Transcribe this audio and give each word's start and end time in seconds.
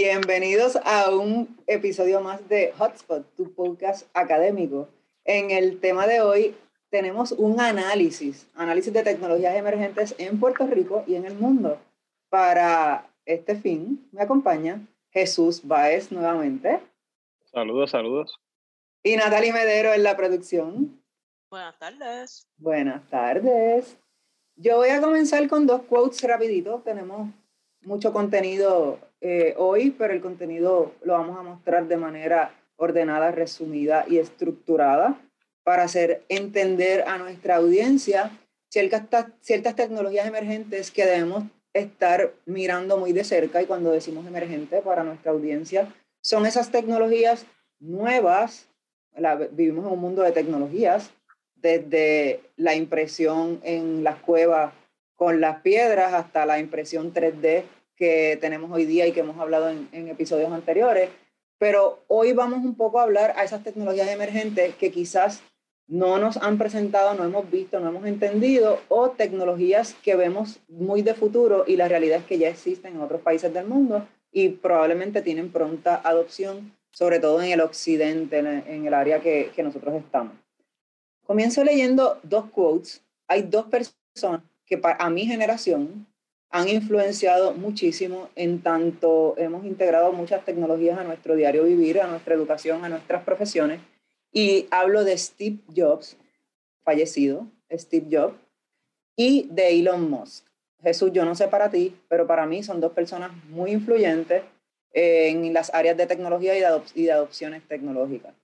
Bienvenidos 0.00 0.78
a 0.84 1.10
un 1.10 1.58
episodio 1.66 2.20
más 2.20 2.48
de 2.48 2.72
Hotspot, 2.78 3.34
tu 3.34 3.52
podcast 3.52 4.06
académico. 4.14 4.88
En 5.24 5.50
el 5.50 5.80
tema 5.80 6.06
de 6.06 6.20
hoy 6.20 6.54
tenemos 6.88 7.32
un 7.32 7.60
análisis, 7.60 8.46
análisis 8.54 8.92
de 8.92 9.02
tecnologías 9.02 9.56
emergentes 9.56 10.14
en 10.18 10.38
Puerto 10.38 10.68
Rico 10.68 11.02
y 11.08 11.16
en 11.16 11.24
el 11.24 11.34
mundo. 11.34 11.80
Para 12.28 13.10
este 13.26 13.56
fin 13.56 14.08
me 14.12 14.22
acompaña 14.22 14.86
Jesús 15.10 15.66
Baez 15.66 16.12
nuevamente. 16.12 16.78
Saludos, 17.52 17.90
saludos. 17.90 18.38
Y 19.02 19.16
Natalie 19.16 19.52
Medero 19.52 19.92
en 19.92 20.04
la 20.04 20.16
producción. 20.16 21.02
Buenas 21.50 21.76
tardes. 21.76 22.46
Buenas 22.56 23.04
tardes. 23.08 23.98
Yo 24.54 24.76
voy 24.76 24.90
a 24.90 25.00
comenzar 25.00 25.48
con 25.48 25.66
dos 25.66 25.82
quotes 25.82 26.22
rapiditos. 26.22 26.84
Tenemos 26.84 27.30
mucho 27.80 28.12
contenido 28.12 29.00
eh, 29.20 29.54
hoy, 29.56 29.90
pero 29.90 30.12
el 30.12 30.20
contenido 30.20 30.92
lo 31.02 31.14
vamos 31.14 31.38
a 31.38 31.42
mostrar 31.42 31.88
de 31.88 31.96
manera 31.96 32.52
ordenada, 32.76 33.30
resumida 33.32 34.04
y 34.08 34.18
estructurada 34.18 35.20
para 35.64 35.82
hacer 35.82 36.22
entender 36.28 37.04
a 37.06 37.18
nuestra 37.18 37.56
audiencia 37.56 38.30
ciertas, 38.70 39.74
tecnologías 39.76 40.26
emergentes 40.26 40.90
que 40.90 41.06
debemos 41.06 41.44
estar 41.72 42.32
mirando 42.46 42.96
muy 42.96 43.12
de 43.12 43.24
cerca 43.24 43.62
y 43.62 43.66
cuando 43.66 43.90
decimos 43.90 44.26
emergente 44.26 44.80
para 44.80 45.04
nuestra 45.04 45.32
audiencia, 45.32 45.92
son 46.20 46.46
esas 46.46 46.70
tecnologías 46.70 47.46
nuevas, 47.80 48.68
vivimos 49.52 49.86
en 49.86 49.92
un 49.92 50.00
mundo 50.00 50.22
de 50.22 50.32
tecnologías, 50.32 51.10
desde 51.54 52.40
la 52.56 52.74
impresión 52.74 53.60
en 53.64 54.04
las 54.04 54.16
cuevas 54.20 54.72
con 55.16 55.40
las 55.40 55.60
piedras 55.62 56.14
hasta 56.14 56.46
la 56.46 56.60
impresión 56.60 57.12
3D 57.12 57.64
que 57.98 58.38
tenemos 58.40 58.70
hoy 58.70 58.84
día 58.84 59.06
y 59.06 59.12
que 59.12 59.20
hemos 59.20 59.38
hablado 59.38 59.68
en, 59.68 59.88
en, 59.92 60.08
episodios 60.08 60.52
anteriores. 60.52 61.10
Pero 61.58 62.04
hoy 62.06 62.32
vamos 62.32 62.64
un 62.64 62.76
poco 62.76 63.00
a 63.00 63.02
hablar 63.02 63.34
a 63.36 63.44
esas 63.44 63.64
tecnologías 63.64 64.08
emergentes 64.08 64.74
que 64.76 64.92
quizás 64.92 65.42
no 65.88 66.18
nos 66.18 66.36
han 66.36 66.58
presentado, 66.58 67.14
no 67.14 67.24
hemos 67.24 67.50
visto, 67.50 67.80
no 67.80 67.88
hemos 67.88 68.06
entendido, 68.06 68.78
o 68.88 69.10
tecnologías 69.10 69.94
que 70.02 70.14
vemos 70.14 70.60
muy 70.68 71.02
de 71.02 71.14
futuro 71.14 71.64
y 71.66 71.76
la 71.76 71.88
realidad 71.88 72.18
es 72.20 72.24
que 72.26 72.38
ya 72.38 72.48
existen 72.48 72.94
en 72.94 73.00
otros 73.00 73.22
países 73.22 73.52
del 73.52 73.66
mundo 73.66 74.06
y 74.30 74.50
probablemente 74.50 75.22
tienen 75.22 75.50
pronta 75.50 76.00
adopción, 76.04 76.72
sobre 76.92 77.18
todo 77.18 77.42
en 77.42 77.50
el 77.50 77.60
occidente, 77.62 78.38
en 78.38 78.86
el 78.86 78.94
área 78.94 79.20
que, 79.20 79.50
que 79.56 79.62
nosotros 79.62 79.94
estamos. 79.94 80.34
Comienzo 81.24 81.64
leyendo 81.64 82.20
dos 82.22 82.46
quotes. 82.50 83.02
Hay 83.26 83.42
dos 83.42 83.66
personas 83.66 84.42
que 84.64 84.80
a 84.82 85.10
mi 85.10 85.26
generación 85.26 86.06
han 86.50 86.68
influenciado 86.68 87.52
muchísimo 87.52 88.30
en 88.34 88.62
tanto 88.62 89.34
hemos 89.36 89.64
integrado 89.64 90.12
muchas 90.12 90.44
tecnologías 90.44 90.98
a 90.98 91.04
nuestro 91.04 91.36
diario 91.36 91.64
vivir, 91.64 92.00
a 92.00 92.06
nuestra 92.06 92.34
educación, 92.34 92.84
a 92.84 92.88
nuestras 92.88 93.22
profesiones. 93.24 93.80
Y 94.32 94.66
hablo 94.70 95.04
de 95.04 95.16
Steve 95.18 95.58
Jobs, 95.74 96.16
fallecido, 96.82 97.46
Steve 97.70 98.06
Jobs, 98.10 98.36
y 99.16 99.48
de 99.50 99.78
Elon 99.78 100.08
Musk. 100.08 100.46
Jesús, 100.80 101.10
yo 101.12 101.24
no 101.24 101.34
sé 101.34 101.48
para 101.48 101.70
ti, 101.70 101.96
pero 102.08 102.26
para 102.26 102.46
mí 102.46 102.62
son 102.62 102.80
dos 102.80 102.92
personas 102.92 103.32
muy 103.48 103.72
influyentes 103.72 104.42
en 104.92 105.52
las 105.52 105.72
áreas 105.74 105.96
de 105.96 106.06
tecnología 106.06 106.56
y 106.56 106.60
de, 106.60 106.82
y 106.94 107.04
de 107.04 107.12
adopciones 107.12 107.66
tecnológicas. 107.66 108.34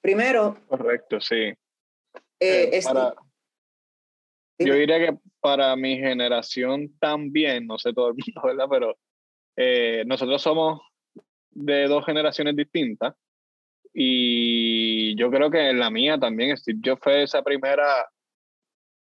Primero. 0.00 0.56
Correcto, 0.68 1.20
sí. 1.20 1.34
Eh, 1.34 1.56
eh, 2.40 2.82
yo 4.58 4.74
diría 4.74 4.98
que 4.98 5.18
para 5.40 5.74
mi 5.76 5.96
generación 5.96 6.96
también, 6.98 7.66
no 7.66 7.78
sé 7.78 7.92
todo 7.92 8.08
el 8.08 8.14
mundo, 8.26 8.42
¿verdad? 8.44 8.66
Pero 8.70 8.98
eh, 9.56 10.04
nosotros 10.06 10.42
somos 10.42 10.80
de 11.50 11.86
dos 11.86 12.04
generaciones 12.04 12.56
distintas 12.56 13.14
y 13.92 15.16
yo 15.16 15.30
creo 15.30 15.50
que 15.50 15.70
en 15.70 15.78
la 15.78 15.90
mía 15.90 16.18
también 16.18 16.56
Steve 16.56 16.80
Jobs 16.84 17.00
fue 17.02 17.22
esa 17.22 17.42
primera, 17.42 18.08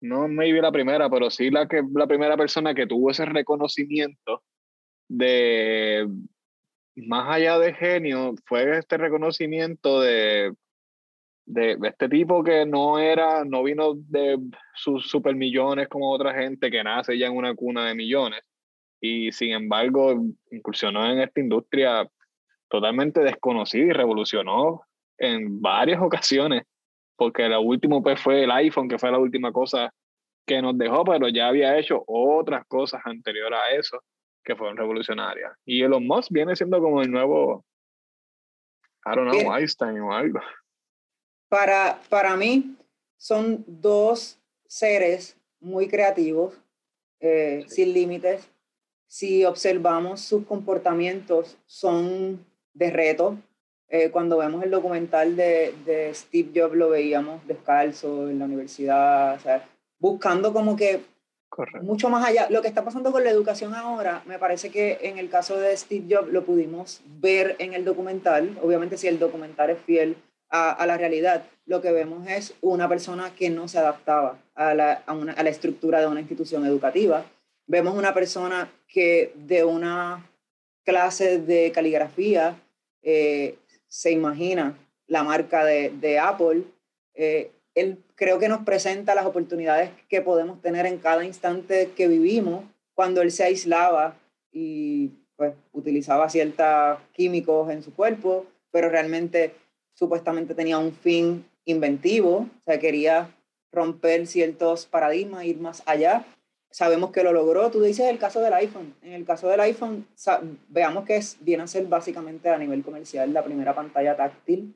no 0.02 0.28
maybe 0.28 0.62
la 0.62 0.72
primera, 0.72 1.10
pero 1.10 1.32
sí 1.32 1.50
la, 1.50 1.68
que, 1.68 1.82
la 1.94 2.06
primera 2.06 2.38
persona 2.38 2.76
que 2.76 2.86
tuvo 2.86 3.10
ese 3.10 3.26
reconocimiento 3.26 4.44
de, 5.08 6.08
más 6.96 7.36
allá 7.36 7.58
de 7.58 7.74
genio, 7.74 8.36
fue 8.46 8.78
este 8.78 8.98
reconocimiento 8.98 10.00
de 10.02 10.54
de, 11.46 11.78
este 11.84 12.10
tipo 12.10 12.44
que 12.44 12.66
no 12.66 13.00
era, 13.00 13.44
no 13.44 13.64
vino 13.64 13.94
de 13.96 14.40
sus 14.76 15.08
super 15.10 15.36
millones 15.36 15.88
como 15.88 16.12
otra 16.12 16.34
gente 16.34 16.72
que 16.72 16.84
nace 16.84 17.18
ya 17.18 17.28
en 17.28 17.36
una 17.36 17.54
cuna 17.56 17.88
de 17.88 17.96
millones. 17.96 18.42
Y 19.02 19.32
sin 19.32 19.52
embargo 19.52 20.14
incursionó 20.52 21.10
en 21.10 21.20
esta 21.20 21.42
industria 21.42 22.08
totalmente 22.70 23.20
desconocida 23.22 23.86
y 23.86 23.92
revolucionó 23.92 24.84
en 25.18 25.62
varias 25.62 26.02
ocasiones 26.02 26.64
porque 27.16 27.48
lo 27.48 27.62
último 27.62 28.02
pues 28.02 28.20
fue 28.20 28.44
el 28.44 28.52
iPhone 28.52 28.90
que 28.90 28.98
fue 28.98 29.12
la 29.12 29.20
última 29.20 29.52
cosa 29.52 29.94
que 30.46 30.62
nos 30.62 30.78
dejó 30.78 31.04
pero 31.04 31.28
ya 31.28 31.50
había 31.50 31.78
hecho 31.78 32.04
otras 32.08 32.66
cosas 32.66 33.02
anteriores 33.06 33.60
a 33.60 33.76
eso 33.76 34.02
que 34.44 34.56
fueron 34.56 34.76
revolucionarias. 34.76 35.54
Y 35.66 35.84
Elon 35.84 36.06
Musk 36.06 36.32
viene 36.32 36.56
siendo 36.56 36.82
como 36.82 37.02
el 37.02 37.12
nuevo 37.12 37.64
I 39.06 39.16
don't 39.16 39.30
know, 39.30 39.56
Einstein 39.56 40.00
o 40.00 40.14
algo 40.14 40.40
para, 41.54 42.00
para 42.10 42.36
mí 42.36 42.76
son 43.16 43.64
dos 43.68 44.40
seres 44.66 45.38
muy 45.60 45.88
creativos, 45.88 46.56
eh, 47.20 47.64
sin 47.68 47.94
límites. 47.94 48.50
Si 49.06 49.46
observamos 49.46 50.22
sus 50.22 50.48
comportamientos, 50.48 51.56
son 51.68 52.44
de 52.74 52.90
reto. 52.90 53.38
Eh, 53.88 54.10
cuando 54.10 54.40
vemos 54.40 54.64
el 54.64 54.72
documental 54.72 55.36
de, 55.36 55.76
de, 55.86 56.12
Steve 56.16 56.50
Jobs, 56.56 56.76
lo 56.76 56.90
veíamos 56.90 57.46
descalzo 57.46 58.32
en 58.32 58.40
la 58.40 58.46
universidad, 58.46 59.36
o 59.36 59.40
sea, 59.40 59.64
buscando 60.00 60.54
como 60.54 60.76
que 60.76 61.02
mucho 61.84 62.10
más 62.10 62.26
allá. 62.26 62.48
Lo 62.50 62.64
que 62.64 62.68
está 62.68 62.84
pasando 62.84 63.12
con 63.12 63.24
la 63.24 63.30
educación 63.30 63.76
ahora, 63.76 64.24
me 64.26 64.40
parece 64.40 64.72
que 64.72 64.98
en 65.04 65.20
el 65.20 65.30
caso 65.30 65.60
de 65.60 65.78
Steve 65.78 66.08
Jobs 66.10 66.34
lo 66.34 66.46
pudimos 66.46 67.04
ver 67.06 67.56
en 67.60 67.76
el 67.76 67.86
documental. 67.86 68.58
Obviamente, 68.64 68.98
si 68.98 69.08
el 69.08 69.20
documental 69.20 69.70
es 69.70 69.80
fiel 69.82 70.18
a, 70.56 70.86
la 70.86 70.98
realidad, 70.98 71.46
lo 71.66 71.82
que 71.82 71.92
vemos 71.92 72.28
es 72.28 72.54
una 72.62 72.88
persona 72.88 73.34
que 73.34 73.50
no 73.50 73.68
se 73.68 73.80
adaptaba 73.80 74.38
a 74.54 74.76
la, 74.76 75.02
a, 75.08 75.14
una, 75.14 75.34
a 75.34 75.42
la 75.42 75.50
estructura 75.50 76.00
de 76.00 76.06
una 76.06 76.20
institución 76.20 76.64
educativa. 76.64 77.26
Vemos 77.66 77.96
una 77.96 78.14
persona 78.14 78.72
que 78.88 79.34
de 79.36 79.64
una 79.64 80.30
clase 80.84 81.40
de 81.40 81.72
caligrafía 81.72 82.56
eh, 83.02 83.58
se 83.88 84.12
imagina 84.12 84.78
la 85.08 85.24
marca 85.24 85.66
de, 85.66 85.90
de 85.90 86.20
Apple. 86.20 86.66
Eh, 87.16 87.52
él 87.74 87.98
creo 88.14 88.38
que 88.38 88.48
nos 88.48 88.64
presenta 88.64 89.16
las 89.16 89.26
oportunidades 89.26 89.90
que 90.08 90.22
podemos 90.22 90.62
tener 90.62 90.86
en 90.86 91.00
cada 91.00 91.26
instante 91.26 91.94
que 91.96 92.08
vivimos 92.08 92.64
cuando 92.94 93.24
él 93.24 93.32
se 93.32 93.44
aislaba 93.44 94.16
y 94.52 95.10
pues 95.36 95.56
utilizaba 95.72 96.30
ciertos 96.30 97.00
químicos 97.12 97.72
en 97.72 97.82
su 97.82 97.92
cuerpo, 97.96 98.46
pero 98.72 98.90
realmente 98.90 99.56
supuestamente 99.94 100.56
tenía 100.56 100.78
un 100.78 100.92
fin 100.92 101.46
inventivo, 101.66 102.50
o 102.60 102.64
sea, 102.66 102.80
quería 102.80 103.30
romper 103.72 104.28
ciertos 104.28 104.86
paradigmas, 104.86 105.46
ir 105.46 105.58
más 105.58 105.84
allá. 105.86 106.26
Sabemos 106.70 107.12
que 107.12 107.24
lo 107.24 107.34
logró. 107.34 107.70
Tú 107.72 107.82
dices 107.82 108.08
el 108.08 108.20
caso 108.20 108.40
del 108.42 108.54
iPhone. 108.54 108.96
En 109.02 109.14
el 109.14 109.26
caso 109.26 109.48
del 109.48 109.60
iPhone, 109.60 110.08
veamos 110.70 111.06
que 111.06 111.18
es, 111.18 111.38
viene 111.42 111.64
a 111.64 111.68
ser 111.68 111.86
básicamente 111.86 112.50
a 112.50 112.58
nivel 112.58 112.84
comercial 112.84 113.34
la 113.34 113.44
primera 113.44 113.76
pantalla 113.76 114.16
táctil, 114.16 114.76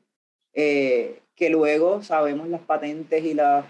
eh, 0.54 1.20
que 1.36 1.50
luego 1.50 2.04
sabemos 2.04 2.48
las 2.50 2.62
patentes 2.62 3.24
y 3.24 3.34
las 3.34 3.66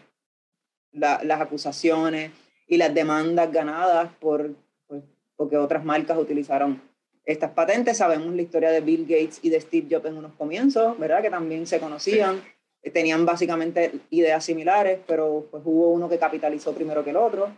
acusaciones 1.39 2.31
y 2.67 2.77
las 2.77 2.93
demandas 2.93 3.51
ganadas 3.51 4.11
por, 4.19 4.51
pues, 4.87 5.03
porque 5.35 5.57
otras 5.57 5.83
marcas 5.83 6.17
utilizaron 6.17 6.81
estas 7.27 7.51
patentes. 7.51 7.97
Sabemos 7.97 8.33
la 8.33 8.41
historia 8.41 8.71
de 8.71 8.81
Bill 8.81 9.03
Gates 9.03 9.39
y 9.43 9.49
de 9.49 9.61
Steve 9.61 9.87
Jobs 9.91 10.05
en 10.05 10.17
unos 10.17 10.33
comienzos, 10.33 10.97
¿verdad? 10.97 11.21
Que 11.21 11.29
también 11.29 11.67
se 11.67 11.79
conocían, 11.79 12.41
eh, 12.81 12.89
tenían 12.89 13.25
básicamente 13.25 13.91
ideas 14.09 14.43
similares, 14.43 14.99
pero 15.05 15.45
pues 15.51 15.61
hubo 15.65 15.91
uno 15.91 16.09
que 16.09 16.17
capitalizó 16.17 16.73
primero 16.73 17.03
que 17.03 17.11
el 17.11 17.17
otro. 17.17 17.51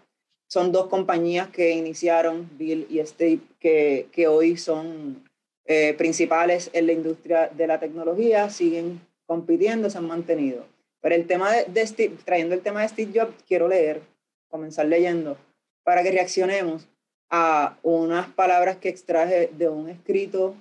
Son 0.47 0.71
dos 0.71 0.87
compañías 0.87 1.49
que 1.49 1.69
iniciaron, 1.69 2.49
Bill 2.57 2.87
y 2.89 3.05
Steve, 3.05 3.41
que, 3.59 4.07
que 4.11 4.27
hoy 4.27 4.57
son 4.57 5.23
eh, 5.65 5.93
principales 5.95 6.71
en 6.73 6.87
la 6.87 6.93
industria 6.93 7.47
de 7.49 7.67
la 7.67 7.79
tecnología, 7.79 8.49
siguen 8.49 8.99
compitiendo, 9.27 9.91
se 9.91 9.99
han 9.99 10.07
mantenido. 10.07 10.65
Pero 10.99 11.13
el 11.13 11.27
tema 11.27 11.53
de, 11.53 11.65
de 11.65 11.85
Steve, 11.85 12.15
trayendo 12.25 12.55
el 12.55 12.61
tema 12.61 12.81
de 12.81 12.89
Steve 12.89 13.11
Jobs, 13.13 13.35
quiero 13.47 13.67
leer, 13.67 14.01
comenzar 14.49 14.87
leyendo, 14.87 15.37
para 15.83 16.01
que 16.01 16.09
reaccionemos 16.09 16.87
a 17.29 17.77
unas 17.83 18.27
palabras 18.29 18.77
que 18.77 18.89
extraje 18.89 19.51
de 19.57 19.69
un 19.69 19.89
escrito 19.89 20.55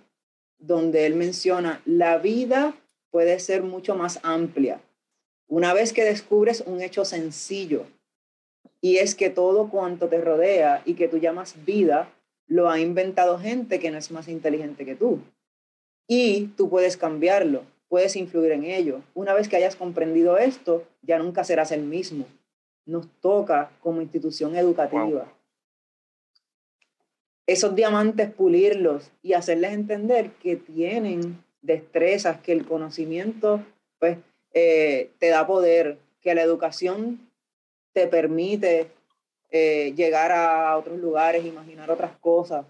donde 0.58 1.06
él 1.06 1.14
menciona, 1.14 1.80
la 1.84 2.18
vida 2.18 2.74
puede 3.10 3.38
ser 3.40 3.62
mucho 3.62 3.94
más 3.94 4.20
amplia. 4.22 4.80
Una 5.46 5.72
vez 5.72 5.92
que 5.92 6.04
descubres 6.04 6.62
un 6.66 6.82
hecho 6.82 7.04
sencillo, 7.04 7.86
y 8.80 8.98
es 8.98 9.14
que 9.14 9.30
todo 9.30 9.70
cuanto 9.70 10.08
te 10.08 10.20
rodea 10.20 10.82
y 10.84 10.94
que 10.94 11.08
tú 11.08 11.18
llamas 11.18 11.56
vida 11.64 12.12
lo 12.46 12.70
ha 12.70 12.80
inventado 12.80 13.38
gente 13.38 13.78
que 13.78 13.90
no 13.90 13.98
es 13.98 14.10
más 14.10 14.28
inteligente 14.28 14.84
que 14.84 14.94
tú. 14.94 15.20
Y 16.06 16.46
tú 16.56 16.70
puedes 16.70 16.96
cambiarlo, 16.96 17.64
puedes 17.88 18.16
influir 18.16 18.52
en 18.52 18.64
ello. 18.64 19.02
Una 19.14 19.34
vez 19.34 19.48
que 19.48 19.56
hayas 19.56 19.76
comprendido 19.76 20.38
esto, 20.38 20.84
ya 21.02 21.18
nunca 21.18 21.44
serás 21.44 21.72
el 21.72 21.82
mismo. 21.82 22.24
Nos 22.86 23.06
toca 23.20 23.70
como 23.80 24.00
institución 24.00 24.56
educativa. 24.56 25.30
Esos 27.48 27.74
diamantes 27.74 28.30
pulirlos 28.30 29.10
y 29.22 29.32
hacerles 29.32 29.72
entender 29.72 30.32
que 30.32 30.56
tienen 30.56 31.42
destrezas, 31.62 32.38
que 32.42 32.52
el 32.52 32.66
conocimiento 32.66 33.64
pues, 33.98 34.18
eh, 34.52 35.12
te 35.18 35.28
da 35.28 35.46
poder, 35.46 35.96
que 36.20 36.34
la 36.34 36.42
educación 36.42 37.26
te 37.94 38.06
permite 38.06 38.90
eh, 39.50 39.94
llegar 39.96 40.30
a 40.30 40.76
otros 40.76 40.98
lugares, 40.98 41.46
imaginar 41.46 41.90
otras 41.90 42.14
cosas. 42.18 42.66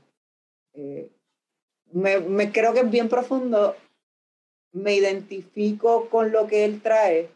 Eh, 0.75 1.10
me, 1.90 2.20
me, 2.20 2.52
creo 2.52 2.72
que 2.72 2.81
es 2.81 2.90
bien 2.90 3.08
profundo, 3.08 3.74
me 4.70 4.94
identifico 4.94 6.08
con 6.08 6.31
lo 6.31 6.46
que 6.46 6.64
él 6.64 6.81
trae, 6.82 7.28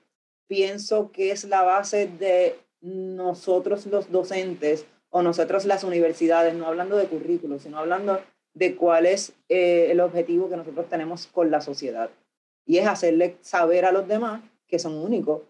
pienso 0.46 1.10
que 1.10 1.32
es 1.32 1.42
la 1.42 1.62
base 1.62 2.06
de 2.06 2.56
nosotros 2.80 3.86
los 3.86 4.12
docentes 4.12 4.86
o 5.14 5.22
nosotros 5.22 5.66
las 5.66 5.84
universidades, 5.84 6.54
no 6.54 6.66
hablando 6.66 6.96
de 6.96 7.06
currículos, 7.06 7.62
sino 7.62 7.78
hablando 7.78 8.18
de 8.54 8.74
cuál 8.76 9.04
es 9.04 9.34
eh, 9.50 9.88
el 9.90 10.00
objetivo 10.00 10.48
que 10.48 10.56
nosotros 10.56 10.88
tenemos 10.88 11.26
con 11.26 11.50
la 11.50 11.60
sociedad. 11.60 12.10
Y 12.64 12.78
es 12.78 12.86
hacerle 12.86 13.36
saber 13.42 13.84
a 13.84 13.92
los 13.92 14.08
demás 14.08 14.42
que 14.66 14.78
son 14.78 14.94
únicos, 14.94 15.42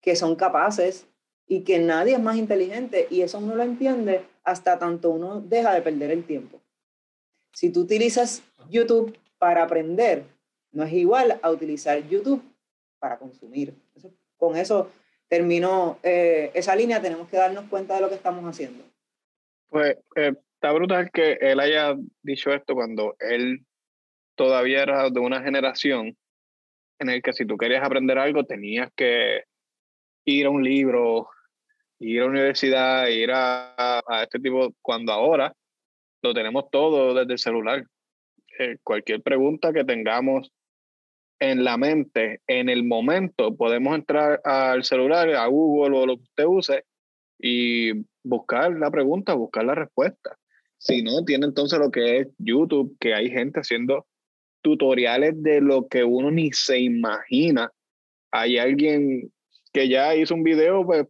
que 0.00 0.14
son 0.14 0.36
capaces 0.36 1.06
y 1.48 1.62
que 1.62 1.80
nadie 1.80 2.14
es 2.14 2.20
más 2.20 2.36
inteligente. 2.36 3.08
Y 3.10 3.22
eso 3.22 3.38
uno 3.38 3.56
lo 3.56 3.64
entiende 3.64 4.22
hasta 4.44 4.78
tanto 4.78 5.10
uno 5.10 5.40
deja 5.40 5.74
de 5.74 5.82
perder 5.82 6.12
el 6.12 6.24
tiempo. 6.24 6.60
Si 7.52 7.70
tú 7.70 7.80
utilizas 7.80 8.44
YouTube 8.68 9.18
para 9.38 9.64
aprender, 9.64 10.22
no 10.70 10.84
es 10.84 10.92
igual 10.92 11.40
a 11.42 11.50
utilizar 11.50 12.06
YouTube 12.08 12.42
para 13.00 13.18
consumir. 13.18 13.74
con 14.36 14.56
eso 14.56 14.88
terminó 15.26 15.98
eh, 16.04 16.52
esa 16.54 16.76
línea, 16.76 17.02
tenemos 17.02 17.28
que 17.28 17.36
darnos 17.36 17.64
cuenta 17.68 17.96
de 17.96 18.02
lo 18.02 18.08
que 18.08 18.14
estamos 18.14 18.44
haciendo. 18.44 18.84
Pues 19.70 19.96
eh, 20.16 20.34
está 20.54 20.72
brutal 20.72 21.10
que 21.12 21.38
él 21.40 21.60
haya 21.60 21.96
dicho 22.22 22.52
esto 22.52 22.74
cuando 22.74 23.14
él 23.20 23.64
todavía 24.34 24.82
era 24.82 25.10
de 25.10 25.20
una 25.20 25.42
generación 25.42 26.16
en 26.98 27.08
el 27.08 27.22
que 27.22 27.32
si 27.32 27.46
tú 27.46 27.56
querías 27.56 27.84
aprender 27.84 28.18
algo 28.18 28.44
tenías 28.44 28.90
que 28.94 29.44
ir 30.24 30.46
a 30.46 30.50
un 30.50 30.64
libro, 30.64 31.28
ir 32.00 32.20
a 32.20 32.24
la 32.24 32.30
universidad, 32.30 33.06
ir 33.08 33.30
a, 33.32 34.02
este 34.22 34.40
tipo, 34.40 34.74
cuando 34.82 35.12
ahora 35.12 35.54
lo 36.22 36.34
tenemos 36.34 36.68
todo 36.70 37.14
desde 37.14 37.32
el 37.32 37.38
celular. 37.38 37.84
Eh, 38.58 38.76
cualquier 38.82 39.22
pregunta 39.22 39.72
que 39.72 39.84
tengamos 39.84 40.52
en 41.38 41.64
la 41.64 41.78
mente, 41.78 42.42
en 42.46 42.68
el 42.68 42.84
momento, 42.84 43.56
podemos 43.56 43.94
entrar 43.94 44.40
al 44.44 44.84
celular, 44.84 45.30
a 45.30 45.46
Google 45.46 45.96
o 45.96 46.06
lo 46.06 46.16
que 46.16 46.24
usted 46.24 46.44
use 46.44 46.84
y 47.42 47.92
buscar 48.22 48.72
la 48.72 48.90
pregunta, 48.90 49.34
buscar 49.34 49.64
la 49.64 49.74
respuesta. 49.74 50.36
Si 50.78 51.02
no, 51.02 51.24
tiene 51.24 51.46
entonces 51.46 51.78
lo 51.78 51.90
que 51.90 52.18
es 52.18 52.28
YouTube, 52.38 52.96
que 52.98 53.14
hay 53.14 53.30
gente 53.30 53.60
haciendo 53.60 54.06
tutoriales 54.62 55.42
de 55.42 55.60
lo 55.60 55.88
que 55.88 56.04
uno 56.04 56.30
ni 56.30 56.52
se 56.52 56.78
imagina. 56.78 57.70
Hay 58.30 58.58
alguien 58.58 59.30
que 59.72 59.88
ya 59.88 60.14
hizo 60.14 60.34
un 60.34 60.42
video, 60.42 60.84
pues, 60.84 61.06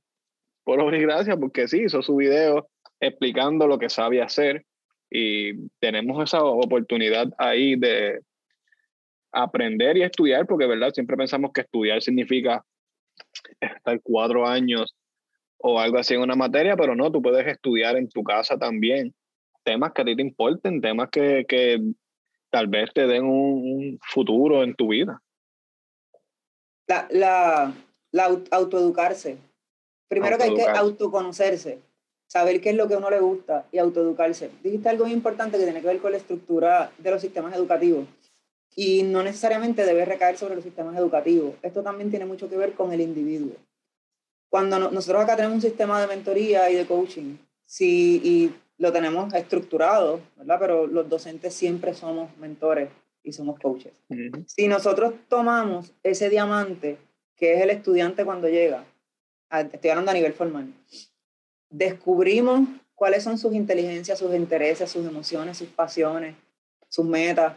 por 0.64 0.80
obra 0.80 0.98
y 0.98 1.02
gracia, 1.02 1.36
porque 1.36 1.68
sí, 1.68 1.82
hizo 1.82 2.02
su 2.02 2.16
video 2.16 2.68
explicando 3.00 3.66
lo 3.66 3.78
que 3.78 3.88
sabe 3.88 4.22
hacer 4.22 4.64
y 5.10 5.68
tenemos 5.80 6.22
esa 6.22 6.44
oportunidad 6.44 7.28
ahí 7.38 7.74
de 7.76 8.20
aprender 9.32 9.96
y 9.96 10.02
estudiar, 10.02 10.46
porque, 10.46 10.66
¿verdad? 10.66 10.92
Siempre 10.92 11.16
pensamos 11.16 11.52
que 11.52 11.62
estudiar 11.62 12.02
significa 12.02 12.64
estar 13.60 14.00
cuatro 14.02 14.46
años 14.46 14.94
o 15.62 15.78
algo 15.78 15.98
así 15.98 16.14
en 16.14 16.22
una 16.22 16.36
materia, 16.36 16.76
pero 16.76 16.94
no, 16.94 17.10
tú 17.10 17.20
puedes 17.20 17.46
estudiar 17.46 17.96
en 17.96 18.08
tu 18.08 18.22
casa 18.22 18.58
también 18.58 19.14
temas 19.62 19.92
que 19.92 20.02
a 20.02 20.04
ti 20.04 20.16
te 20.16 20.22
importen, 20.22 20.80
temas 20.80 21.10
que, 21.10 21.44
que 21.48 21.80
tal 22.50 22.66
vez 22.68 22.92
te 22.92 23.06
den 23.06 23.24
un, 23.24 23.98
futuro 24.02 24.62
en 24.62 24.74
tu 24.74 24.88
vida. 24.88 25.22
La, 26.86 27.06
la, 27.10 27.74
la 28.10 28.38
autoeducarse. 28.50 29.36
Primero 30.08 30.38
que 30.38 30.44
hay 30.44 30.54
que 30.54 30.64
autoconocerse, 30.64 31.78
saber 32.26 32.60
qué 32.60 32.70
es 32.70 32.76
lo 32.76 32.88
que 32.88 32.94
a 32.94 32.98
uno 32.98 33.10
le 33.10 33.20
gusta 33.20 33.66
y 33.70 33.78
autoeducarse. 33.78 34.50
Dijiste 34.62 34.88
algo 34.88 35.04
muy 35.04 35.12
importante 35.12 35.56
que 35.56 35.64
tiene 35.64 35.80
que 35.80 35.86
ver 35.86 36.00
con 36.00 36.10
la 36.10 36.18
estructura 36.18 36.90
de 36.98 37.10
los 37.10 37.20
sistemas 37.20 37.54
educativos 37.54 38.06
y 38.74 39.04
no 39.04 39.22
necesariamente 39.22 39.84
debe 39.84 40.04
recaer 40.04 40.36
sobre 40.36 40.56
los 40.56 40.64
sistemas 40.64 40.96
educativos. 40.96 41.54
Esto 41.62 41.82
también 41.82 42.10
tiene 42.10 42.26
mucho 42.26 42.48
que 42.48 42.56
ver 42.56 42.72
con 42.72 42.92
el 42.92 43.00
individuo. 43.00 43.54
Cuando 44.50 44.90
nosotros 44.90 45.22
acá 45.22 45.36
tenemos 45.36 45.54
un 45.54 45.62
sistema 45.62 46.00
de 46.00 46.08
mentoría 46.08 46.70
y 46.70 46.74
de 46.74 46.84
coaching, 46.86 47.36
sí, 47.64 48.20
y 48.22 48.54
lo 48.78 48.92
tenemos 48.92 49.32
estructurado, 49.32 50.20
¿verdad? 50.36 50.56
Pero 50.58 50.86
los 50.86 51.08
docentes 51.08 51.54
siempre 51.54 51.94
somos 51.94 52.36
mentores 52.38 52.90
y 53.22 53.32
somos 53.32 53.60
coaches. 53.60 53.92
Si 54.46 54.66
nosotros 54.66 55.14
tomamos 55.28 55.92
ese 56.02 56.28
diamante, 56.28 56.98
que 57.36 57.54
es 57.54 57.62
el 57.62 57.70
estudiante 57.70 58.24
cuando 58.24 58.48
llega, 58.48 58.84
estoy 59.72 59.90
hablando 59.90 60.10
a 60.10 60.14
nivel 60.14 60.32
formal, 60.32 60.72
descubrimos 61.70 62.68
cuáles 62.96 63.22
son 63.22 63.38
sus 63.38 63.54
inteligencias, 63.54 64.18
sus 64.18 64.34
intereses, 64.34 64.90
sus 64.90 65.06
emociones, 65.06 65.58
sus 65.58 65.68
pasiones, 65.68 66.34
sus 66.88 67.06
metas, 67.06 67.54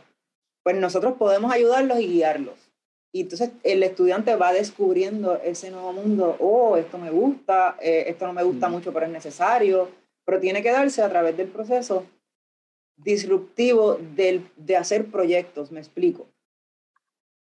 pues 0.62 0.76
nosotros 0.78 1.16
podemos 1.18 1.52
ayudarlos 1.52 2.00
y 2.00 2.08
guiarlos. 2.08 2.56
Y 3.16 3.22
entonces 3.22 3.52
el 3.62 3.84
estudiante 3.84 4.36
va 4.36 4.52
descubriendo 4.52 5.36
ese 5.36 5.70
nuevo 5.70 5.94
mundo, 5.94 6.36
oh, 6.40 6.78
esto 6.78 6.98
me 6.98 7.12
gusta, 7.12 7.78
eh, 7.80 8.06
esto 8.08 8.26
no 8.26 8.34
me 8.34 8.42
gusta 8.42 8.70
mucho, 8.70 8.92
pero 8.92 9.06
es 9.06 9.12
necesario, 9.12 9.88
pero 10.26 10.40
tiene 10.40 10.64
que 10.64 10.72
darse 10.72 11.04
a 11.04 11.10
través 11.10 11.38
del 11.38 11.48
proceso 11.48 12.06
disruptivo 12.98 14.00
del, 14.16 14.50
de 14.58 14.78
hacer 14.78 15.06
proyectos, 15.06 15.72
me 15.72 15.80
explico. 15.80 16.28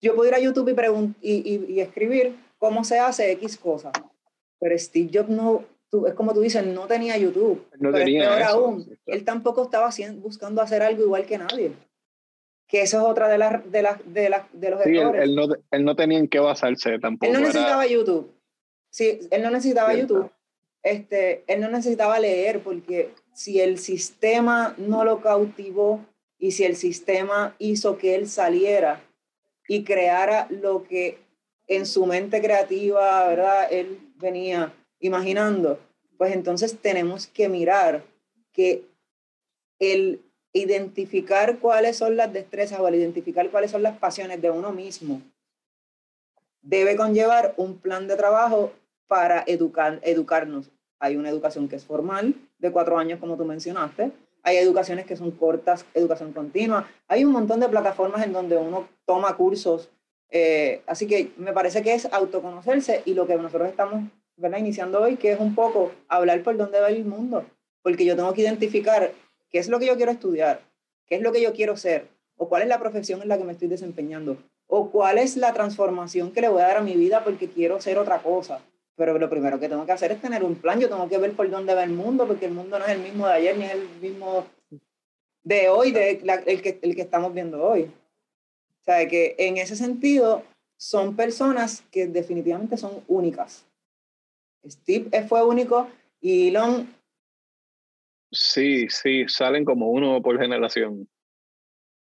Yo 0.01 0.15
puedo 0.15 0.29
ir 0.29 0.33
a 0.33 0.39
YouTube 0.39 0.75
y, 1.21 1.31
y, 1.31 1.65
y, 1.73 1.79
escribir 1.79 2.35
cómo 2.57 2.83
se 2.83 2.97
hace 2.97 3.31
X 3.33 3.55
cosa, 3.57 3.91
pero 4.59 4.75
Steve 4.79 5.11
Jobs 5.13 5.29
no, 5.29 5.63
tú, 5.91 6.07
es 6.07 6.15
como 6.15 6.33
tú 6.33 6.41
dices, 6.41 6.65
no 6.65 6.87
tenía 6.87 7.17
YouTube. 7.17 7.63
No 7.79 7.91
tenía 7.91 8.39
eso, 8.39 8.49
aún, 8.49 8.97
él 9.05 9.23
tampoco 9.23 9.65
estaba 9.65 9.85
haciendo, 9.87 10.21
buscando 10.21 10.59
hacer 10.59 10.81
algo 10.81 11.03
igual 11.03 11.27
que 11.27 11.37
nadie. 11.37 11.71
Que 12.71 12.81
eso 12.83 12.97
es 12.99 13.03
otra 13.03 13.27
de, 13.27 13.37
las 13.37 13.71
de, 13.71 13.81
las 13.83 13.99
de, 14.05 14.29
las 14.29 14.43
de 14.53 14.69
los 14.71 14.83
sí, 14.83 14.97
errores. 14.97 15.23
Él, 15.23 15.35
no, 15.35 15.43
él 15.71 15.85
no 15.85 15.95
tenía 15.95 16.17
en 16.17 16.27
qué 16.27 16.39
basarse 16.39 16.97
tampoco. 16.97 17.27
Él 17.27 17.33
no 17.33 17.45
necesitaba 17.45 17.85
YouTube. 17.85 18.33
Sí, 18.89 19.19
él 19.29 19.43
no 19.43 19.51
necesitaba 19.51 19.93
YouTube 19.93 20.31
este, 20.83 21.43
él 21.47 21.61
no 21.61 21.69
necesitaba 21.69 22.19
leer 22.19 22.61
porque 22.61 23.13
si 23.33 23.59
el 23.59 23.77
sistema 23.77 24.75
no 24.77 25.03
lo 25.03 25.21
cautivó 25.21 26.05
y 26.39 26.51
si 26.51 26.63
el 26.63 26.75
sistema 26.75 27.55
hizo 27.59 27.97
que 27.97 28.15
él 28.15 28.27
saliera 28.27 29.03
y 29.67 29.83
creara 29.83 30.47
lo 30.49 30.83
que 30.83 31.19
en 31.67 31.85
su 31.85 32.05
mente 32.05 32.41
creativa, 32.41 33.27
¿verdad? 33.27 33.71
Él 33.71 33.99
venía 34.15 34.73
imaginando, 34.99 35.79
pues 36.17 36.33
entonces 36.33 36.77
tenemos 36.79 37.27
que 37.27 37.47
mirar 37.47 38.03
que 38.51 38.83
el 39.79 40.21
identificar 40.53 41.59
cuáles 41.59 41.97
son 41.97 42.17
las 42.17 42.31
destrezas 42.33 42.79
o 42.79 42.87
el 42.87 42.95
identificar 42.95 43.49
cuáles 43.49 43.71
son 43.71 43.83
las 43.83 43.97
pasiones 43.97 44.41
de 44.41 44.49
uno 44.49 44.71
mismo 44.71 45.21
debe 46.61 46.95
conllevar 46.95 47.53
un 47.57 47.77
plan 47.77 48.07
de 48.07 48.15
trabajo 48.15 48.71
para 49.07 49.43
educar, 49.47 49.99
educarnos. 50.03 50.69
Hay 50.99 51.15
una 51.17 51.29
educación 51.29 51.67
que 51.67 51.75
es 51.75 51.85
formal, 51.85 52.35
de 52.59 52.71
cuatro 52.71 52.97
años, 52.97 53.19
como 53.19 53.35
tú 53.35 53.45
mencionaste. 53.45 54.11
Hay 54.43 54.57
educaciones 54.57 55.05
que 55.05 55.15
son 55.15 55.31
cortas, 55.31 55.85
educación 55.93 56.33
continua. 56.33 56.87
Hay 57.07 57.25
un 57.25 57.31
montón 57.31 57.59
de 57.59 57.69
plataformas 57.69 58.23
en 58.23 58.33
donde 58.33 58.57
uno 58.57 58.87
toma 59.05 59.35
cursos. 59.35 59.89
Eh, 60.29 60.81
así 60.87 61.07
que 61.07 61.31
me 61.37 61.53
parece 61.53 61.81
que 61.81 61.93
es 61.93 62.05
autoconocerse 62.11 63.01
y 63.05 63.13
lo 63.13 63.27
que 63.27 63.35
nosotros 63.35 63.69
estamos 63.69 64.03
¿verdad? 64.37 64.59
iniciando 64.59 65.01
hoy, 65.01 65.17
que 65.17 65.33
es 65.33 65.39
un 65.39 65.55
poco 65.55 65.91
hablar 66.07 66.41
por 66.43 66.55
dónde 66.55 66.79
va 66.79 66.89
el 66.89 67.05
mundo. 67.05 67.45
Porque 67.83 68.05
yo 68.05 68.15
tengo 68.15 68.33
que 68.33 68.41
identificar 68.41 69.11
qué 69.51 69.59
es 69.59 69.67
lo 69.67 69.79
que 69.79 69.87
yo 69.87 69.97
quiero 69.97 70.11
estudiar, 70.11 70.61
qué 71.07 71.15
es 71.15 71.21
lo 71.21 71.31
que 71.31 71.41
yo 71.41 71.53
quiero 71.53 71.77
ser, 71.77 72.07
o 72.37 72.49
cuál 72.49 72.63
es 72.63 72.67
la 72.67 72.79
profesión 72.79 73.21
en 73.21 73.27
la 73.27 73.37
que 73.37 73.43
me 73.43 73.51
estoy 73.51 73.67
desempeñando, 73.67 74.37
o 74.67 74.89
cuál 74.89 75.17
es 75.17 75.37
la 75.37 75.53
transformación 75.53 76.31
que 76.31 76.41
le 76.41 76.49
voy 76.49 76.61
a 76.61 76.67
dar 76.67 76.77
a 76.77 76.81
mi 76.81 76.95
vida 76.95 77.23
porque 77.23 77.49
quiero 77.49 77.81
ser 77.81 77.97
otra 77.97 78.21
cosa 78.23 78.61
pero 79.01 79.17
lo 79.17 79.29
primero 79.31 79.59
que 79.59 79.67
tengo 79.67 79.83
que 79.83 79.93
hacer 79.93 80.11
es 80.11 80.21
tener 80.21 80.43
un 80.43 80.53
plan, 80.53 80.79
yo 80.79 80.87
tengo 80.87 81.09
que 81.09 81.17
ver 81.17 81.33
por 81.33 81.49
dónde 81.49 81.73
va 81.73 81.83
el 81.83 81.89
mundo, 81.89 82.27
porque 82.27 82.45
el 82.45 82.51
mundo 82.51 82.77
no 82.77 82.85
es 82.85 82.91
el 82.91 83.01
mismo 83.01 83.25
de 83.25 83.33
ayer, 83.33 83.57
ni 83.57 83.65
es 83.65 83.71
el 83.71 83.89
mismo 83.99 84.45
de 85.43 85.69
hoy, 85.69 85.91
de 85.91 86.21
el, 86.45 86.61
que, 86.61 86.77
el 86.83 86.95
que 86.95 87.01
estamos 87.01 87.33
viendo 87.33 87.63
hoy. 87.63 87.85
O 88.81 88.83
sea, 88.83 89.07
que 89.07 89.33
en 89.39 89.57
ese 89.57 89.75
sentido 89.75 90.43
son 90.77 91.15
personas 91.15 91.83
que 91.89 92.05
definitivamente 92.05 92.77
son 92.77 93.03
únicas. 93.07 93.65
Steve 94.67 95.23
fue 95.27 95.43
único 95.43 95.87
y 96.21 96.49
Elon 96.49 96.87
Sí, 98.31 98.87
sí, 98.89 99.25
salen 99.27 99.65
como 99.65 99.89
uno 99.89 100.21
por 100.21 100.39
generación. 100.39 101.07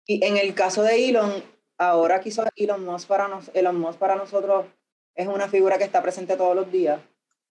Y 0.07 0.25
en 0.25 0.37
el 0.37 0.55
caso 0.55 0.83
de 0.83 1.09
Elon, 1.09 1.43
ahora 1.77 2.21
quiso 2.21 2.45
Elon 2.57 2.85
Musk 2.85 3.09
para, 3.09 3.29
nos, 3.29 3.51
Elon 3.55 3.79
Musk 3.79 3.99
para 3.99 4.17
nosotros 4.17 4.67
es 5.15 5.27
una 5.27 5.49
figura 5.49 5.79
que 5.79 5.85
está 5.85 6.03
presente 6.03 6.37
todos 6.37 6.55
los 6.55 6.71
días 6.71 7.01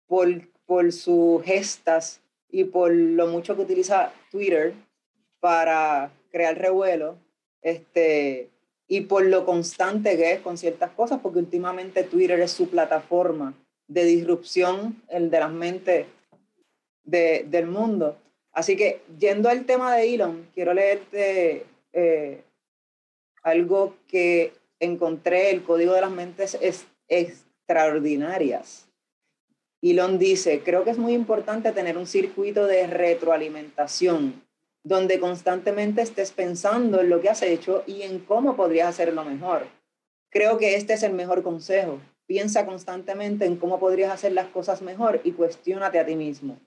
por, 0.07 0.29
por 0.67 0.93
sus 0.93 1.43
gestas 1.45 2.21
y 2.51 2.65
por 2.65 2.93
lo 2.93 3.29
mucho 3.29 3.55
que 3.57 3.63
utiliza 3.63 4.13
Twitter 4.31 4.75
para 5.41 6.13
crear 6.31 6.57
revuelo, 6.59 7.19
este, 7.63 8.51
y 8.89 9.03
por 9.03 9.25
lo 9.25 9.47
constante 9.47 10.17
que 10.17 10.33
es 10.33 10.41
con 10.41 10.59
ciertas 10.59 10.91
cosas, 10.91 11.21
porque 11.23 11.39
últimamente 11.39 12.05
Twitter 12.05 12.41
es 12.41 12.51
su 12.51 12.69
plataforma 12.69 13.55
de 13.89 14.05
disrupción, 14.05 15.03
el 15.09 15.31
de 15.31 15.41
las 15.41 15.53
mentes 15.53 16.07
de, 17.05 17.45
del 17.49 17.67
mundo. 17.67 18.17
Así 18.53 18.77
que, 18.77 19.03
yendo 19.19 19.49
al 19.49 19.65
tema 19.65 19.97
de 19.97 20.15
Elon, 20.15 20.49
quiero 20.55 20.75
leerte 20.75 21.65
eh, 21.93 22.43
algo 23.43 23.97
que 24.09 24.53
encontré, 24.79 25.51
el 25.51 25.63
código 25.63 25.95
de 25.95 26.01
las 26.01 26.11
mentes 26.11 26.59
es 26.61 26.87
extraordinarias. 27.09 28.89
Elon 29.81 30.19
dice, 30.19 30.63
creo 30.63 30.85
que 30.85 30.91
es 30.91 30.99
muy 30.99 31.13
importante 31.13 31.73
tener 31.73 31.97
un 31.99 32.07
circuito 32.07 32.67
de 32.67 32.87
retroalimentación 32.87 34.43
donde 34.85 35.21
constantemente 35.21 36.03
estés 36.03 36.33
pensando 36.33 37.01
en 37.01 37.09
lo 37.09 37.21
que 37.21 37.31
has 37.31 37.43
hecho 37.43 37.85
y 37.87 38.03
en 38.03 38.19
cómo 38.21 38.57
podrías 38.57 38.89
hacerlo 38.89 39.25
mejor. 39.25 39.67
Creo 40.29 40.59
que 40.59 40.77
este 40.77 40.95
es 40.95 41.03
el 41.03 41.13
mejor 41.13 41.43
consejo. 41.43 42.01
Piensa 42.27 42.67
constantemente 42.67 43.45
en 43.45 43.57
cómo 43.57 43.79
podrías 43.79 44.13
hacer 44.13 44.33
las 44.33 44.49
cosas 44.49 44.83
mejor 44.83 45.21
y 45.25 45.33
cuestiónate 45.33 45.99
a 45.99 46.07
ti 46.07 46.17
mismo. 46.17 46.59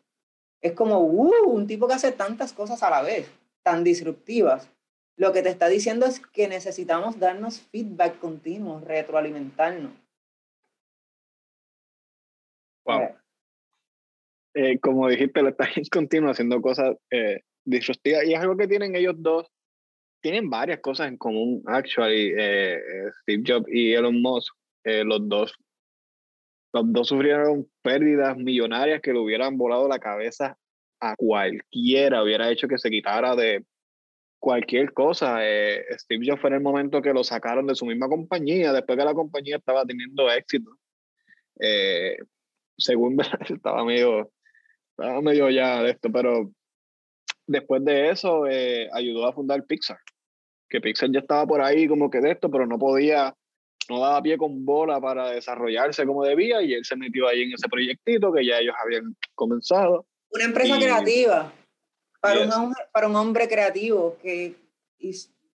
Es 0.65 0.73
como, 0.73 0.99
uh, 0.99 1.47
un 1.47 1.67
tipo 1.67 1.87
que 1.87 1.93
hace 1.93 2.11
tantas 2.11 2.51
cosas 2.51 2.81
a 2.81 2.89
la 2.89 3.03
vez, 3.03 3.29
tan 3.61 3.83
disruptivas. 3.83 4.67
Lo 5.15 5.31
que 5.31 5.43
te 5.43 5.49
está 5.49 5.67
diciendo 5.67 6.07
es 6.07 6.19
que 6.19 6.47
necesitamos 6.47 7.19
darnos 7.19 7.61
feedback 7.61 8.17
continuo, 8.17 8.79
retroalimentarnos. 8.79 9.91
Wow. 12.83 13.15
Eh, 14.55 14.79
como 14.79 15.07
dijiste, 15.07 15.43
lo 15.43 15.49
estás 15.49 15.69
en 15.77 15.85
continuo 15.85 16.31
haciendo 16.31 16.59
cosas 16.59 16.95
eh, 17.11 17.41
disruptivas 17.63 18.25
y 18.25 18.33
es 18.33 18.39
algo 18.39 18.57
que 18.57 18.67
tienen 18.67 18.95
ellos 18.95 19.13
dos. 19.19 19.45
Tienen 20.19 20.49
varias 20.49 20.79
cosas 20.79 21.09
en 21.09 21.17
común, 21.17 21.61
actually, 21.67 22.33
eh, 22.35 22.81
Steve 23.21 23.43
Jobs 23.45 23.67
y 23.71 23.93
Elon 23.93 24.19
Musk, 24.19 24.55
los 24.83 25.29
dos. 25.29 25.53
Los 26.75 26.91
dos 26.91 27.07
sufrieron 27.07 27.69
pérdidas 27.81 28.35
millonarias 28.35 28.99
que 29.01 29.13
le 29.13 29.19
hubieran 29.19 29.57
volado 29.57 29.87
la 29.87 29.97
cabeza 29.97 30.57
a 30.99 31.15
cualquiera, 31.15 32.21
hubiera 32.21 32.51
hecho 32.51 32.67
que 32.67 32.77
se 32.77 32.89
quitara 32.89 33.33
de 33.33 33.63
cualquier 34.39 34.91
cosa. 34.91 35.39
Steve 35.91 36.25
Jobs 36.27 36.41
fue 36.41 36.49
en 36.49 36.55
el 36.57 36.61
momento 36.61 37.01
que 37.01 37.13
lo 37.13 37.23
sacaron 37.23 37.65
de 37.65 37.75
su 37.75 37.85
misma 37.85 38.09
compañía, 38.09 38.73
después 38.73 38.97
que 38.97 39.05
la 39.05 39.13
compañía 39.13 39.55
estaba 39.55 39.85
teniendo 39.85 40.29
éxito. 40.29 40.69
Eh, 41.61 42.17
según 42.77 43.15
estaba 43.49 43.85
medio, 43.85 44.29
estaba 44.89 45.21
medio 45.21 45.49
ya 45.49 45.81
de 45.81 45.91
esto, 45.91 46.11
pero 46.11 46.51
después 47.47 47.85
de 47.85 48.09
eso 48.09 48.47
eh, 48.47 48.89
ayudó 48.91 49.27
a 49.27 49.33
fundar 49.33 49.65
Pixar, 49.65 49.99
que 50.67 50.81
Pixar 50.81 51.09
ya 51.09 51.19
estaba 51.19 51.47
por 51.47 51.61
ahí 51.61 51.87
como 51.87 52.09
que 52.09 52.19
de 52.19 52.31
esto, 52.31 52.51
pero 52.51 52.67
no 52.67 52.77
podía, 52.77 53.33
no 53.89 53.99
daba 53.99 54.21
pie 54.21 54.37
con 54.37 54.65
bola 54.65 54.99
para 54.99 55.31
desarrollarse 55.31 56.05
como 56.05 56.23
debía 56.23 56.61
y 56.61 56.73
él 56.73 56.85
se 56.85 56.95
metió 56.95 57.27
ahí 57.27 57.43
en 57.43 57.53
ese 57.53 57.67
proyectito 57.67 58.31
que 58.33 58.45
ya 58.45 58.59
ellos 58.59 58.75
habían 58.83 59.15
comenzado. 59.33 60.05
Una 60.31 60.45
empresa 60.45 60.77
creativa, 60.77 61.53
para, 62.19 62.43
un 62.43 62.51
hombre, 62.51 62.81
para 62.91 63.07
un 63.07 63.15
hombre 63.15 63.47
creativo 63.47 64.17
que... 64.21 64.55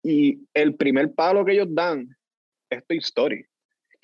Y 0.04 0.40
el 0.54 0.76
primer 0.76 1.14
palo 1.14 1.46
que 1.46 1.54
ellos 1.54 1.68
dan 1.70 2.16
es 2.70 2.86
Toy 2.86 2.98
Story 2.98 3.46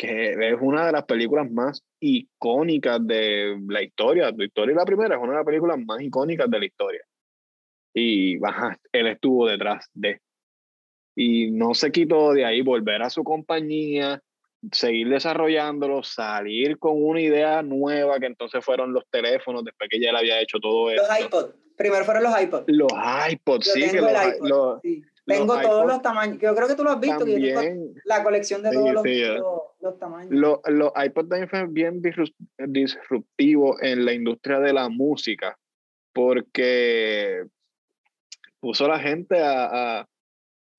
que 0.02 0.32
es 0.32 0.58
una 0.60 0.88
de 0.88 0.94
las 0.94 1.04
películas 1.04 1.52
más 1.52 1.84
icónicas 2.00 3.06
de 3.06 3.56
la 3.68 3.84
historia. 3.84 4.34
Tu 4.36 4.42
historia 4.42 4.76
la 4.76 4.84
primera 4.84 5.16
es 5.16 5.22
una 5.22 5.34
de 5.34 5.38
las 5.38 5.46
películas 5.46 5.78
más 5.86 6.02
icónicas 6.02 6.50
de 6.50 6.60
la 6.60 6.66
historia. 6.66 7.02
Y 7.94 8.38
baja, 8.38 8.80
él 8.92 9.06
estuvo 9.06 9.48
detrás 9.48 9.88
de. 9.94 10.20
Y 11.16 11.52
no 11.52 11.74
se 11.74 11.92
quitó 11.92 12.34
de 12.34 12.46
ahí, 12.46 12.62
volver 12.62 13.02
a 13.02 13.10
su 13.10 13.24
compañía, 13.24 14.22
seguir 14.72 15.10
desarrollándolo, 15.10 16.04
salir 16.04 16.78
con 16.78 16.94
una 17.04 17.22
idea 17.22 17.62
nueva, 17.62 18.20
que 18.20 18.28
entonces 18.28 18.64
fueron 18.64 18.94
los 18.94 19.04
teléfonos, 19.10 19.64
después 19.64 19.90
que 19.90 20.00
ya 20.00 20.10
él 20.12 20.16
había 20.16 20.40
hecho 20.40 20.60
todo 20.60 20.90
eso. 20.92 21.04
Los 21.04 21.20
iPods. 21.26 21.56
Primero 21.76 22.06
fueron 22.06 22.24
los 22.24 22.42
iPods. 22.42 22.66
Los 22.68 22.92
iPods, 23.32 23.72
sí, 23.72 23.90
que 23.90 24.02
los, 24.02 24.82
sí. 24.82 25.04
Tengo 25.26 25.60
todos 25.62 25.86
los 25.86 26.02
tamaños. 26.02 26.38
Yo 26.40 26.56
creo 26.56 26.68
que 26.68 26.76
tú 26.76 26.84
lo 26.84 26.92
has 26.92 27.00
visto. 27.00 27.26
la 28.06 28.24
colección 28.24 28.64
de 28.64 28.72
todos 28.72 28.94
los, 29.80 30.00
tamaños. 30.00 30.32
Los, 30.32 30.60
los 30.68 30.92
iPods 30.96 31.30
también 31.30 31.50
fueron 31.50 31.74
bien 31.74 32.02
disruptivos 32.58 33.82
en 33.82 34.06
la 34.06 34.14
industria 34.14 34.60
de 34.60 34.74
la 34.74 34.90
música 34.90 35.58
porque 36.14 37.46
puso 38.60 38.86
a 38.86 38.90
la 38.90 39.00
gente 39.00 39.40
a, 39.40 40.08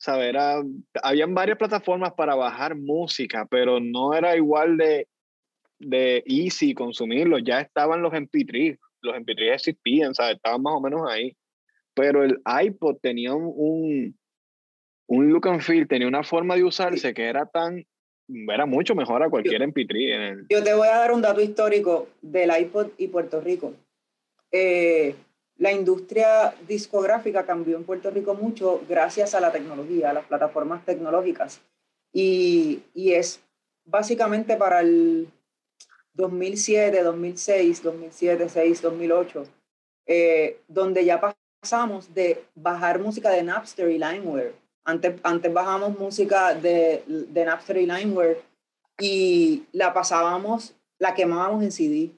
saber, 0.03 0.37
a, 0.37 0.63
habían 1.03 1.35
varias 1.35 1.59
plataformas 1.59 2.13
para 2.15 2.35
bajar 2.35 2.75
música, 2.75 3.47
pero 3.49 3.79
no 3.79 4.15
era 4.15 4.37
igual 4.37 4.77
de, 4.77 5.07
de 5.79 6.25
easy 6.27 6.75
consumirlo. 6.75 7.39
Ya 7.39 7.61
estaban 7.61 8.03
los 8.03 8.13
MP3, 8.13 8.79
los 9.01 9.15
MP3 9.15 9.55
existían, 9.55 10.15
¿sabes? 10.15 10.37
estaban 10.37 10.63
más 10.63 10.75
o 10.75 10.81
menos 10.81 11.09
ahí. 11.09 11.37
Pero 11.95 12.25
el 12.25 12.41
iPod 12.47 12.97
tenía 13.01 13.35
un 13.35 14.17
un 15.13 15.29
look 15.29 15.47
and 15.47 15.61
feel, 15.61 15.87
tenía 15.87 16.09
una 16.09 16.23
forma 16.23 16.57
de 16.57 16.65
usarse 16.65 17.13
que 17.13 17.25
era 17.25 17.45
tan, 17.45 17.85
era 18.29 18.65
mucho 18.65 18.95
mejor 18.95 19.23
a 19.23 19.29
cualquier 19.29 19.61
MP3. 19.61 20.47
Yo 20.49 20.65
te 20.65 20.73
voy 20.73 20.89
a 20.89 20.97
dar 20.97 21.13
un 21.13 21.21
dato 21.21 21.43
histórico 21.43 22.09
del 22.23 22.51
iPod 22.59 22.89
y 22.97 23.09
Puerto 23.09 23.41
Rico. 23.41 23.75
Eh, 24.51 25.15
la 25.63 25.71
industria 25.71 26.55
discográfica 26.67 27.47
cambió 27.47 27.77
en 27.77 27.85
Puerto 27.85 28.11
Rico 28.11 28.35
mucho 28.35 28.83
gracias 28.89 29.35
a 29.35 29.41
la 29.41 29.53
tecnología, 29.53 30.11
a 30.11 30.13
las 30.13 30.27
plataformas 30.27 30.85
tecnológicas. 30.85 31.61
Y, 32.13 32.83
es 32.95 33.41
básicamente 33.85 34.57
para 34.57 34.81
el 34.81 35.29
2007, 36.15 37.03
2006, 37.03 37.83
2007, 37.83 38.45
2006, 38.45 38.83
2008, 38.83 39.45
donde 40.67 41.05
ya 41.05 41.21
pasamos 41.61 42.13
de 42.13 42.45
bajar 42.57 42.99
música 42.99 43.31
de 43.31 43.45
Napster 43.45 43.89
y 43.89 43.99
LimeWare 43.99 44.63
antes, 44.85 45.15
antes 45.23 45.53
bajamos 45.53 45.97
música 45.99 46.55
de, 46.55 47.05
de 47.07 47.45
Napster 47.45 47.77
y 47.77 47.87
Limeware 47.87 48.43
y 48.99 49.65
la 49.73 49.93
pasábamos, 49.93 50.75
la 50.99 51.15
quemábamos 51.15 51.63
en 51.63 51.73
CD. 51.73 52.11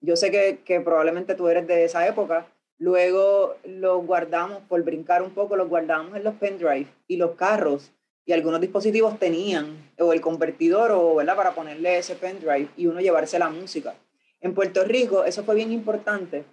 Yo 0.00 0.16
sé 0.16 0.30
que, 0.30 0.60
que 0.64 0.80
probablemente 0.80 1.34
tú 1.34 1.48
eres 1.48 1.66
de 1.66 1.84
esa 1.84 2.06
época. 2.06 2.46
Luego 2.80 3.56
los 3.64 4.06
guardamos, 4.06 4.62
por 4.66 4.82
brincar 4.82 5.22
un 5.22 5.32
poco, 5.32 5.54
los 5.54 5.68
guardamos 5.68 6.16
en 6.16 6.24
los 6.24 6.34
pendrive 6.36 6.86
y 7.06 7.18
los 7.18 7.32
carros 7.32 7.92
y 8.24 8.32
algunos 8.32 8.58
dispositivos 8.58 9.18
tenían 9.18 9.90
o 9.98 10.14
el 10.14 10.22
convertidor 10.22 10.92
o 10.92 11.16
¿verdad? 11.16 11.36
para 11.36 11.54
ponerle 11.54 11.98
ese 11.98 12.14
pendrive 12.14 12.70
y 12.78 12.86
uno 12.86 13.00
llevarse 13.00 13.38
la 13.38 13.50
música. 13.50 13.94
En 14.40 14.54
Puerto 14.54 14.82
Rico 14.84 15.24
eso 15.24 15.44
fue 15.44 15.56
bien 15.56 15.72
importante 15.72 16.44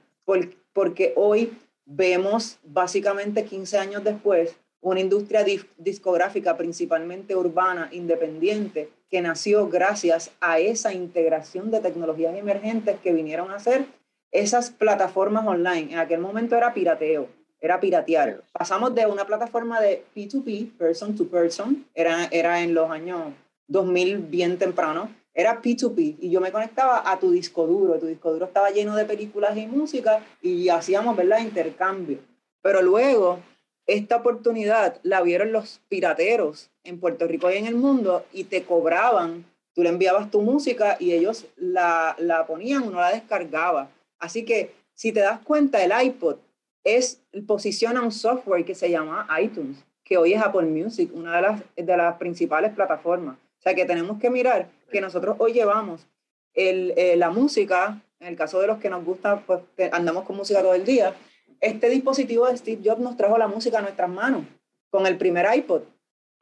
porque 0.74 1.14
hoy 1.16 1.58
vemos 1.86 2.60
básicamente 2.62 3.46
15 3.46 3.78
años 3.78 4.04
después 4.04 4.58
una 4.82 5.00
industria 5.00 5.46
discográfica 5.78 6.58
principalmente 6.58 7.38
urbana, 7.38 7.88
independiente, 7.94 8.90
que 9.10 9.22
nació 9.22 9.70
gracias 9.70 10.32
a 10.42 10.60
esa 10.60 10.94
integración 10.94 11.72
de 11.72 11.80
tecnologías 11.80 12.36
emergentes 12.36 13.00
que 13.00 13.14
vinieron 13.14 13.50
a 13.50 13.56
hacer 13.56 13.86
esas 14.32 14.70
plataformas 14.70 15.46
online. 15.46 15.94
En 15.94 16.00
aquel 16.00 16.20
momento 16.20 16.56
era 16.56 16.74
pirateo, 16.74 17.28
era 17.60 17.80
piratear. 17.80 18.42
Pasamos 18.52 18.94
de 18.94 19.06
una 19.06 19.26
plataforma 19.26 19.80
de 19.80 20.04
P2P, 20.16 20.78
person 20.78 21.16
to 21.16 21.28
person, 21.28 21.86
era, 21.94 22.26
era 22.32 22.62
en 22.62 22.74
los 22.74 22.90
años 22.90 23.34
2000 23.68 24.18
bien 24.20 24.58
temprano, 24.58 25.10
era 25.34 25.62
P2P 25.62 26.18
y 26.20 26.32
yo 26.32 26.42
me 26.42 26.52
conectaba 26.52 27.10
a 27.10 27.20
tu 27.20 27.32
disco 27.32 27.68
duro, 27.68 28.00
tu 28.00 28.08
disco 28.08 28.34
duro 28.34 28.48
estaba 28.48 28.72
lleno 28.72 28.96
de 28.96 29.06
películas 29.06 29.56
y 29.56 29.68
música 29.68 30.24
y 30.42 30.70
hacíamos, 30.70 31.16
¿verdad?, 31.16 31.42
intercambio. 31.42 32.20
Pero 32.62 32.82
luego 32.82 33.40
esta 33.86 34.18
oportunidad 34.18 35.00
la 35.04 35.22
vieron 35.22 35.52
los 35.52 35.80
pirateros 35.90 36.72
en 36.84 37.00
Puerto 37.00 37.28
Rico 37.28 37.52
y 37.52 37.56
en 37.56 37.68
el 37.68 37.76
mundo 37.76 38.26
y 38.34 38.46
te 38.46 38.64
cobraban. 38.64 39.46
Tú 39.74 39.84
le 39.84 39.90
enviabas 39.90 40.32
tu 40.32 40.42
música 40.42 40.98
y 41.00 41.14
ellos 41.14 41.46
la, 41.56 42.16
la 42.18 42.48
ponían, 42.48 42.84
uno 42.84 43.00
la 43.00 43.12
descargaba. 43.12 43.90
Así 44.20 44.46
que 44.46 44.74
si 44.94 45.12
te 45.12 45.20
das 45.20 45.40
cuenta, 45.40 45.84
el 45.84 45.92
iPod 46.08 46.38
es, 46.84 47.22
posiciona 47.46 48.02
un 48.02 48.12
software 48.12 48.66
que 48.66 48.76
se 48.76 48.90
llama 48.90 49.28
iTunes, 49.42 49.84
que 50.04 50.18
hoy 50.18 50.34
es 50.34 50.42
Apple 50.42 50.68
Music, 50.68 51.12
una 51.14 51.36
de 51.36 51.42
las, 51.42 51.62
de 51.76 51.98
las 51.98 52.16
principales 52.18 52.74
plataformas. 52.74 53.36
O 53.36 53.62
sea 53.62 53.76
que 53.76 53.86
tenemos 53.86 54.20
que 54.20 54.30
mirar 54.30 54.70
que 54.92 55.02
nosotros 55.02 55.36
hoy 55.40 55.54
llevamos 55.54 56.08
el, 56.54 56.94
eh, 56.98 57.16
la 57.16 57.30
música, 57.30 58.02
en 58.20 58.28
el 58.28 58.36
caso 58.36 58.60
de 58.60 58.68
los 58.68 58.78
que 58.80 58.90
nos 58.90 59.04
gusta, 59.04 59.44
pues 59.46 59.62
andamos 59.92 60.24
con 60.24 60.38
música 60.38 60.62
todo 60.62 60.74
el 60.74 60.86
día, 60.86 61.14
este 61.60 61.90
dispositivo 61.90 62.48
de 62.48 62.58
Steve 62.58 62.82
Jobs 62.84 63.02
nos 63.02 63.18
trajo 63.18 63.38
la 63.38 63.48
música 63.48 63.80
a 63.80 63.82
nuestras 63.82 64.10
manos 64.10 64.46
con 64.90 65.06
el 65.06 65.18
primer 65.18 65.46
iPod. 65.56 65.84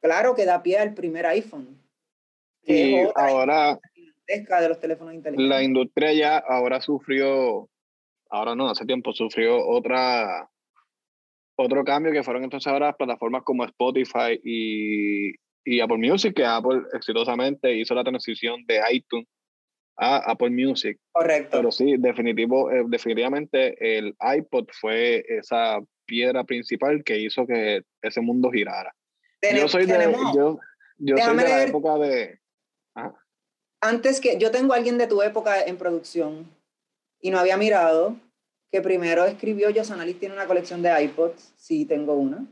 Claro 0.00 0.34
que 0.34 0.44
da 0.44 0.62
pie 0.62 0.78
al 0.78 0.94
primer 0.94 1.26
iPhone. 1.26 1.80
Y 2.62 2.96
ahora 3.14 3.78
de 4.26 4.68
los 4.68 4.80
teléfonos 4.80 5.14
inteligentes. 5.14 5.48
La 5.48 5.62
industria 5.62 6.12
ya 6.12 6.38
ahora 6.38 6.80
sufrió, 6.80 7.68
ahora 8.28 8.54
no, 8.54 8.68
hace 8.68 8.84
tiempo 8.84 9.12
sufrió 9.12 9.66
otra 9.66 10.48
otro 11.58 11.84
cambio 11.84 12.12
que 12.12 12.22
fueron 12.22 12.44
entonces 12.44 12.70
ahora 12.70 12.92
plataformas 12.92 13.42
como 13.42 13.64
Spotify 13.64 14.38
y, 14.44 15.34
y 15.64 15.80
Apple 15.80 15.98
Music, 15.98 16.34
que 16.34 16.44
Apple 16.44 16.82
exitosamente 16.92 17.74
hizo 17.74 17.94
la 17.94 18.04
transición 18.04 18.64
de 18.66 18.80
iTunes 18.92 19.26
a 19.96 20.30
Apple 20.30 20.50
Music. 20.50 20.98
Correcto. 21.12 21.56
Pero 21.56 21.72
sí, 21.72 21.96
definitivo, 21.98 22.70
eh, 22.70 22.84
definitivamente 22.86 23.74
el 23.98 24.14
iPod 24.20 24.66
fue 24.72 25.24
esa 25.26 25.78
piedra 26.04 26.44
principal 26.44 27.02
que 27.02 27.18
hizo 27.18 27.46
que 27.46 27.82
ese 28.02 28.20
mundo 28.20 28.50
girara. 28.50 28.94
yo 29.42 29.66
soy 29.66 29.86
de, 29.86 30.14
yo, 30.34 30.58
yo 30.98 31.16
soy 31.16 31.36
de 31.36 31.42
la 31.42 31.64
época 31.64 31.96
de... 31.98 32.38
Antes 33.86 34.20
que 34.20 34.36
yo 34.36 34.50
tengo 34.50 34.72
a 34.72 34.76
alguien 34.76 34.98
de 34.98 35.06
tu 35.06 35.22
época 35.22 35.62
en 35.62 35.76
producción 35.76 36.50
y 37.20 37.30
no 37.30 37.38
había 37.38 37.56
mirado 37.56 38.16
que 38.72 38.82
primero 38.82 39.24
escribió 39.24 39.68
Analyst 39.68 40.18
tiene 40.18 40.34
una 40.34 40.46
colección 40.46 40.82
de 40.82 41.04
iPods, 41.04 41.52
sí 41.56 41.84
tengo 41.84 42.14
una. 42.14 42.44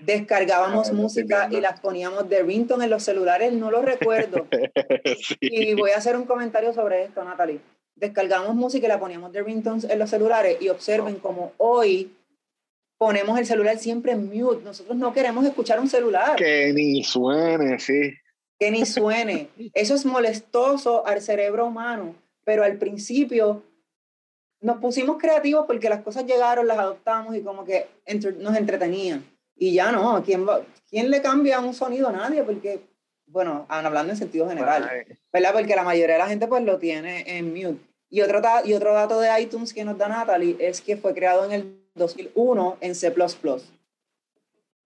Descargábamos 0.00 0.90
ah, 0.90 0.92
música 0.92 1.48
y 1.52 1.60
las 1.60 1.78
poníamos 1.78 2.28
de 2.28 2.42
ringtone 2.42 2.84
en 2.84 2.90
los 2.90 3.04
celulares, 3.04 3.52
no 3.52 3.70
lo 3.70 3.80
recuerdo. 3.80 4.46
Y 5.40 5.74
voy 5.74 5.92
a 5.92 5.98
hacer 5.98 6.16
un 6.16 6.24
comentario 6.24 6.72
sobre 6.74 7.04
esto, 7.04 7.24
Natalie. 7.24 7.60
Descargábamos 7.94 8.56
música 8.56 8.86
y 8.86 8.88
la 8.88 8.98
poníamos 8.98 9.32
de 9.32 9.42
ringtones 9.44 9.84
en 9.84 9.98
los 10.00 10.10
celulares 10.10 10.58
y 10.60 10.68
observen 10.68 11.16
como 11.16 11.52
hoy 11.58 12.12
ponemos 12.98 13.38
el 13.38 13.46
celular 13.46 13.78
siempre 13.78 14.12
en 14.12 14.26
mute. 14.26 14.64
Nosotros 14.64 14.96
no 14.96 15.12
queremos 15.12 15.46
escuchar 15.46 15.78
un 15.78 15.88
celular. 15.88 16.34
Que 16.34 16.72
ni 16.72 17.04
suene, 17.04 17.78
sí. 17.78 18.12
Que 18.58 18.70
ni 18.70 18.86
suene. 18.86 19.48
Eso 19.74 19.94
es 19.94 20.06
molestoso 20.06 21.06
al 21.06 21.20
cerebro 21.20 21.66
humano, 21.66 22.14
pero 22.44 22.64
al 22.64 22.78
principio 22.78 23.62
nos 24.60 24.78
pusimos 24.78 25.18
creativos 25.18 25.66
porque 25.66 25.88
las 25.88 26.02
cosas 26.02 26.24
llegaron, 26.24 26.66
las 26.66 26.78
adoptamos 26.78 27.36
y 27.36 27.42
como 27.42 27.64
que 27.64 27.86
nos 28.38 28.56
entretenían. 28.56 29.24
Y 29.54 29.72
ya 29.72 29.92
no, 29.92 30.22
¿quién, 30.24 30.46
va, 30.46 30.62
¿quién 30.88 31.10
le 31.10 31.22
cambia 31.22 31.60
un 31.60 31.74
sonido 31.74 32.08
a 32.08 32.12
nadie? 32.12 32.42
Porque, 32.42 32.80
bueno, 33.26 33.66
hablando 33.68 34.12
en 34.12 34.18
sentido 34.18 34.48
general, 34.48 35.06
¿verdad? 35.32 35.52
Porque 35.52 35.76
la 35.76 35.82
mayoría 35.82 36.14
de 36.14 36.20
la 36.20 36.28
gente 36.28 36.46
pues 36.46 36.62
lo 36.62 36.78
tiene 36.78 37.38
en 37.38 37.52
mute. 37.52 37.80
Y 38.08 38.20
otro, 38.20 38.40
y 38.64 38.72
otro 38.74 38.94
dato 38.94 39.20
de 39.20 39.40
iTunes 39.40 39.74
que 39.74 39.84
nos 39.84 39.98
da 39.98 40.08
Natalie 40.08 40.56
es 40.60 40.80
que 40.80 40.96
fue 40.96 41.14
creado 41.14 41.44
en 41.44 41.52
el 41.52 41.86
2001 41.94 42.78
en 42.80 42.94
C++. 42.94 43.12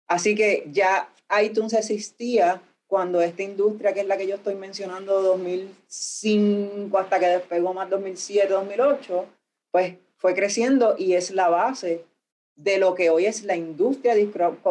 Así 0.07 0.35
que 0.35 0.67
ya 0.71 1.09
iTunes 1.41 1.73
existía 1.73 2.61
cuando 2.87 3.21
esta 3.21 3.43
industria, 3.43 3.93
que 3.93 4.01
es 4.01 4.07
la 4.07 4.17
que 4.17 4.27
yo 4.27 4.35
estoy 4.35 4.55
mencionando, 4.55 5.21
2005 5.21 6.97
hasta 6.97 7.19
que 7.19 7.27
despegó 7.27 7.73
más 7.73 7.89
2007, 7.89 8.47
2008, 8.47 9.25
pues 9.71 9.95
fue 10.17 10.33
creciendo 10.33 10.95
y 10.97 11.13
es 11.13 11.31
la 11.31 11.49
base 11.49 12.05
de 12.55 12.77
lo 12.77 12.95
que 12.95 13.09
hoy 13.09 13.25
es 13.25 13.43
la 13.43 13.57
industria 13.57 14.15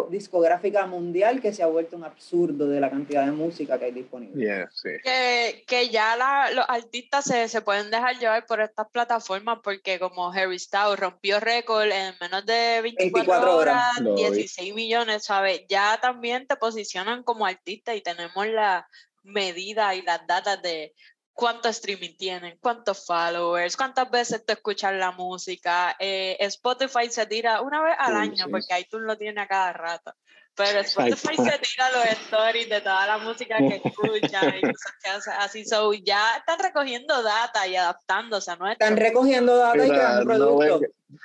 discográfica 0.09 0.87
mundial 0.87 1.43
que 1.43 1.53
se 1.53 1.62
ha 1.62 1.67
vuelto 1.67 1.97
un 1.97 2.05
absurdo 2.05 2.67
de 2.67 2.81
la 2.81 2.88
cantidad 2.88 3.26
de 3.26 3.33
música 3.33 3.79
que 3.79 3.85
hay 3.85 3.93
disponible. 3.93 4.67
que, 4.83 5.64
que, 5.67 5.91
ya 5.91 6.17
la, 6.17 6.50
los 6.53 6.64
artistas 6.67 7.26
se, 7.26 7.47
se, 7.47 7.61
pueden 7.61 7.91
dejar 7.91 8.19
llevar 8.19 8.47
por 8.47 8.62
estas 8.62 8.88
plataformas 8.88 9.59
porque 9.62 9.99
como 9.99 10.31
Harry 10.33 10.59
Styles 10.59 10.99
rompió 10.99 11.41
récord 11.41 11.91
en 11.91 12.14
menos 12.23 12.47
de 12.47 12.81
24, 12.83 13.54
horas, 13.54 14.02
16 14.17 14.75
millones, 14.75 15.25
¿sabes? 15.25 15.65
Ya 15.69 15.99
también 16.00 16.47
te 16.47 16.56
posicionan 16.56 17.23
como 17.23 17.45
artista 17.45 17.95
y 17.95 18.00
tenemos 18.00 18.47
la 18.47 18.89
medida 19.25 19.95
y 19.95 20.00
las 20.02 20.26
datas 20.26 20.63
de 20.63 20.95
cuánto 21.34 21.68
streaming 21.68 22.16
tienen, 22.16 22.56
cuántos 22.60 23.04
followers, 23.04 23.76
cuántas 23.76 24.10
veces 24.10 24.47
te 24.47 24.54
escuchas 24.54 24.94
la 24.94 25.10
música. 25.10 25.97
Eh, 25.99 26.36
Spotify 26.40 27.10
se 27.10 27.26
tira 27.26 27.60
una 27.60 27.82
vez 27.82 27.97
al 27.99 28.16
año, 28.16 28.47
porque 28.50 28.78
iTunes 28.78 29.06
lo 29.06 29.18
tiene 29.18 29.40
a 29.40 29.49
cada 29.49 29.73
rato. 29.73 30.14
Pero 30.54 30.78
Spotify 31.18 31.36
se 31.36 31.58
tira 31.58 31.90
los 31.92 32.04
stories 32.23 32.70
de 32.70 32.80
toda 32.80 33.06
la 33.06 33.18
música 33.18 33.58
que 33.58 33.82
escuchan 33.84 34.54
y 34.56 34.60
cosas 34.60 34.92
que 35.02 35.10
hacen 35.10 35.34
así. 35.40 35.64
So 35.64 35.92
ya 35.92 36.36
están 36.38 36.60
recogiendo 36.60 37.20
data 37.23 37.66
y 37.66 37.75
adaptándose, 37.75 38.56
¿no? 38.56 38.70
Están 38.70 38.97
recogiendo 38.97 39.56
data 39.56 39.84
y 39.84 39.88
creando 39.90 40.25
productos. 40.25 40.82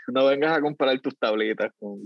No, 0.08 0.26
vengas 0.26 0.58
a 0.58 0.62
comparar 0.62 1.00
tus 1.00 1.18
tablitas 1.18 1.72
con. 1.80 2.06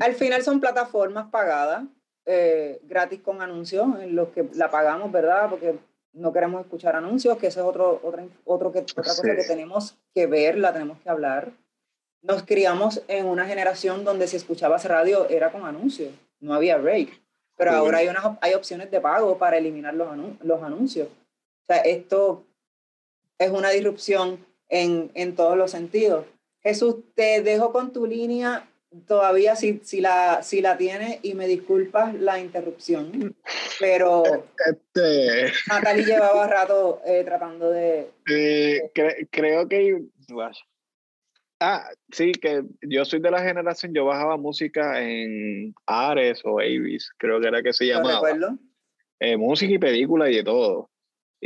al 0.00 0.14
final 0.14 0.42
son 0.42 0.60
plataformas 0.60 1.28
pagadas 1.30 1.82
eh, 2.26 2.80
gratis 2.82 3.20
con 3.20 3.40
anuncios, 3.40 3.86
en 4.00 4.16
los 4.16 4.28
que 4.30 4.48
la 4.54 4.70
pagamos, 4.70 5.12
¿verdad? 5.12 5.48
Porque 5.48 5.76
no 6.12 6.32
queremos 6.32 6.60
escuchar 6.62 6.96
anuncios, 6.96 7.38
que 7.38 7.46
eso 7.46 7.60
es 7.60 7.66
otro, 7.66 8.00
otro, 8.02 8.28
otro 8.44 8.72
que, 8.72 8.80
otra 8.80 9.04
cosa 9.04 9.22
que 9.22 9.44
tenemos 9.44 9.96
que 10.12 10.26
ver, 10.26 10.58
la 10.58 10.72
tenemos 10.72 10.98
que 10.98 11.08
hablar. 11.08 11.52
Nos 12.22 12.42
criamos 12.42 13.02
en 13.06 13.26
una 13.26 13.46
generación 13.46 14.04
donde 14.04 14.26
si 14.26 14.36
escuchabas 14.36 14.86
radio 14.86 15.28
era 15.28 15.52
con 15.52 15.64
anuncios, 15.64 16.12
no 16.40 16.54
había 16.54 16.78
break. 16.78 17.20
Pero 17.56 17.70
ahora 17.70 17.98
hay, 17.98 18.08
unas, 18.08 18.24
hay 18.40 18.54
opciones 18.54 18.90
de 18.90 19.00
pago 19.00 19.38
para 19.38 19.56
eliminar 19.56 19.94
los, 19.94 20.08
los 20.42 20.62
anuncios. 20.62 21.08
O 21.08 21.66
sea, 21.72 21.78
esto 21.82 22.44
es 23.38 23.50
una 23.50 23.70
disrupción 23.70 24.44
en, 24.68 25.10
en 25.14 25.34
todos 25.34 25.56
los 25.56 25.70
sentidos. 25.70 26.26
Jesús, 26.62 26.96
te 27.14 27.42
dejo 27.42 27.72
con 27.72 27.92
tu 27.92 28.04
línea 28.04 28.68
todavía 29.06 29.56
si, 29.56 29.80
si, 29.82 30.00
la, 30.00 30.42
si 30.42 30.60
la 30.60 30.76
tiene 30.76 31.20
y 31.22 31.34
me 31.34 31.46
disculpas 31.46 32.14
la 32.14 32.40
interrupción, 32.40 33.34
pero 33.80 34.22
este... 34.66 35.52
Natalie 35.68 36.04
llevaba 36.04 36.46
rato 36.46 37.00
eh, 37.04 37.22
tratando 37.24 37.70
de... 37.70 38.10
creo 39.30 39.68
que... 39.68 40.02
Ah, 41.58 41.88
sí, 42.12 42.32
que 42.32 42.62
yo 42.82 43.04
soy 43.04 43.20
de 43.20 43.30
la 43.30 43.42
generación, 43.42 43.94
yo 43.94 44.04
bajaba 44.04 44.36
música 44.36 45.00
en 45.00 45.74
Ares 45.86 46.42
o 46.44 46.60
Avis, 46.60 47.10
creo 47.16 47.40
que 47.40 47.48
era 47.48 47.62
que 47.62 47.72
se 47.72 47.86
llamaba. 47.86 48.30
Eh, 49.18 49.36
música 49.38 49.72
y 49.72 49.78
película 49.78 50.30
y 50.30 50.36
de 50.36 50.44
todo. 50.44 50.90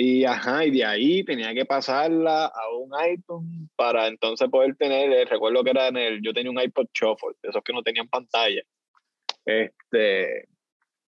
Y 0.02 0.24
ajá, 0.24 0.64
y 0.64 0.70
de 0.70 0.82
ahí 0.82 1.22
tenía 1.24 1.52
que 1.52 1.66
pasarla 1.66 2.46
a 2.46 2.74
un 2.74 2.90
iPhone 2.94 3.68
para 3.76 4.06
entonces 4.06 4.48
poder 4.48 4.74
tener, 4.76 5.12
eh, 5.12 5.26
recuerdo 5.26 5.62
que 5.62 5.72
era 5.72 5.88
en 5.88 5.98
el, 5.98 6.22
yo 6.22 6.32
tenía 6.32 6.50
un 6.50 6.58
iPod 6.58 6.86
Shuffle, 6.94 7.36
esos 7.42 7.62
que 7.62 7.74
no 7.74 7.82
tenían 7.82 8.08
pantalla. 8.08 8.62
Este, 9.44 10.48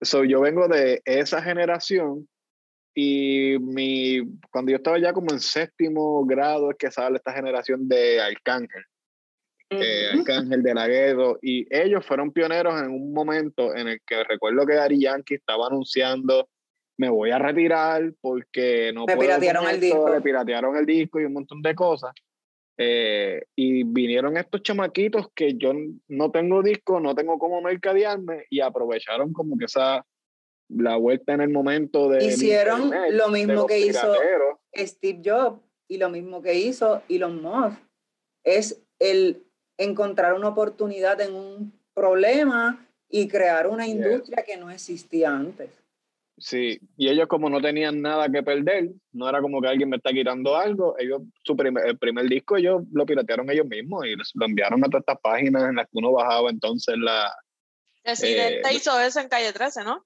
so 0.01 0.25
yo 0.25 0.41
vengo 0.41 0.67
de 0.67 1.01
esa 1.05 1.41
generación 1.41 2.29
y 2.93 3.55
mi, 3.61 4.19
cuando 4.51 4.73
yo 4.73 4.79
estaba 4.79 4.99
ya 4.99 5.13
como 5.13 5.31
en 5.31 5.39
séptimo 5.39 6.27
grado 6.27 6.73
es 6.73 6.77
que 6.77 6.91
sale 6.91 7.19
esta 7.19 7.33
generación 7.33 7.87
de 7.87 8.21
Arcángel, 8.21 8.83
eh, 9.71 10.09
Arcángel 10.13 10.61
de 10.61 10.75
la 10.75 10.89
Guedo, 10.89 11.39
y 11.41 11.67
ellos 11.71 12.05
fueron 12.05 12.33
pioneros 12.33 12.83
en 12.83 12.91
un 12.91 13.13
momento 13.13 13.77
en 13.77 13.87
el 13.87 14.01
que 14.05 14.25
recuerdo 14.25 14.67
que 14.67 14.75
Ari 14.75 15.03
Yankee 15.03 15.37
estaba 15.37 15.69
anunciando 15.69 16.49
me 16.99 17.09
voy 17.09 17.31
a 17.31 17.39
retirar 17.39 18.13
porque 18.21 18.93
no 18.93 19.07
me 19.07 19.17
piratearon 19.17 19.69
el 19.69 19.81
disco. 19.81 20.09
Me 20.09 20.21
piratearon 20.21 20.77
el 20.77 20.87
disco 20.87 21.21
y 21.21 21.25
un 21.25 21.33
montón 21.33 21.63
de 21.63 21.75
cosas. 21.75 22.13
Eh, 22.79 23.43
y 23.55 23.85
vinieron 23.85 24.37
estos 24.37 24.63
chamaquitos 24.63 25.29
que 25.35 25.55
yo 25.57 25.73
no 26.09 26.31
tengo 26.31 26.63
disco, 26.63 27.01
no 27.01 27.15
tengo 27.15 27.39
cómo 27.39 27.61
mercadearme 27.61 28.47
y 28.51 28.61
aprovecharon 28.61 29.33
como 29.33 29.59
que 29.59 29.67
esa 29.67 30.05
la 30.69 30.97
vuelta 30.97 31.35
en 31.35 31.43
el 31.43 31.51
momento 31.51 32.09
de 32.09 32.25
hicieron 32.25 32.91
lo 33.11 33.29
mismo 33.29 33.67
que 33.67 33.79
hizo 33.79 34.15
Steve 34.75 35.21
Jobs 35.23 35.61
y 35.87 35.99
lo 35.99 36.09
mismo 36.09 36.41
que 36.41 36.55
hizo 36.55 37.03
Elon 37.11 37.43
Musk 37.43 37.79
es 38.43 38.83
el 38.99 39.43
encontrar 39.77 40.33
una 40.33 40.49
oportunidad 40.49 41.21
en 41.21 41.35
un 41.35 41.73
problema 41.93 42.87
y 43.11 43.29
crear 43.29 43.67
una 43.67 43.87
industria 43.87 44.45
que 44.45 44.57
no 44.57 44.71
existía 44.71 45.31
antes 45.37 45.82
Sí, 46.43 46.81
y 46.97 47.09
ellos 47.09 47.29
como 47.29 47.49
no 47.49 47.61
tenían 47.61 48.03
nada 48.03 48.29
que 48.29 48.43
perder, 48.43 48.89
no 49.13 49.29
era 49.29 49.41
como 49.41 49.63
que 49.63 49.69
alguien 49.69 49.89
me 49.89 49.99
está 49.99 50.11
quitando 50.11 50.57
algo, 50.57 50.97
ellos, 50.99 51.23
su 51.45 51.57
primer, 51.57 51.87
el 51.87 51.97
primer 51.97 52.29
disco 52.29 52.57
ellos 52.57 52.83
lo 52.91 53.07
piratearon 53.07 53.49
ellos 53.49 53.67
mismos 53.67 54.05
y 54.07 54.17
lo 54.17 54.47
enviaron 54.47 54.85
a 54.85 54.89
todas 54.89 55.03
estas 55.03 55.21
páginas 55.21 55.69
en 55.69 55.77
las 55.77 55.87
que 55.87 55.99
uno 55.99 56.11
bajaba 56.11 56.51
entonces 56.51 56.97
la... 56.99 57.33
Residente 58.03 58.69
eh, 58.69 58.75
hizo 58.75 58.99
eso 58.99 59.21
en 59.21 59.29
Calle 59.29 59.53
13, 59.53 59.85
¿no? 59.85 60.05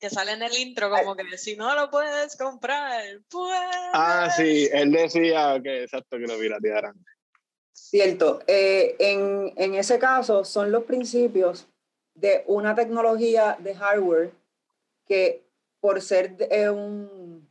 Que 0.00 0.10
sale 0.10 0.32
en 0.32 0.42
el 0.42 0.52
intro 0.58 0.90
como 0.90 1.14
que 1.14 1.38
si 1.38 1.54
no 1.54 1.76
lo 1.76 1.92
puedes 1.92 2.36
comprar, 2.36 3.00
pues... 3.30 3.60
Ah, 3.92 4.30
sí, 4.36 4.68
él 4.72 4.90
decía 4.90 5.60
que 5.62 5.84
exacto, 5.84 6.18
que 6.18 6.26
lo 6.26 6.40
piratearan. 6.40 6.94
Cierto, 7.72 8.42
eh, 8.48 8.96
en, 8.98 9.52
en 9.56 9.74
ese 9.76 10.00
caso 10.00 10.44
son 10.44 10.72
los 10.72 10.82
principios 10.82 11.68
de 12.14 12.42
una 12.48 12.74
tecnología 12.74 13.56
de 13.60 13.76
hardware 13.76 14.32
que 15.06 15.41
por 15.82 16.00
ser 16.00 16.36
un, 16.72 17.44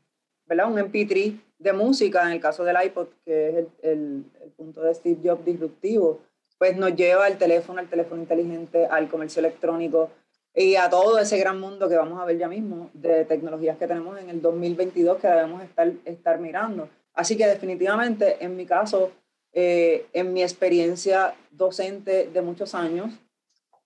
¿verdad? 0.45 0.71
un 0.71 0.77
MP3 0.77 1.37
de 1.59 1.73
música, 1.73 2.25
en 2.25 2.31
el 2.31 2.39
caso 2.39 2.63
del 2.63 2.77
iPod, 2.81 3.09
que 3.25 3.49
es 3.49 3.55
el, 3.55 3.69
el, 3.81 4.25
el, 4.41 4.49
punto 4.51 4.81
de 4.81 4.95
Steve 4.95 5.19
Jobs 5.21 5.43
disruptivo, 5.43 6.21
pues 6.57 6.77
nos 6.77 6.95
lleva 6.95 7.25
al 7.25 7.37
teléfono, 7.37 7.81
al 7.81 7.89
teléfono 7.89 8.21
inteligente, 8.21 8.85
al 8.85 9.09
comercio 9.09 9.41
electrónico 9.41 10.09
y 10.55 10.75
a 10.75 10.89
todo 10.89 11.19
ese 11.19 11.37
gran 11.37 11.59
mundo 11.59 11.89
que 11.89 11.97
vamos 11.97 12.21
a 12.21 12.25
ver 12.25 12.37
ya 12.37 12.47
mismo 12.47 12.89
de 12.93 13.25
tecnologías 13.25 13.77
que 13.77 13.87
tenemos 13.87 14.17
en 14.17 14.29
el 14.29 14.41
2022 14.41 15.17
que 15.17 15.27
debemos 15.27 15.61
estar, 15.61 15.91
estar 16.05 16.39
mirando. 16.39 16.87
Así 17.13 17.35
que 17.35 17.47
definitivamente, 17.47 18.37
en 18.39 18.55
mi 18.55 18.65
caso, 18.65 19.11
eh, 19.51 20.05
en 20.13 20.31
mi 20.31 20.41
experiencia 20.41 21.35
docente 21.51 22.29
de 22.31 22.41
muchos 22.41 22.73
años, 22.75 23.11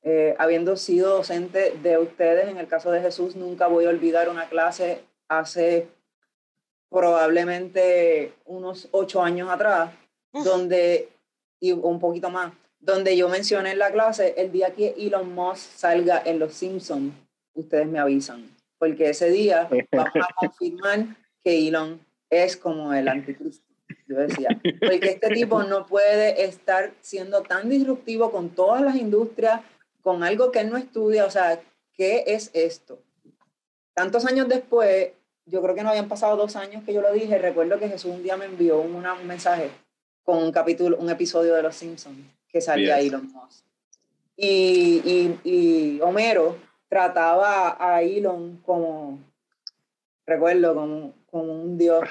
eh, 0.07 0.35
habiendo 0.37 0.77
sido 0.77 1.17
docente 1.17 1.71
de 1.81 1.97
ustedes, 1.97 2.47
en 2.47 2.57
el 2.57 2.67
caso 2.67 2.91
de 2.91 3.01
Jesús, 3.01 3.35
nunca 3.35 3.65
voy 3.65 3.85
a 3.85 3.89
olvidar 3.89 4.29
una 4.29 4.47
clase 4.47 5.01
hace 5.27 5.87
probablemente 6.91 8.31
unos 8.45 8.87
ocho 8.91 9.23
años 9.23 9.49
atrás, 9.49 9.91
donde, 10.31 11.09
y 11.59 11.71
un 11.71 11.99
poquito 11.99 12.29
más, 12.29 12.53
donde 12.79 13.17
yo 13.17 13.29
mencioné 13.29 13.71
en 13.71 13.79
la 13.79 13.91
clase, 13.91 14.35
el 14.37 14.51
día 14.51 14.75
que 14.75 14.93
Elon 14.95 15.33
Musk 15.33 15.71
salga 15.75 16.21
en 16.23 16.37
Los 16.37 16.53
Simpsons, 16.53 17.11
ustedes 17.55 17.87
me 17.87 17.97
avisan, 17.97 18.47
porque 18.77 19.09
ese 19.09 19.31
día 19.31 19.67
vamos 19.91 20.15
a 20.15 20.33
confirmar 20.35 21.17
que 21.43 21.67
Elon 21.67 21.99
es 22.29 22.55
como 22.55 22.93
el 22.93 23.07
anticristo. 23.07 23.65
Yo 24.07 24.17
decía, 24.17 24.49
porque 24.79 25.09
este 25.09 25.29
tipo 25.29 25.63
no 25.63 25.87
puede 25.87 26.43
estar 26.43 26.93
siendo 27.01 27.41
tan 27.41 27.69
disruptivo 27.69 28.31
con 28.31 28.49
todas 28.49 28.83
las 28.83 28.95
industrias, 28.95 29.61
con 30.05 30.21
algo 30.21 30.51
que 30.51 30.59
él 30.59 30.69
no 30.69 30.77
estudia, 30.77 31.25
o 31.25 31.31
sea, 31.31 31.59
¿qué 31.93 32.25
es 32.27 32.51
esto? 32.53 32.99
Tantos 33.95 34.23
años 34.27 34.47
después, 34.47 35.09
yo 35.47 35.63
creo 35.63 35.73
que 35.73 35.81
no 35.81 35.89
habían 35.89 36.07
pasado 36.07 36.37
dos 36.37 36.55
años 36.55 36.83
que 36.83 36.93
yo 36.93 37.01
lo 37.01 37.11
dije, 37.11 37.39
recuerdo 37.39 37.79
que 37.79 37.89
Jesús 37.89 38.11
un 38.11 38.21
día 38.21 38.37
me 38.37 38.45
envió 38.45 38.81
un 38.81 39.03
mensaje 39.25 39.71
con 40.23 40.43
un 40.43 40.51
capítulo, 40.51 40.97
un 40.97 41.09
episodio 41.09 41.55
de 41.55 41.63
Los 41.63 41.75
Simpsons 41.75 42.19
que 42.47 42.61
salía 42.61 42.99
Elon 42.99 43.31
Musk. 43.33 43.65
Y, 44.37 45.01
y, 45.03 45.39
y, 45.43 46.01
Homero 46.01 46.55
trataba 46.87 47.75
a 47.79 48.03
Elon 48.03 48.61
como, 48.63 49.17
recuerdo, 50.27 50.75
como, 50.75 51.13
como 51.31 51.51
un 51.63 51.79
dios. 51.79 52.07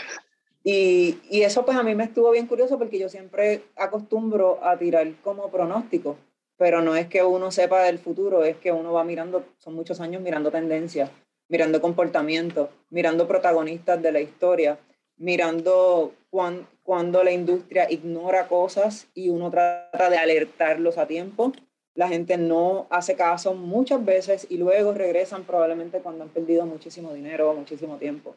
Y, 0.64 1.20
y, 1.30 1.42
eso 1.42 1.64
pues 1.64 1.76
a 1.76 1.84
mí 1.84 1.94
me 1.94 2.02
estuvo 2.02 2.32
bien 2.32 2.48
curioso 2.48 2.76
porque 2.76 2.98
yo 2.98 3.08
siempre 3.08 3.62
acostumbro 3.76 4.58
a 4.64 4.76
tirar 4.76 5.08
como 5.22 5.48
pronóstico, 5.48 6.16
pero 6.56 6.82
no 6.82 6.94
es 6.96 7.08
que 7.08 7.22
uno 7.22 7.50
sepa 7.50 7.82
del 7.82 7.98
futuro, 7.98 8.44
es 8.44 8.56
que 8.56 8.72
uno 8.72 8.92
va 8.92 9.04
mirando, 9.04 9.44
son 9.58 9.74
muchos 9.74 10.00
años 10.00 10.22
mirando 10.22 10.50
tendencias, 10.50 11.10
mirando 11.48 11.80
comportamiento, 11.80 12.70
mirando 12.90 13.26
protagonistas 13.26 14.00
de 14.00 14.12
la 14.12 14.20
historia, 14.20 14.78
mirando 15.16 16.12
cuán, 16.30 16.66
cuando 16.82 17.22
la 17.24 17.32
industria 17.32 17.90
ignora 17.90 18.48
cosas 18.48 19.08
y 19.14 19.30
uno 19.30 19.50
trata 19.50 20.10
de 20.10 20.18
alertarlos 20.18 20.98
a 20.98 21.06
tiempo. 21.06 21.52
La 21.94 22.08
gente 22.08 22.36
no 22.36 22.86
hace 22.90 23.14
caso 23.14 23.54
muchas 23.54 24.04
veces 24.04 24.46
y 24.50 24.56
luego 24.56 24.92
regresan 24.94 25.44
probablemente 25.44 26.00
cuando 26.00 26.24
han 26.24 26.30
perdido 26.30 26.66
muchísimo 26.66 27.14
dinero 27.14 27.50
o 27.50 27.54
muchísimo 27.54 27.98
tiempo 27.98 28.34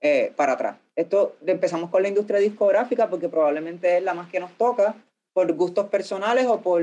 eh, 0.00 0.32
para 0.34 0.52
atrás. 0.54 0.76
Esto 0.96 1.36
empezamos 1.46 1.90
con 1.90 2.02
la 2.02 2.08
industria 2.08 2.40
discográfica 2.40 3.08
porque 3.08 3.28
probablemente 3.28 3.96
es 3.96 4.02
la 4.02 4.14
más 4.14 4.28
que 4.28 4.40
nos 4.40 4.50
toca 4.58 4.96
por 5.32 5.52
gustos 5.52 5.86
personales 5.86 6.46
o 6.46 6.60
por, 6.60 6.82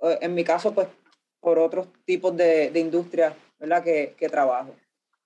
en 0.00 0.34
mi 0.34 0.44
caso, 0.44 0.72
pues 0.74 0.88
por 1.40 1.58
otros 1.58 1.88
tipos 2.04 2.36
de, 2.36 2.70
de 2.70 2.80
industria 2.80 3.34
¿verdad? 3.58 3.82
Que, 3.82 4.14
que 4.16 4.28
trabajo. 4.28 4.74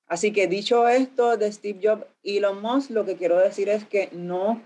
Así 0.07 0.33
que 0.33 0.47
dicho 0.47 0.89
esto 0.89 1.37
de 1.37 1.51
Steve 1.53 1.81
Jobs 1.83 2.07
y 2.23 2.39
Elon 2.39 2.61
Musk, 2.61 2.91
lo 2.91 3.05
que 3.05 3.17
quiero 3.17 3.39
decir 3.39 3.69
es 3.69 3.85
que 3.85 4.09
no 4.13 4.63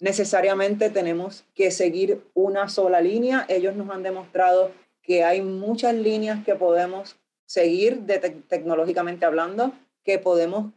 necesariamente 0.00 0.90
tenemos 0.90 1.44
que 1.54 1.70
seguir 1.70 2.22
una 2.34 2.68
sola 2.68 3.00
línea. 3.00 3.44
Ellos 3.48 3.74
nos 3.76 3.90
han 3.90 4.02
demostrado 4.02 4.70
que 5.02 5.24
hay 5.24 5.42
muchas 5.42 5.94
líneas 5.94 6.44
que 6.44 6.54
podemos 6.54 7.16
seguir 7.46 8.00
de 8.00 8.18
tecnológicamente 8.18 9.24
hablando, 9.24 9.72
que 10.02 10.18
podemos 10.18 10.72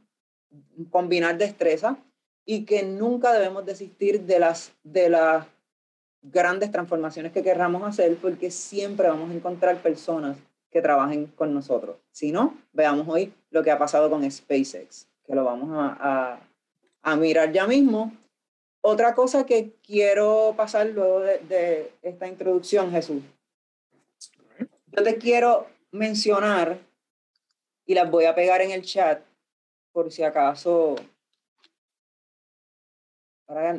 combinar 0.89 1.37
destreza 1.37 1.97
y 2.45 2.65
que 2.65 2.83
nunca 2.83 3.33
debemos 3.33 3.65
desistir 3.65 4.21
de 4.21 4.39
las, 4.39 4.71
de 4.83 5.09
las 5.09 5.45
grandes 6.21 6.71
transformaciones 6.71 7.32
que 7.32 7.43
querramos 7.43 7.84
hacer 7.84 8.17
porque 8.17 8.51
siempre 8.51 9.08
vamos 9.08 9.32
a 9.32 9.34
encontrar 9.34 9.82
personas 9.82 10.38
que 10.69 10.82
trabajen 10.82 11.27
con 11.27 11.53
nosotros. 11.53 11.97
Si 12.12 12.32
no, 12.32 12.58
veamos 12.73 13.08
hoy 13.08 13.34
lo 13.51 13.63
que 13.63 13.71
ha 13.71 13.79
pasado 13.79 14.10
con 14.10 14.29
SpaceX, 14.29 15.08
que 15.25 15.36
lo 15.36 15.43
vamos 15.43 15.69
a, 15.73 16.39
a, 17.01 17.15
mirar 17.15 17.51
ya 17.51 17.65
mismo. 17.65 18.12
Otra 18.82 19.15
cosa 19.15 19.45
que 19.45 19.73
quiero 19.86 20.53
pasar 20.55 20.88
luego 20.88 21.21
de, 21.21 21.39
de 21.39 21.91
esta 22.01 22.27
introducción, 22.27 22.91
Jesús. 22.91 23.23
Yo 24.88 25.03
te 25.03 25.17
quiero 25.17 25.67
mencionar, 25.91 26.77
y 27.86 27.95
las 27.95 28.10
voy 28.10 28.25
a 28.25 28.36
pegar 28.36 28.62
en 28.62 28.71
el 28.71 28.84
chat, 28.84 29.21
por 29.91 30.12
si 30.12 30.23
acaso 30.23 30.95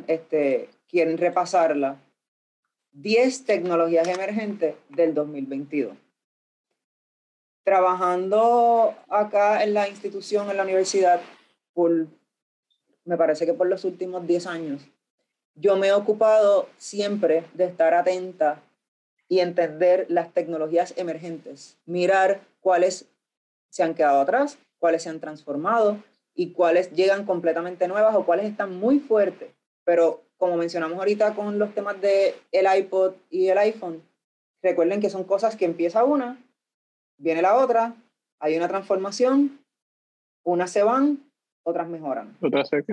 este, 0.07 0.69
quieren 0.87 1.17
repasarla, 1.17 1.97
10 2.93 3.45
tecnologías 3.45 4.07
emergentes 4.07 4.75
del 4.89 5.13
2022 5.13 5.97
trabajando 7.63 8.95
acá 9.07 9.63
en 9.63 9.73
la 9.73 9.87
institución, 9.87 10.49
en 10.49 10.57
la 10.57 10.63
universidad, 10.63 11.21
por, 11.73 12.07
me 13.05 13.17
parece 13.17 13.45
que 13.45 13.53
por 13.53 13.67
los 13.67 13.85
últimos 13.85 14.25
10 14.25 14.47
años, 14.47 14.87
yo 15.55 15.75
me 15.77 15.87
he 15.87 15.93
ocupado 15.93 16.69
siempre 16.77 17.45
de 17.53 17.65
estar 17.65 17.93
atenta 17.93 18.61
y 19.27 19.39
entender 19.39 20.05
las 20.09 20.33
tecnologías 20.33 20.93
emergentes, 20.97 21.77
mirar 21.85 22.41
cuáles 22.61 23.07
se 23.69 23.83
han 23.83 23.93
quedado 23.93 24.21
atrás, 24.21 24.57
cuáles 24.79 25.03
se 25.03 25.09
han 25.09 25.19
transformado 25.19 26.03
y 26.33 26.51
cuáles 26.51 26.91
llegan 26.91 27.25
completamente 27.25 27.87
nuevas 27.87 28.15
o 28.15 28.25
cuáles 28.25 28.45
están 28.45 28.75
muy 28.75 28.99
fuertes. 28.99 29.51
Pero 29.83 30.21
como 30.41 30.57
mencionamos 30.57 30.97
ahorita 30.97 31.35
con 31.35 31.59
los 31.59 31.71
temas 31.75 32.01
de 32.01 32.33
el 32.51 32.65
iPod 32.79 33.13
y 33.29 33.49
el 33.49 33.59
iPhone, 33.59 34.01
recuerden 34.63 34.99
que 34.99 35.11
son 35.11 35.23
cosas 35.23 35.55
que 35.55 35.65
empieza 35.65 36.03
una 36.03 36.39
viene 37.21 37.43
la 37.43 37.55
otra, 37.57 37.95
hay 38.39 38.57
una 38.57 38.67
transformación, 38.67 39.59
unas 40.43 40.71
se 40.71 40.81
van, 40.81 41.19
otras 41.61 41.87
mejoran. 41.87 42.35
Otras 42.41 42.69
se 42.69 42.83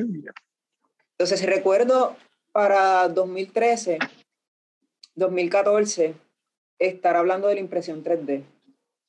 Entonces 1.13 1.47
recuerdo 1.47 2.17
para 2.53 3.09
2013, 3.09 3.99
2014, 5.15 6.15
estar 6.79 7.17
hablando 7.17 7.49
de 7.49 7.55
la 7.55 7.61
impresión 7.61 8.05
3D, 8.05 8.43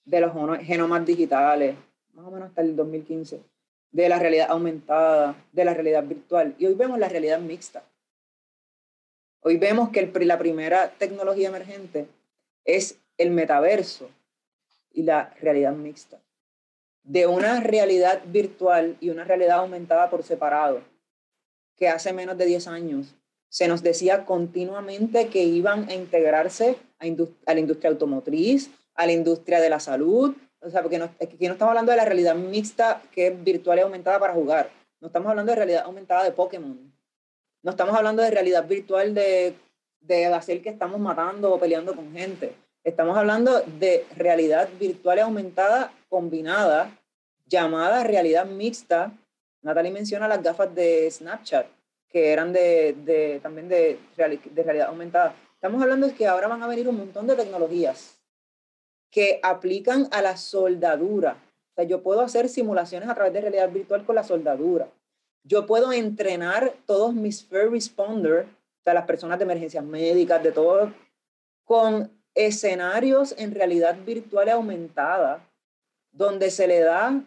de 0.06 0.21
los 0.21 0.32
genomas 0.62 1.06
digitales, 1.06 1.75
más 2.13 2.25
o 2.25 2.32
menos 2.32 2.47
hasta 2.47 2.62
el 2.62 2.78
2015, 2.78 3.41
de 3.91 4.08
la 4.08 4.17
realidad 4.17 4.47
aumentada, 4.49 5.36
de 5.52 5.65
la 5.65 5.73
realidad 5.73 6.06
virtual. 6.06 6.56
Y 6.58 6.67
hoy 6.67 6.75
vemos 6.75 6.97
la 6.99 7.10
realidad 7.10 7.41
mixta. 7.41 7.84
Hoy 9.41 9.58
vemos 9.58 9.89
que 9.89 10.12
la 10.25 10.38
primera 10.38 10.91
tecnología 10.97 11.49
emergente 11.49 12.08
es 12.65 12.97
el 13.17 13.32
metaverso, 13.32 14.10
y 14.91 15.04
la 15.04 15.34
realidad 15.41 15.73
mixta. 15.73 16.19
De 17.04 17.28
una 17.28 17.62
realidad 17.62 18.21
virtual 18.25 18.97
y 18.99 19.10
una 19.10 19.23
realidad 19.23 19.60
aumentada 19.60 20.10
por 20.10 20.23
separado, 20.23 20.82
que 21.75 21.88
hace 21.88 22.13
menos 22.13 22.38
de 22.38 22.45
10 22.45 22.67
años 22.67 23.15
se 23.47 23.67
nos 23.67 23.82
decía 23.82 24.25
continuamente 24.25 25.30
que 25.30 25.43
iban 25.43 25.89
a 25.89 25.95
integrarse 25.95 26.75
a, 26.99 27.06
la 27.54 27.60
industria 27.60 27.89
automotriz, 27.89 28.69
a 28.93 29.06
la 29.06 29.13
industria 29.13 29.60
de 29.60 29.69
la 29.69 29.80
salud, 29.80 30.36
o 30.62 30.69
sea, 30.69 30.82
porque 30.82 30.99
no, 30.99 31.06
aquí 31.06 31.47
no 31.47 31.54
estamos 31.54 31.71
hablando 31.71 31.91
de 31.91 31.97
la 31.97 32.06
realidad 32.06 32.36
mixta 32.36 33.02
que 33.12 33.28
es 33.28 33.43
virtual 33.43 33.80
y 33.80 33.82
aumentada 33.82 34.19
para 34.19 34.34
jugar, 34.34 34.69
no 34.99 35.08
estamos 35.08 35.30
hablando 35.30 35.52
de 35.52 35.56
realidad 35.56 35.84
aumentada 35.86 36.25
de 36.25 36.32
Pokémon, 36.32 36.93
no 37.63 37.72
estamos 37.72 37.95
hablando 37.95 38.22
de 38.22 38.32
realidad 38.32 38.67
virtual 38.67 39.13
de, 39.13 39.54
de 40.02 40.26
hacer 40.28 40.62
que 40.62 40.69
estamos 40.69 41.00
matando 41.00 41.54
o 41.54 41.60
peleando 41.60 41.95
con 41.95 42.12
gente. 42.13 42.56
Estamos 42.84 43.17
hablando 43.17 43.62
de 43.62 44.06
realidad 44.15 44.69
virtual 44.80 45.19
aumentada 45.19 45.91
combinada, 46.08 46.98
llamada 47.45 48.04
realidad 48.04 48.45
mixta. 48.45 49.12
Natalie 49.62 49.91
menciona 49.91 50.28
las 50.28 50.41
gafas 50.41 50.74
de 50.74 51.12
Snapchat, 51.12 51.67
que 52.08 52.32
eran 52.32 52.54
de, 52.54 52.95
de 53.06 53.39
también 53.41 53.67
de, 53.67 54.00
de 54.15 54.63
realidad 54.63 54.88
aumentada. 54.88 55.36
Estamos 55.54 55.82
hablando 55.82 56.08
de 56.08 56.13
que 56.13 56.26
ahora 56.26 56.48
van 56.48 56.63
a 56.63 56.67
venir 56.67 56.88
un 56.88 56.98
montón 56.98 57.28
de 57.28 57.36
tecnologías 57.36 58.17
que 59.12 59.39
aplican 59.43 60.08
a 60.12 60.22
la 60.22 60.38
soldadura. 60.38 61.36
O 61.72 61.76
sea, 61.76 61.84
yo 61.84 62.02
puedo 62.02 62.22
hacer 62.22 62.48
simulaciones 62.48 63.10
a 63.10 63.15
través 63.15 63.34
de 63.34 63.41
realidad 63.41 63.69
virtual 63.69 64.06
con 64.06 64.15
la 64.15 64.24
soldadura. 64.24 64.88
Yo 65.49 65.65
puedo 65.65 65.91
entrenar 65.91 66.75
todos 66.85 67.12
mis 67.12 67.43
first 67.43 67.71
responders, 67.71 68.45
o 68.47 68.83
sea, 68.83 68.93
las 68.93 69.07
personas 69.07 69.39
de 69.39 69.45
emergencias 69.45 69.83
médicas, 69.83 70.43
de 70.43 70.51
todo, 70.51 70.93
con 71.63 72.12
escenarios 72.35 73.33
en 73.35 73.55
realidad 73.55 73.97
virtual 74.05 74.47
aumentada, 74.49 75.43
donde 76.12 76.51
se 76.51 76.67
le 76.67 76.81
da 76.81 77.23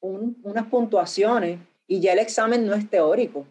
unas 0.00 0.66
puntuaciones 0.66 1.58
y 1.88 1.98
ya 1.98 2.12
el 2.12 2.20
examen 2.20 2.64
no 2.64 2.74
es 2.74 2.88
teórico. 2.88 3.44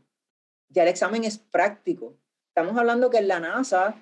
ya 0.70 0.84
el 0.84 0.90
examen 0.90 1.26
es 1.26 1.38
práctico. 1.38 2.14
Estamos 2.48 2.78
hablando 2.78 3.10
que 3.10 3.18
en 3.18 3.28
la 3.28 3.42
NASA, 3.42 3.94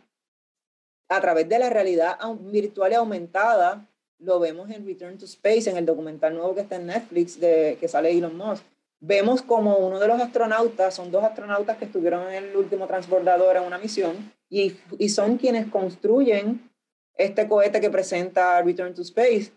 a 1.10 1.21
través 1.21 1.49
de 1.49 1.57
la 1.57 1.71
realidad 1.71 2.19
virtual 2.41 2.91
y 2.91 2.95
aumentada, 2.95 3.88
lo 4.19 4.39
vemos 4.39 4.69
en 4.69 4.86
Return 4.86 5.17
to 5.17 5.25
Space, 5.25 5.67
en 5.67 5.77
el 5.77 5.86
documental 5.88 6.36
nuevo 6.36 6.53
que 6.53 6.62
está 6.62 6.75
en 6.75 6.86
Netflix, 6.86 7.39
de, 7.39 7.75
que 7.79 7.88
sale 7.88 8.15
Elon 8.15 8.38
Musk. 8.38 8.63
Vemos 9.04 9.42
como 9.42 9.78
uno 9.78 10.00
de 10.00 10.08
los 10.08 10.22
astronautas, 10.22 10.94
son 10.94 11.12
dos 11.12 11.24
astronautas 11.24 11.78
que 11.78 11.86
estuvieron 11.86 12.32
en 12.32 12.46
el 12.46 12.56
último 12.56 12.86
transbordador 12.88 13.58
en 13.58 13.64
una 13.64 13.80
misión, 13.80 14.32
y, 14.48 14.78
y 15.00 15.10
son 15.10 15.38
quienes 15.38 15.68
construyen 15.68 16.70
este 17.16 17.48
cohete 17.48 17.82
que 17.82 17.90
presenta 17.90 18.62
Return 18.62 18.94
to 18.94 19.02
Space. 19.02 19.52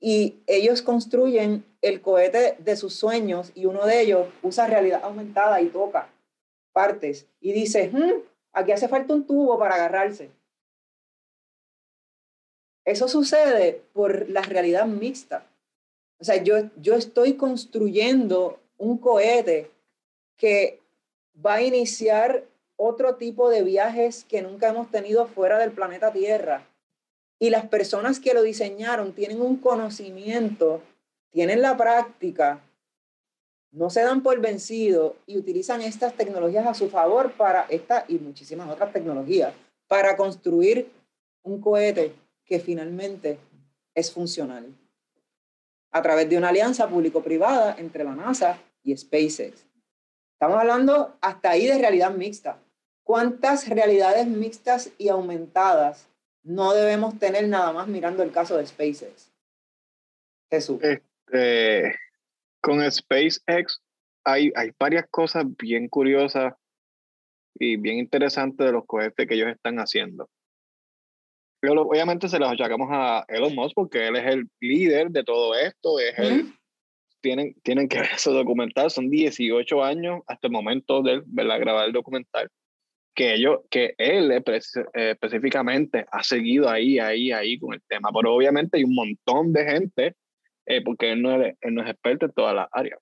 Y 0.00 0.42
ellos 0.46 0.82
construyen 0.82 1.64
el 1.80 2.00
cohete 2.00 2.56
de 2.58 2.76
sus 2.76 2.94
sueños 2.94 3.52
y 3.54 3.66
uno 3.66 3.86
de 3.86 4.02
ellos 4.02 4.28
usa 4.42 4.66
realidad 4.66 5.00
aumentada 5.02 5.60
y 5.60 5.68
toca 5.68 6.10
partes 6.72 7.26
y 7.40 7.52
dice, 7.52 7.90
hmm, 7.90 8.22
aquí 8.52 8.72
hace 8.72 8.88
falta 8.88 9.14
un 9.14 9.26
tubo 9.26 9.58
para 9.58 9.76
agarrarse. 9.76 10.30
Eso 12.84 13.08
sucede 13.08 13.82
por 13.94 14.28
la 14.28 14.42
realidad 14.42 14.86
mixta. 14.86 15.46
O 16.20 16.24
sea, 16.24 16.42
yo, 16.42 16.70
yo 16.76 16.94
estoy 16.94 17.34
construyendo 17.34 18.60
un 18.78 18.98
cohete 18.98 19.70
que 20.36 20.80
va 21.44 21.54
a 21.54 21.62
iniciar 21.62 22.44
otro 22.76 23.16
tipo 23.16 23.50
de 23.50 23.62
viajes 23.62 24.24
que 24.24 24.42
nunca 24.42 24.68
hemos 24.68 24.90
tenido 24.90 25.26
fuera 25.26 25.58
del 25.58 25.72
planeta 25.72 26.12
Tierra. 26.12 26.66
Y 27.38 27.50
las 27.50 27.66
personas 27.66 28.20
que 28.20 28.34
lo 28.34 28.42
diseñaron 28.42 29.12
tienen 29.12 29.40
un 29.40 29.56
conocimiento, 29.56 30.80
tienen 31.30 31.62
la 31.62 31.76
práctica, 31.76 32.60
no 33.72 33.90
se 33.90 34.02
dan 34.02 34.22
por 34.22 34.40
vencido 34.40 35.16
y 35.26 35.36
utilizan 35.36 35.82
estas 35.82 36.14
tecnologías 36.14 36.66
a 36.66 36.74
su 36.74 36.88
favor 36.88 37.32
para 37.32 37.66
esta 37.68 38.04
y 38.08 38.18
muchísimas 38.18 38.70
otras 38.70 38.92
tecnologías 38.92 39.52
para 39.88 40.16
construir 40.16 40.90
un 41.42 41.60
cohete 41.60 42.14
que 42.44 42.60
finalmente 42.60 43.38
es 43.94 44.12
funcional 44.12 44.66
a 45.94 46.02
través 46.02 46.28
de 46.28 46.36
una 46.36 46.48
alianza 46.48 46.88
público-privada 46.88 47.76
entre 47.78 48.02
la 48.02 48.16
NASA 48.16 48.58
y 48.82 48.96
SpaceX. 48.96 49.64
Estamos 50.32 50.58
hablando 50.58 51.16
hasta 51.20 51.50
ahí 51.50 51.68
de 51.68 51.78
realidad 51.78 52.10
mixta. 52.10 52.58
¿Cuántas 53.04 53.68
realidades 53.68 54.26
mixtas 54.26 54.90
y 54.98 55.08
aumentadas 55.08 56.08
no 56.42 56.74
debemos 56.74 57.16
tener 57.20 57.46
nada 57.46 57.72
más 57.72 57.86
mirando 57.86 58.24
el 58.24 58.32
caso 58.32 58.56
de 58.56 58.66
SpaceX? 58.66 59.30
Jesús. 60.50 60.82
Este, 60.82 61.94
con 62.60 62.90
SpaceX 62.90 63.80
hay, 64.24 64.50
hay 64.56 64.72
varias 64.76 65.06
cosas 65.08 65.44
bien 65.56 65.88
curiosas 65.88 66.54
y 67.54 67.76
bien 67.76 67.98
interesantes 67.98 68.66
de 68.66 68.72
los 68.72 68.84
cohetes 68.84 69.28
que 69.28 69.34
ellos 69.34 69.48
están 69.48 69.78
haciendo. 69.78 70.28
Pero 71.68 71.82
obviamente 71.82 72.28
se 72.28 72.38
los 72.38 72.50
achacamos 72.50 72.88
a 72.90 73.24
Elon 73.28 73.54
Musk 73.54 73.74
porque 73.74 74.08
él 74.08 74.16
es 74.16 74.26
el 74.26 74.48
líder 74.60 75.10
de 75.10 75.24
todo 75.24 75.54
esto, 75.54 75.98
es 75.98 76.14
tienen, 77.20 77.54
tienen 77.62 77.88
que 77.88 77.98
ver 78.00 78.10
ese 78.14 78.30
documental, 78.30 78.90
son 78.90 79.08
18 79.08 79.82
años 79.82 80.20
hasta 80.26 80.46
el 80.46 80.52
momento 80.52 81.02
de 81.02 81.22
grabar 81.24 81.86
el 81.86 81.92
documental, 81.92 82.48
que, 83.14 83.34
ellos, 83.34 83.60
que 83.70 83.94
él 83.96 84.30
específicamente 84.30 86.04
ha 86.10 86.22
seguido 86.22 86.68
ahí, 86.68 86.98
ahí, 86.98 87.32
ahí 87.32 87.58
con 87.58 87.72
el 87.72 87.82
tema, 87.88 88.10
pero 88.14 88.34
obviamente 88.34 88.76
hay 88.76 88.84
un 88.84 88.94
montón 88.94 89.52
de 89.52 89.64
gente 89.64 90.14
eh, 90.66 90.82
porque 90.82 91.12
él 91.12 91.22
no, 91.22 91.42
es, 91.42 91.56
él 91.60 91.74
no 91.74 91.82
es 91.82 91.90
experto 91.90 92.26
en 92.26 92.32
todas 92.32 92.54
las 92.54 92.68
áreas. 92.72 92.98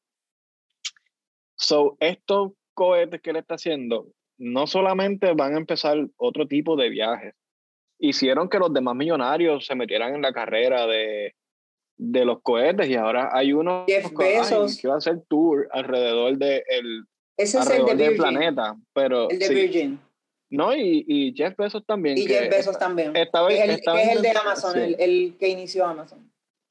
So, 1.56 1.96
estos 2.00 2.52
cohetes 2.74 3.20
que 3.20 3.30
él 3.30 3.36
está 3.36 3.54
haciendo 3.54 4.08
no 4.38 4.66
solamente 4.66 5.32
van 5.34 5.54
a 5.54 5.58
empezar 5.58 5.96
otro 6.16 6.48
tipo 6.48 6.76
de 6.76 6.88
viajes, 6.88 7.34
hicieron 8.02 8.48
que 8.48 8.58
los 8.58 8.72
demás 8.72 8.96
millonarios 8.96 9.64
se 9.64 9.74
metieran 9.76 10.14
en 10.14 10.22
la 10.22 10.32
carrera 10.32 10.86
de, 10.86 11.34
de 11.96 12.24
los 12.24 12.42
cohetes 12.42 12.88
y 12.88 12.96
ahora 12.96 13.30
hay 13.32 13.52
uno 13.52 13.84
que, 13.86 14.02
va 14.02 14.94
a 14.94 14.96
hacer 14.96 15.22
tour 15.28 15.68
alrededor 15.70 16.36
de 16.36 16.64
el, 16.68 17.04
Ese 17.36 17.58
es 17.58 17.70
el 17.70 17.86
de 17.86 17.94
del 17.94 18.16
planeta, 18.16 18.76
pero 18.92 19.30
el 19.30 19.38
de 19.38 19.48
Virgin. 19.48 20.00
No, 20.50 20.74
y, 20.74 21.04
y, 21.08 21.32
Jeff 21.34 21.56
Bezos 21.56 21.86
también. 21.86 22.18
Y 22.18 22.26
Jeff 22.26 22.50
Bezos 22.50 22.78
también. 22.78 23.16
es 23.16 23.28
el, 23.32 23.70
es 23.70 24.16
el 24.16 24.20
de 24.20 24.30
Amazon, 24.30 24.78
el, 24.78 24.96
el, 24.98 25.36
que 25.38 25.48
inició 25.48 25.86
Amazon. 25.86 26.30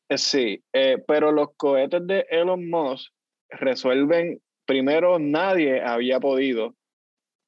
Eh, 0.10 0.18
sí, 0.18 0.62
eh, 0.74 1.02
pero 1.08 1.32
los 1.32 1.56
cohetes 1.56 2.06
de 2.06 2.28
Elon 2.30 2.70
Musk 2.70 3.12
resuelven, 3.50 4.42
primero 4.66 5.18
nadie 5.18 5.82
había 5.82 6.20
podido 6.20 6.76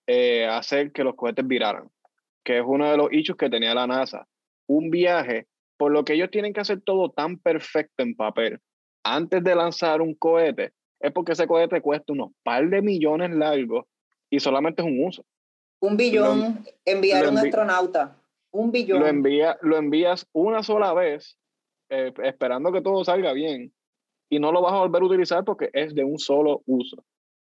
eh, 0.08 0.48
hacer 0.48 0.92
que 0.92 1.04
los 1.04 1.16
cohetes 1.16 1.46
viraran, 1.46 1.90
que 2.44 2.58
es 2.58 2.64
uno 2.66 2.90
de 2.90 2.98
los 2.98 3.08
hechos 3.12 3.36
que 3.36 3.50
tenía 3.50 3.74
la 3.74 3.88
NASA. 3.88 4.28
Un 4.68 4.90
viaje, 4.90 5.48
por 5.78 5.92
lo 5.92 6.04
que 6.04 6.14
ellos 6.14 6.32
tienen 6.32 6.54
que 6.54 6.62
hacer 6.62 6.82
todo 6.82 7.10
tan 7.12 7.38
perfecto 7.38 8.04
en 8.04 8.16
papel 8.16 8.60
antes 9.04 9.44
de 9.44 9.56
lanzar 9.56 10.02
un 10.02 10.16
cohete, 10.16 10.72
es 11.00 11.12
porque 11.12 11.34
ese 11.34 11.48
cohete 11.48 11.82
cuesta 11.82 12.14
unos 12.14 12.32
par 12.44 12.70
de 12.70 12.82
millones 12.82 13.32
largos 13.32 13.86
y 14.30 14.40
solamente 14.40 14.82
es 14.82 14.88
un 14.88 15.06
uso. 15.06 15.26
Un 15.82 15.98
billón, 15.98 16.66
enviar 16.86 17.26
a 17.26 17.30
un 17.30 17.38
astronauta. 17.38 18.18
Un 18.52 18.72
billón. 18.72 19.02
Lo, 19.02 19.08
envía, 19.08 19.58
lo 19.62 19.78
envías 19.78 20.26
una 20.32 20.64
sola 20.64 20.94
vez 20.94 21.38
eh, 21.90 22.14
esperando 22.24 22.72
que 22.72 22.82
todo 22.82 23.04
salga 23.04 23.34
bien 23.34 23.74
y 24.30 24.40
no 24.40 24.52
lo 24.52 24.62
vas 24.62 24.74
a 24.74 24.78
volver 24.78 25.02
a 25.02 25.06
utilizar 25.06 25.44
porque 25.44 25.70
es 25.74 25.94
de 25.94 26.06
un 26.06 26.18
solo 26.18 26.64
uso. 26.66 27.04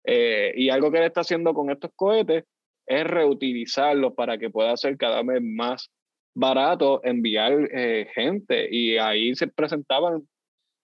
Eh, 0.04 0.52
y 0.54 0.68
algo 0.68 0.90
que 0.90 0.98
él 0.98 1.04
está 1.04 1.22
haciendo 1.22 1.54
con 1.54 1.70
estos 1.70 1.90
cohetes 1.96 2.44
es 2.88 3.04
reutilizarlos 3.04 4.14
para 4.14 4.38
que 4.38 4.50
pueda 4.50 4.76
ser 4.76 4.96
cada 4.96 5.22
vez 5.22 5.40
más 5.42 5.90
barato 6.34 7.00
enviar 7.04 7.68
eh, 7.72 8.08
gente. 8.14 8.68
Y 8.70 8.96
ahí 8.98 9.34
se 9.34 9.48
presentaban, 9.48 10.26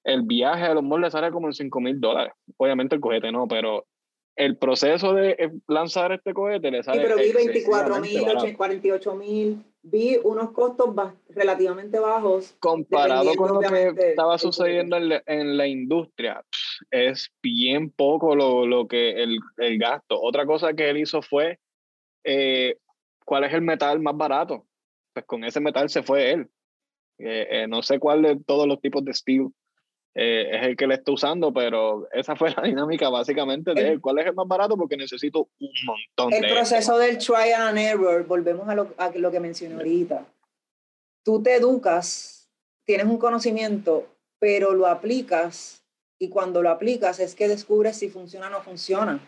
el 0.04 0.22
viaje 0.22 0.64
a 0.64 0.74
los 0.74 0.82
moldes 0.82 1.12
sale 1.12 1.30
como 1.30 1.48
en 1.48 1.54
5 1.54 1.80
mil 1.80 2.00
dólares. 2.00 2.32
Obviamente 2.56 2.94
el 2.94 3.00
cohete 3.00 3.32
no, 3.32 3.48
pero 3.48 3.86
el 4.36 4.56
proceso 4.58 5.14
de 5.14 5.52
lanzar 5.68 6.12
este 6.12 6.34
cohete 6.34 6.70
le 6.70 6.82
sale. 6.82 7.00
Sí, 7.00 7.06
pero 7.08 7.16
vi 7.16 7.32
24 7.32 8.00
mil, 8.00 8.56
48 8.56 9.14
mil 9.14 9.64
vi 9.84 10.18
unos 10.24 10.50
costos 10.50 10.94
relativamente 11.28 11.98
bajos. 11.98 12.56
Comparado 12.58 13.34
con 13.34 13.54
lo 13.54 13.60
que 13.60 14.10
estaba 14.10 14.38
sucediendo 14.38 14.96
en 14.96 15.56
la, 15.56 15.66
industria, 15.68 16.42
es 16.90 17.30
bien 17.42 17.90
poco 17.90 18.34
lo, 18.34 18.66
lo 18.66 18.88
que 18.88 19.22
el, 19.22 19.38
el, 19.58 19.78
gasto. 19.78 20.20
Otra 20.20 20.46
cosa 20.46 20.72
que 20.72 20.88
él 20.88 20.96
hizo 20.96 21.22
fue, 21.22 21.58
eh, 22.24 22.78
¿cuál 23.24 23.44
es 23.44 23.52
el 23.52 23.62
metal 23.62 24.00
más 24.00 24.16
barato? 24.16 24.66
Pues 25.12 25.24
con 25.26 25.44
ese 25.44 25.60
metal 25.60 25.88
se 25.88 26.02
fue 26.02 26.32
él. 26.32 26.50
Eh, 27.18 27.46
eh, 27.50 27.66
no 27.68 27.82
sé 27.82 27.98
cuál 27.98 28.22
de 28.22 28.36
todos 28.44 28.66
los 28.66 28.80
tipos 28.80 29.04
de 29.04 29.14
steel 29.14 29.52
eh, 30.16 30.48
es 30.52 30.66
el 30.66 30.76
que 30.76 30.86
le 30.86 30.94
está 30.94 31.12
usando, 31.12 31.52
pero 31.52 32.08
esa 32.12 32.36
fue 32.36 32.50
la 32.56 32.62
dinámica 32.62 33.08
básicamente 33.08 33.74
de 33.74 34.00
cuál 34.00 34.18
es 34.18 34.26
el 34.26 34.34
más 34.34 34.46
barato 34.46 34.76
porque 34.76 34.96
necesito 34.96 35.48
un 35.58 35.72
montón 35.84 36.32
el 36.32 36.40
de... 36.40 36.48
El 36.48 36.54
proceso 36.54 36.98
del 36.98 37.18
trial 37.18 37.68
and 37.68 37.78
error, 37.78 38.24
volvemos 38.26 38.68
a 38.68 38.74
lo, 38.74 38.94
a 38.96 39.10
lo 39.10 39.30
que 39.30 39.40
mencioné 39.40 39.74
ahorita. 39.74 40.24
Tú 41.24 41.42
te 41.42 41.54
educas, 41.54 42.48
tienes 42.84 43.06
un 43.06 43.18
conocimiento, 43.18 44.06
pero 44.38 44.74
lo 44.74 44.86
aplicas 44.86 45.84
y 46.18 46.28
cuando 46.28 46.62
lo 46.62 46.70
aplicas 46.70 47.18
es 47.18 47.34
que 47.34 47.48
descubres 47.48 47.96
si 47.96 48.08
funciona 48.08 48.46
o 48.48 48.50
no 48.50 48.60
funciona. 48.60 49.20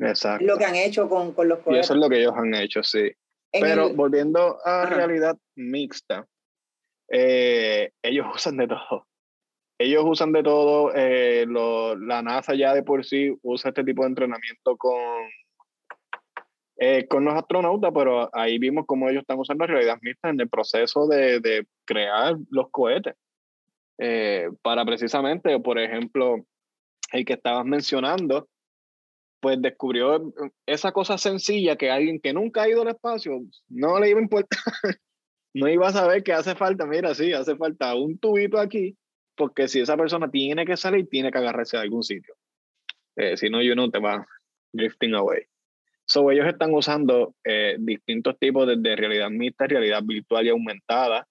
Exacto. 0.00 0.44
Lo 0.44 0.56
que 0.56 0.64
han 0.64 0.74
hecho 0.74 1.08
con, 1.08 1.32
con 1.32 1.48
los 1.48 1.58
Y 1.66 1.76
eso 1.76 1.94
es 1.94 2.00
lo 2.00 2.08
que 2.08 2.20
ellos 2.20 2.34
han 2.36 2.54
hecho, 2.54 2.82
sí. 2.82 3.10
pero 3.52 3.94
volviendo 3.94 4.58
a 4.64 4.86
realidad 4.86 5.36
mixta, 5.56 6.26
eh, 7.08 7.92
ellos 8.02 8.26
usan 8.34 8.56
de 8.56 8.68
todo 8.68 9.06
ellos 9.78 10.04
usan 10.06 10.32
de 10.32 10.42
todo, 10.42 10.92
eh, 10.94 11.46
la 11.46 12.22
NASA 12.22 12.54
ya 12.54 12.74
de 12.74 12.82
por 12.82 13.04
sí 13.04 13.36
usa 13.42 13.70
este 13.70 13.84
tipo 13.84 14.02
de 14.02 14.08
entrenamiento 14.08 14.76
con, 14.76 15.00
eh, 16.76 17.06
con 17.08 17.24
los 17.24 17.34
astronautas, 17.34 17.90
pero 17.94 18.30
ahí 18.32 18.58
vimos 18.58 18.84
cómo 18.86 19.08
ellos 19.08 19.22
están 19.22 19.38
usando 19.38 19.66
realidad 19.66 19.98
mixta 20.00 20.28
en 20.28 20.40
el 20.40 20.48
proceso 20.48 21.06
de, 21.08 21.40
de 21.40 21.66
crear 21.84 22.36
los 22.50 22.70
cohetes. 22.70 23.14
Eh, 23.98 24.48
para 24.62 24.84
precisamente, 24.84 25.58
por 25.60 25.78
ejemplo, 25.78 26.36
el 27.12 27.24
que 27.24 27.34
estabas 27.34 27.64
mencionando, 27.64 28.48
pues 29.44 29.60
descubrió 29.60 30.32
esa 30.64 30.90
cosa 30.92 31.18
sencilla 31.18 31.76
que 31.76 31.90
alguien 31.90 32.18
que 32.18 32.32
nunca 32.32 32.62
ha 32.62 32.68
ido 32.70 32.80
al 32.80 32.88
espacio 32.88 33.42
no 33.68 34.00
le 34.00 34.08
iba 34.08 34.18
a 34.18 34.22
importar, 34.22 34.58
no 35.54 35.68
iba 35.68 35.86
a 35.86 35.92
saber 35.92 36.22
que 36.22 36.32
hace 36.32 36.54
falta, 36.54 36.86
mira, 36.86 37.14
sí, 37.14 37.30
hace 37.34 37.54
falta 37.54 37.94
un 37.94 38.16
tubito 38.16 38.58
aquí 38.58 38.96
porque 39.36 39.68
si 39.68 39.80
esa 39.80 39.98
persona 39.98 40.30
tiene 40.30 40.64
que 40.64 40.78
salir, 40.78 41.10
tiene 41.10 41.30
que 41.30 41.36
agarrarse 41.36 41.76
de 41.76 41.82
algún 41.82 42.02
sitio. 42.02 42.34
Eh, 43.16 43.36
si 43.36 43.50
no, 43.50 43.60
you 43.60 43.74
know, 43.74 43.90
te 43.90 43.98
va 43.98 44.26
drifting 44.72 45.12
away. 45.12 45.42
So, 46.06 46.30
ellos 46.30 46.46
están 46.46 46.72
usando 46.72 47.34
eh, 47.44 47.76
distintos 47.78 48.38
tipos 48.38 48.66
de, 48.66 48.96
realidad 48.96 49.28
mixta, 49.28 49.66
realidad 49.66 50.02
virtual 50.04 50.46
y 50.46 50.48
aumentada 50.48 51.28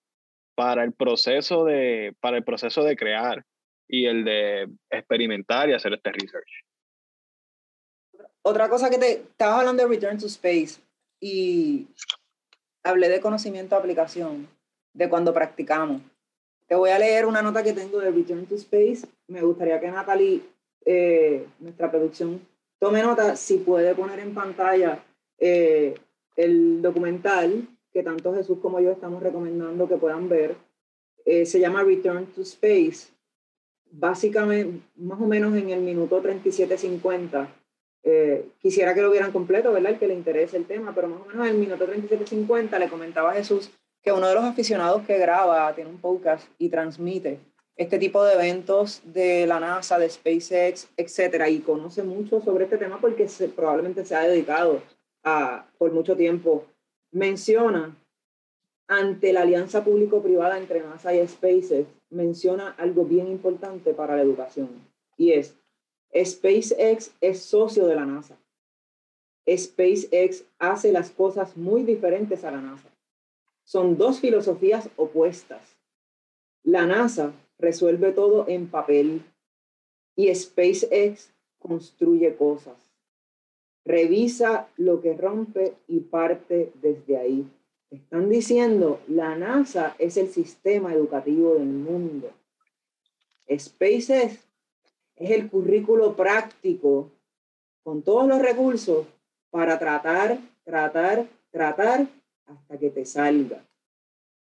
para 0.54 0.84
el 0.84 0.94
proceso 0.94 1.66
de, 1.66 2.14
para 2.20 2.38
el 2.38 2.44
proceso 2.44 2.84
de 2.84 2.96
crear 2.96 3.44
y 3.88 4.06
el 4.06 4.24
de 4.24 4.70
experimentar 4.92 5.68
y 5.68 5.74
hacer 5.74 5.94
este 5.94 6.12
research. 6.12 6.64
Otra 8.44 8.70
cosa 8.70 8.90
que 8.90 8.98
te 8.98 9.12
estabas 9.12 9.60
hablando 9.60 9.84
de 9.84 9.90
Return 9.90 10.18
to 10.18 10.28
Space 10.28 10.80
y 11.20 11.88
hablé 12.84 13.10
de 13.10 13.22
conocimiento 13.22 13.76
aplicación, 13.76 14.48
de 14.94 15.10
cuando 15.10 15.34
practicamos. 15.34 16.02
Te 16.68 16.76
voy 16.76 16.92
a 16.92 17.00
leer 17.00 17.26
una 17.26 17.42
nota 17.42 17.64
que 17.64 17.74
tengo 17.74 18.00
de 18.00 18.12
Return 18.12 18.46
to 18.46 18.56
Space. 18.56 19.08
Me 19.28 19.42
gustaría 19.42 19.80
que 19.80 19.90
Natalie, 19.90 20.42
eh, 20.86 21.48
nuestra 21.60 21.90
producción, 21.90 22.46
tome 22.80 23.02
nota 23.02 23.36
si 23.36 23.58
puede 23.58 23.96
poner 23.96 24.20
en 24.20 24.34
pantalla 24.34 25.04
eh, 25.38 25.96
el 26.36 26.82
documental 26.82 27.68
que 27.94 28.04
tanto 28.04 28.34
Jesús 28.34 28.58
como 28.62 28.80
yo 28.80 28.92
estamos 28.92 29.24
recomendando 29.24 29.88
que 29.88 29.98
puedan 29.98 30.28
ver. 30.28 30.56
Eh, 31.26 31.46
se 31.46 31.60
llama 31.60 31.84
Return 31.84 32.26
to 32.28 32.42
Space. 32.42 33.14
Básicamente, 33.92 34.82
más 34.96 35.22
o 35.22 35.26
menos 35.26 35.56
en 35.56 35.70
el 35.70 35.82
minuto 35.82 36.22
37.50. 36.22 37.63
Eh, 38.04 38.50
quisiera 38.60 38.94
que 38.94 39.02
lo 39.02 39.12
vieran 39.12 39.32
completo, 39.32 39.72
¿verdad? 39.72 39.94
El 39.94 40.00
que 40.00 40.08
le 40.08 40.14
interese 40.14 40.58
el 40.58 40.66
tema, 40.66 40.94
pero 40.94 41.08
más 41.08 41.22
o 41.22 41.26
menos 41.26 41.48
en 41.48 41.54
el 41.54 41.60
minuto 41.60 41.88
37.50 41.88 42.78
le 42.78 42.90
comentaba 42.90 43.32
a 43.32 43.36
Jesús 43.36 43.72
que 44.02 44.12
uno 44.12 44.28
de 44.28 44.36
los 44.36 44.44
aficionados 44.44 45.04
que 45.04 45.18
graba, 45.18 45.74
tiene 45.74 45.90
un 45.90 46.00
podcast 46.00 46.46
y 46.58 46.68
transmite 46.70 47.40
este 47.76 47.98
tipo 47.98 48.24
de 48.24 48.34
eventos 48.34 49.02
de 49.06 49.48
la 49.48 49.60
NASA, 49.60 49.98
de 49.98 50.10
SpaceX, 50.10 50.90
etcétera, 50.98 51.50
y 51.50 51.60
conoce 51.60 52.04
mucho 52.04 52.42
sobre 52.42 52.66
este 52.66 52.78
tema 52.78 53.00
porque 53.00 53.28
probablemente 53.56 54.06
se 54.06 54.16
ha 54.16 54.28
dedicado 54.28 54.82
a, 55.24 55.66
por 55.78 55.92
mucho 55.92 56.16
tiempo, 56.16 56.66
menciona 57.12 57.96
ante 58.88 59.34
la 59.34 59.42
alianza 59.42 59.84
público-privada 59.84 60.60
entre 60.60 60.82
NASA 60.82 61.16
y 61.16 61.26
SpaceX, 61.26 61.88
menciona 62.10 62.76
algo 62.78 63.06
bien 63.06 63.28
importante 63.28 63.94
para 63.94 64.18
la 64.18 64.22
educación, 64.22 64.70
y 65.18 65.32
es, 65.32 65.56
SpaceX 66.14 67.12
es 67.22 67.42
socio 67.42 67.88
de 67.88 67.96
la 67.96 68.06
NASA. 68.06 68.38
SpaceX 69.50 70.46
hace 70.60 70.92
las 70.92 71.10
cosas 71.10 71.58
muy 71.58 71.84
diferentes 71.84 72.44
a 72.44 72.52
la 72.52 72.62
NASA. 72.62 72.90
Son 73.64 73.98
dos 73.98 74.20
filosofías 74.20 74.90
opuestas. 74.96 75.76
La 76.64 76.86
NASA 76.86 77.34
resuelve 77.58 78.12
todo 78.12 78.48
en 78.48 78.68
papel 78.68 79.24
y 80.16 80.34
SpaceX 80.34 81.32
construye 81.60 82.36
cosas. 82.36 82.78
Revisa 83.86 84.70
lo 84.78 85.02
que 85.02 85.14
rompe 85.14 85.74
y 85.88 86.02
parte 86.02 86.72
desde 86.76 87.18
ahí. 87.18 87.46
Están 87.90 88.30
diciendo, 88.30 89.00
la 89.08 89.36
NASA 89.36 89.96
es 90.00 90.18
el 90.18 90.30
sistema 90.30 90.94
educativo 90.94 91.56
del 91.56 91.68
mundo. 91.68 92.32
SpaceX 93.50 94.40
es 95.16 95.32
el 95.32 95.50
currículo 95.50 96.16
práctico 96.16 97.12
con 97.84 98.02
todos 98.02 98.28
los 98.28 98.40
recursos 98.42 99.06
para 99.50 99.78
tratar, 99.78 100.40
tratar, 100.64 101.28
tratar 101.52 102.08
hasta 102.46 102.78
que 102.78 102.90
te 102.90 103.06
salga. 103.06 103.64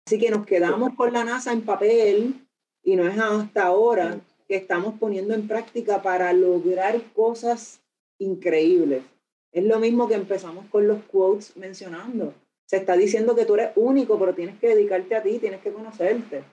Así 0.05 0.19
que 0.19 0.29
nos 0.29 0.45
quedamos 0.45 0.95
con 0.95 1.13
la 1.13 1.23
NASA 1.23 1.51
en 1.51 1.61
papel 1.61 2.47
y 2.83 2.95
no 2.95 3.07
es 3.07 3.17
hasta 3.17 3.63
ahora 3.63 4.19
que 4.47 4.55
estamos 4.55 4.99
poniendo 4.99 5.33
en 5.33 5.47
práctica 5.47 6.01
para 6.01 6.33
lograr 6.33 7.01
cosas 7.13 7.81
increíbles. 8.19 9.03
Es 9.51 9.63
lo 9.63 9.79
mismo 9.79 10.07
que 10.07 10.15
empezamos 10.15 10.65
con 10.67 10.87
los 10.87 11.01
quotes 11.03 11.55
mencionando. 11.57 12.33
Se 12.65 12.77
está 12.77 12.95
diciendo 12.95 13.35
que 13.35 13.45
tú 13.45 13.55
eres 13.55 13.71
único, 13.75 14.17
pero 14.17 14.33
tienes 14.33 14.57
que 14.59 14.69
dedicarte 14.69 15.15
a 15.15 15.23
ti, 15.23 15.39
tienes 15.39 15.61
que 15.61 15.73
conocerte. 15.73 16.43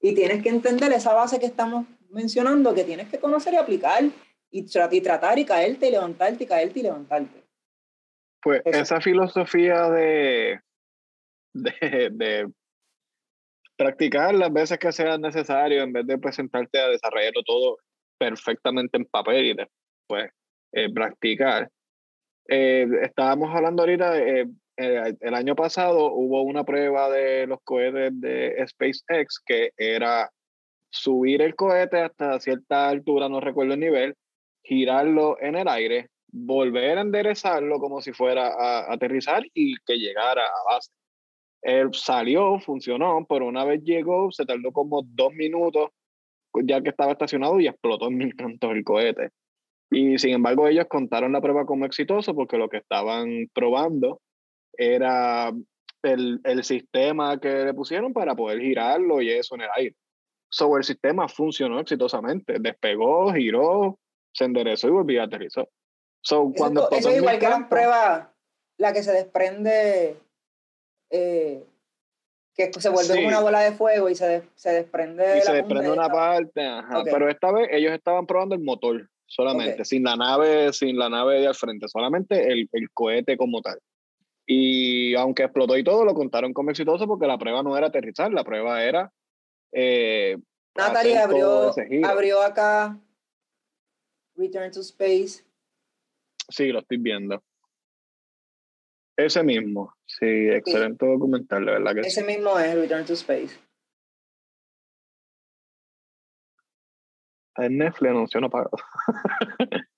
Y 0.00 0.14
tienes 0.14 0.42
que 0.42 0.50
entender 0.50 0.92
esa 0.92 1.14
base 1.14 1.38
que 1.38 1.46
estamos 1.46 1.86
mencionando, 2.10 2.74
que 2.74 2.84
tienes 2.84 3.08
que 3.08 3.18
conocer 3.18 3.54
y 3.54 3.56
aplicar 3.56 4.04
y, 4.50 4.62
tratar 5.02 5.38
y 5.38 5.44
caerte 5.44 5.88
y 5.88 5.90
levantarte 5.90 6.44
y 6.44 6.46
caerte 6.46 6.80
y 6.80 6.82
levantarte. 6.82 7.44
Pues 8.42 8.62
esa 8.64 9.00
filosofía 9.00 9.90
de, 9.90 10.60
de, 11.52 12.10
de 12.12 12.52
practicar 13.76 14.34
las 14.34 14.52
veces 14.52 14.78
que 14.78 14.92
sea 14.92 15.18
necesario 15.18 15.82
en 15.82 15.92
vez 15.92 16.06
de 16.06 16.18
presentarte 16.18 16.78
a 16.78 16.88
desarrollarlo 16.88 17.42
todo 17.44 17.78
perfectamente 18.18 18.96
en 18.96 19.04
papel 19.04 19.46
y 19.46 19.54
después 19.54 20.30
eh, 20.72 20.92
practicar. 20.92 21.70
Eh, 22.48 22.86
estábamos 23.02 23.54
hablando 23.54 23.82
ahorita, 23.82 24.18
eh, 24.18 24.46
el 24.76 25.34
año 25.34 25.56
pasado 25.56 26.12
hubo 26.12 26.42
una 26.42 26.64
prueba 26.64 27.10
de 27.10 27.46
los 27.46 27.58
cohetes 27.64 28.12
de 28.20 28.64
SpaceX 28.68 29.40
que 29.44 29.70
era 29.76 30.30
subir 30.96 31.42
el 31.42 31.54
cohete 31.54 32.00
hasta 32.00 32.40
cierta 32.40 32.88
altura, 32.88 33.28
no 33.28 33.40
recuerdo 33.40 33.74
el 33.74 33.80
nivel, 33.80 34.14
girarlo 34.62 35.36
en 35.40 35.56
el 35.56 35.68
aire, 35.68 36.08
volver 36.28 36.98
a 36.98 37.02
enderezarlo 37.02 37.78
como 37.78 38.00
si 38.00 38.12
fuera 38.12 38.48
a 38.48 38.92
aterrizar 38.92 39.44
y 39.54 39.76
que 39.84 39.98
llegara 39.98 40.42
a 40.42 40.74
base. 40.74 40.90
Él 41.62 41.90
salió, 41.92 42.58
funcionó, 42.60 43.24
pero 43.28 43.46
una 43.46 43.64
vez 43.64 43.82
llegó, 43.82 44.30
se 44.30 44.46
tardó 44.46 44.72
como 44.72 45.02
dos 45.02 45.32
minutos, 45.34 45.90
ya 46.64 46.80
que 46.82 46.90
estaba 46.90 47.12
estacionado 47.12 47.60
y 47.60 47.66
explotó 47.66 48.08
en 48.08 48.16
mil 48.16 48.36
cantos 48.36 48.70
el 48.72 48.84
cohete. 48.84 49.30
Y 49.90 50.18
sin 50.18 50.34
embargo, 50.34 50.66
ellos 50.68 50.86
contaron 50.88 51.32
la 51.32 51.40
prueba 51.40 51.64
como 51.64 51.86
exitoso 51.86 52.34
porque 52.34 52.58
lo 52.58 52.68
que 52.68 52.78
estaban 52.78 53.48
probando 53.52 54.20
era 54.72 55.52
el, 56.02 56.40
el 56.44 56.64
sistema 56.64 57.38
que 57.40 57.64
le 57.64 57.74
pusieron 57.74 58.12
para 58.12 58.34
poder 58.34 58.60
girarlo 58.60 59.22
y 59.22 59.30
eso 59.30 59.54
en 59.54 59.62
el 59.62 59.68
aire. 59.76 59.96
So, 60.56 60.74
el 60.78 60.84
sistema 60.84 61.28
funcionó 61.28 61.78
exitosamente, 61.80 62.56
despegó, 62.58 63.30
giró, 63.30 63.98
se 64.32 64.46
enderezó 64.46 64.88
y 64.88 64.92
volvió 64.92 65.20
a 65.20 65.24
aterrizar. 65.24 65.68
So, 66.22 66.50
cuando 66.56 66.88
eso, 66.90 67.10
es 67.10 67.18
igual 67.18 67.38
que 67.38 67.46
la 67.46 67.68
prueba, 67.68 68.32
la 68.78 68.94
que 68.94 69.02
se 69.02 69.12
desprende 69.12 70.16
eh, 71.10 71.62
que 72.54 72.72
se 72.72 72.88
vuelve 72.88 73.26
una 73.26 73.40
bola 73.40 73.60
de 73.60 73.72
fuego 73.72 74.08
y 74.08 74.14
se, 74.14 74.44
se 74.54 74.70
desprende. 74.70 75.36
Y 75.36 75.42
se 75.42 75.52
desprende 75.52 75.90
una 75.90 76.08
parte, 76.08 76.66
pero 77.04 77.28
esta 77.28 77.52
vez 77.52 77.68
ellos 77.70 77.92
estaban 77.92 78.26
probando 78.26 78.54
el 78.54 78.62
motor 78.62 79.10
solamente, 79.26 79.84
sin 79.84 80.04
la 80.04 80.16
nave, 80.16 80.72
sin 80.72 80.96
la 80.98 81.10
nave 81.10 81.38
de 81.38 81.48
al 81.48 81.54
frente, 81.54 81.86
solamente 81.86 82.50
el, 82.50 82.66
el, 82.72 82.90
cohete 82.94 83.36
como 83.36 83.60
tal. 83.60 83.78
Y 84.46 85.14
aunque 85.16 85.42
explotó 85.42 85.76
y 85.76 85.84
todo, 85.84 86.06
lo 86.06 86.14
contaron 86.14 86.54
como 86.54 86.70
exitoso 86.70 87.06
porque 87.06 87.26
la 87.26 87.36
prueba 87.36 87.62
no 87.62 87.76
era 87.76 87.88
aterrizar, 87.88 88.32
la 88.32 88.42
prueba 88.42 88.82
era. 88.82 89.12
Eh, 89.72 90.36
Natalie 90.74 91.18
abrió, 91.18 91.72
abrió 92.04 92.42
acá 92.42 92.98
Return 94.34 94.70
to 94.70 94.80
Space. 94.80 95.44
Sí, 96.48 96.68
lo 96.68 96.80
estoy 96.80 96.98
viendo. 96.98 97.42
Ese 99.16 99.42
mismo, 99.42 99.94
sí, 100.04 100.26
excelente 100.50 101.06
documental, 101.06 101.64
la 101.64 101.72
verdad 101.72 101.94
que 101.94 102.00
Ese 102.00 102.22
mismo 102.22 102.58
es 102.58 102.74
Return 102.74 103.06
to 103.06 103.14
Space. 103.14 103.58
En 107.56 107.78
Netflix 107.78 108.10
anunció 108.10 108.40
no 108.40 108.50
pagado. 108.50 108.76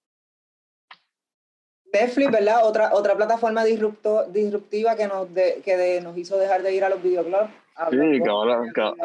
Netflix, 1.93 2.31
¿verdad? 2.31 2.65
Otra, 2.65 2.95
otra 2.95 3.17
plataforma 3.17 3.65
disrupto, 3.65 4.25
disruptiva 4.25 4.95
que 4.95 5.09
nos, 5.09 5.27
que 5.29 6.01
nos 6.03 6.17
hizo 6.17 6.39
dejar 6.39 6.63
de 6.63 6.75
ir 6.75 6.85
a 6.85 6.89
los 6.89 7.03
videoclubs. 7.03 7.51
Sí, 7.91 8.21
que 8.23 8.29
ahora, 8.29 8.61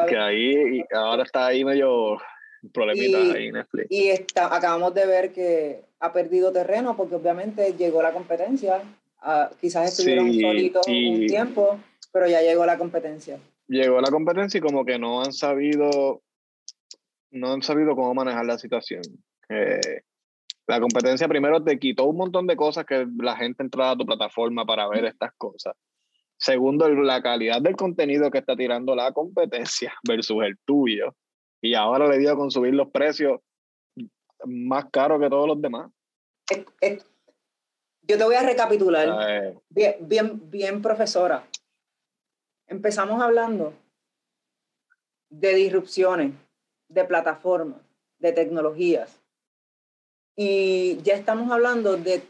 que, 0.08 0.16
ahí, 0.16 0.84
ahora 0.92 1.22
está 1.22 1.46
ahí 1.46 1.64
medio 1.64 2.18
problemita 2.72 3.18
y, 3.18 3.30
ahí 3.30 3.52
Netflix. 3.52 3.86
Y 3.90 4.08
está, 4.08 4.54
acabamos 4.54 4.94
de 4.94 5.06
ver 5.06 5.32
que 5.32 5.82
ha 6.00 6.12
perdido 6.12 6.52
terreno 6.52 6.96
porque 6.96 7.14
obviamente 7.14 7.74
llegó 7.78 8.02
la 8.02 8.12
competencia 8.12 8.82
Ah, 9.26 9.50
quizás 9.58 9.90
estuvieron 9.90 10.30
solitos 10.34 10.86
un 10.86 11.26
tiempo, 11.26 11.80
pero 12.12 12.28
ya 12.28 12.42
llegó 12.42 12.66
la 12.66 12.76
competencia. 12.76 13.40
Llegó 13.66 13.98
la 14.02 14.10
competencia 14.10 14.58
y 14.58 14.60
como 14.60 14.84
que 14.84 14.98
no 14.98 15.22
han 15.22 15.32
sabido, 15.32 16.22
no 17.30 17.52
han 17.54 17.62
sabido 17.62 17.96
cómo 17.96 18.12
manejar 18.12 18.44
la 18.44 18.58
situación. 18.58 19.00
Eh, 19.48 20.02
la 20.66 20.78
competencia 20.78 21.26
primero 21.26 21.64
te 21.64 21.78
quitó 21.78 22.04
un 22.04 22.18
montón 22.18 22.46
de 22.46 22.54
cosas 22.54 22.84
que 22.84 23.06
la 23.16 23.34
gente 23.34 23.62
entraba 23.62 23.92
a 23.92 23.96
tu 23.96 24.04
plataforma 24.04 24.66
para 24.66 24.86
ver 24.88 25.06
estas 25.06 25.32
cosas. 25.38 25.74
Segundo, 26.44 26.86
la 26.90 27.22
calidad 27.22 27.62
del 27.62 27.74
contenido 27.74 28.30
que 28.30 28.36
está 28.36 28.54
tirando 28.54 28.94
la 28.94 29.12
competencia 29.12 29.94
versus 30.06 30.44
el 30.44 30.58
tuyo. 30.66 31.14
Y 31.62 31.74
ahora 31.74 32.06
le 32.06 32.18
dio 32.18 32.36
con 32.36 32.50
subir 32.50 32.74
los 32.74 32.90
precios 32.90 33.40
más 34.44 34.84
caros 34.92 35.22
que 35.22 35.30
todos 35.30 35.48
los 35.48 35.62
demás. 35.62 35.90
Yo 38.02 38.18
te 38.18 38.24
voy 38.24 38.34
a 38.34 38.42
recapitular. 38.42 39.56
Bien, 39.70 39.96
bien, 40.00 40.50
bien, 40.50 40.82
profesora. 40.82 41.48
Empezamos 42.66 43.22
hablando 43.22 43.72
de 45.30 45.54
disrupciones, 45.54 46.34
de 46.88 47.04
plataformas, 47.06 47.80
de 48.18 48.32
tecnologías. 48.32 49.18
Y 50.36 50.98
ya 50.98 51.14
estamos 51.14 51.50
hablando 51.50 51.96
de 51.96 52.22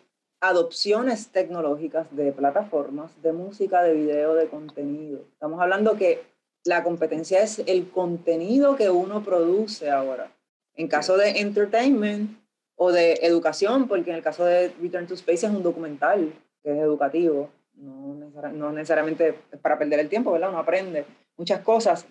adopciones 0.48 1.28
tecnológicas 1.28 2.14
de 2.14 2.32
plataformas, 2.32 3.10
de 3.22 3.32
música, 3.32 3.82
de 3.82 3.94
video, 3.94 4.34
de 4.34 4.48
contenido. 4.48 5.20
Estamos 5.32 5.60
hablando 5.60 5.96
que 5.96 6.22
la 6.64 6.82
competencia 6.82 7.42
es 7.42 7.60
el 7.66 7.90
contenido 7.90 8.76
que 8.76 8.90
uno 8.90 9.22
produce 9.22 9.90
ahora. 9.90 10.30
En 10.74 10.88
caso 10.88 11.16
de 11.16 11.40
entertainment, 11.40 12.44
o 12.76 12.92
de 12.92 13.14
educación, 13.22 13.88
porque 13.88 14.10
en 14.10 14.16
el 14.16 14.22
caso 14.22 14.44
de 14.44 14.72
Return 14.80 15.06
to 15.06 15.14
Space 15.14 15.46
es 15.46 15.52
un 15.52 15.62
documental 15.62 16.32
que 16.62 16.72
es 16.72 16.78
educativo, 16.78 17.50
no, 17.74 18.14
no 18.52 18.72
necesariamente 18.72 19.34
es 19.52 19.58
para 19.60 19.78
perder 19.78 20.00
el 20.00 20.08
tiempo, 20.08 20.32
¿verdad? 20.32 20.50
Uno 20.50 20.58
aprende 20.58 21.04
muchas 21.36 21.60
cosas. 21.60 22.06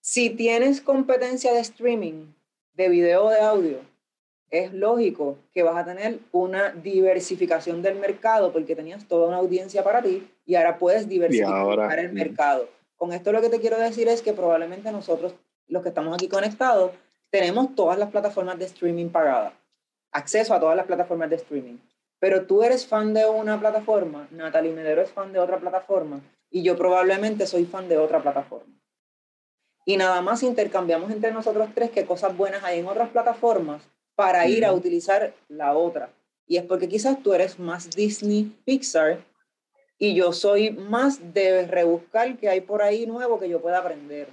Si 0.00 0.30
tienes 0.30 0.80
competencia 0.80 1.52
de 1.52 1.60
streaming, 1.60 2.32
de 2.74 2.88
video 2.88 3.28
de 3.28 3.40
audio, 3.40 3.78
es 4.52 4.70
lógico 4.74 5.38
que 5.54 5.62
vas 5.62 5.76
a 5.76 5.84
tener 5.84 6.18
una 6.30 6.72
diversificación 6.72 7.80
del 7.80 7.96
mercado 7.98 8.52
porque 8.52 8.76
tenías 8.76 9.08
toda 9.08 9.26
una 9.26 9.38
audiencia 9.38 9.82
para 9.82 10.02
ti 10.02 10.30
y 10.44 10.54
ahora 10.56 10.78
puedes 10.78 11.08
diversificar 11.08 11.98
el 11.98 12.12
mercado. 12.12 12.68
Con 12.96 13.14
esto 13.14 13.32
lo 13.32 13.40
que 13.40 13.48
te 13.48 13.60
quiero 13.60 13.78
decir 13.78 14.08
es 14.08 14.20
que 14.20 14.34
probablemente 14.34 14.92
nosotros, 14.92 15.34
los 15.68 15.82
que 15.82 15.88
estamos 15.88 16.14
aquí 16.14 16.28
conectados, 16.28 16.92
tenemos 17.30 17.74
todas 17.74 17.98
las 17.98 18.10
plataformas 18.10 18.58
de 18.58 18.66
streaming 18.66 19.08
pagadas, 19.08 19.54
acceso 20.12 20.52
a 20.52 20.60
todas 20.60 20.76
las 20.76 20.84
plataformas 20.84 21.30
de 21.30 21.36
streaming. 21.36 21.78
Pero 22.18 22.44
tú 22.44 22.62
eres 22.62 22.86
fan 22.86 23.14
de 23.14 23.24
una 23.24 23.58
plataforma, 23.58 24.28
Natalie 24.30 24.74
Medero 24.74 25.00
es 25.00 25.10
fan 25.10 25.32
de 25.32 25.38
otra 25.38 25.58
plataforma 25.60 26.20
y 26.50 26.62
yo 26.62 26.76
probablemente 26.76 27.46
soy 27.46 27.64
fan 27.64 27.88
de 27.88 27.96
otra 27.96 28.22
plataforma. 28.22 28.74
Y 29.86 29.96
nada 29.96 30.20
más 30.20 30.42
intercambiamos 30.42 31.10
entre 31.10 31.32
nosotros 31.32 31.70
tres 31.74 31.90
qué 31.90 32.04
cosas 32.04 32.36
buenas 32.36 32.62
hay 32.62 32.80
en 32.80 32.86
otras 32.86 33.08
plataformas 33.08 33.82
para 34.14 34.46
ir 34.46 34.64
a 34.64 34.72
utilizar 34.72 35.34
la 35.48 35.74
otra. 35.74 36.10
Y 36.46 36.56
es 36.56 36.64
porque 36.64 36.88
quizás 36.88 37.22
tú 37.22 37.32
eres 37.32 37.58
más 37.58 37.90
Disney 37.90 38.52
Pixar 38.64 39.18
y 39.98 40.14
yo 40.14 40.32
soy 40.32 40.70
más 40.70 41.32
de 41.32 41.66
rebuscar 41.66 42.36
que 42.36 42.48
hay 42.48 42.60
por 42.60 42.82
ahí 42.82 43.06
nuevo 43.06 43.38
que 43.38 43.48
yo 43.48 43.60
pueda 43.60 43.78
aprender. 43.78 44.28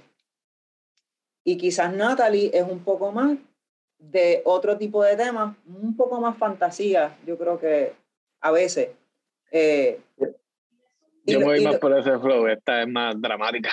Y 1.44 1.56
quizás 1.56 1.92
Natalie 1.94 2.50
es 2.52 2.64
un 2.64 2.80
poco 2.84 3.12
más 3.12 3.38
de 3.98 4.42
otro 4.44 4.76
tipo 4.76 5.02
de 5.02 5.16
temas, 5.16 5.56
un 5.66 5.96
poco 5.96 6.20
más 6.20 6.36
fantasía, 6.36 7.16
yo 7.26 7.38
creo 7.38 7.58
que 7.58 7.92
a 8.40 8.50
veces. 8.50 8.90
Eh, 9.52 10.00
yo 11.24 11.40
voy 11.40 11.62
más 11.62 11.76
por 11.76 11.96
ese 11.96 12.18
flow, 12.18 12.46
esta 12.46 12.82
es 12.82 12.88
más 12.88 13.20
dramática. 13.20 13.70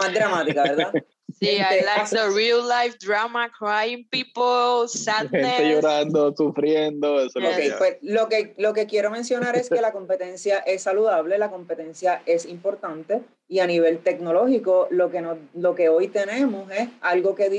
Más 0.00 0.14
dramática, 0.14 0.62
¿verdad? 0.62 0.92
Sí, 1.32 1.48
I 1.48 1.82
like 1.84 2.10
the 2.10 2.30
real 2.34 2.62
life 2.62 2.96
drama, 2.98 3.50
crying 3.50 4.06
people, 4.10 4.86
sadness. 4.88 5.30
Gente 5.30 5.70
llorando, 5.70 6.34
sufriendo, 6.36 7.20
eso 7.20 7.40
lo, 7.40 7.50
que 7.50 7.74
pues, 7.78 7.96
lo 8.02 8.28
que 8.28 8.54
lo 8.58 8.72
que 8.72 8.86
quiero 8.86 9.10
mencionar 9.10 9.56
es 9.56 9.68
que 9.68 9.80
la 9.80 9.92
competencia 9.92 10.58
es 10.58 10.82
saludable, 10.82 11.38
la 11.38 11.50
competencia 11.50 12.22
es 12.26 12.44
importante 12.46 13.22
y 13.48 13.58
a 13.58 13.66
nivel 13.66 13.98
tecnológico 13.98 14.86
lo 14.90 15.10
que, 15.10 15.20
no, 15.20 15.38
lo 15.54 15.74
que 15.74 15.88
hoy 15.88 16.08
tenemos 16.08 16.70
es 16.70 16.88
algo 17.00 17.34
que 17.34 17.50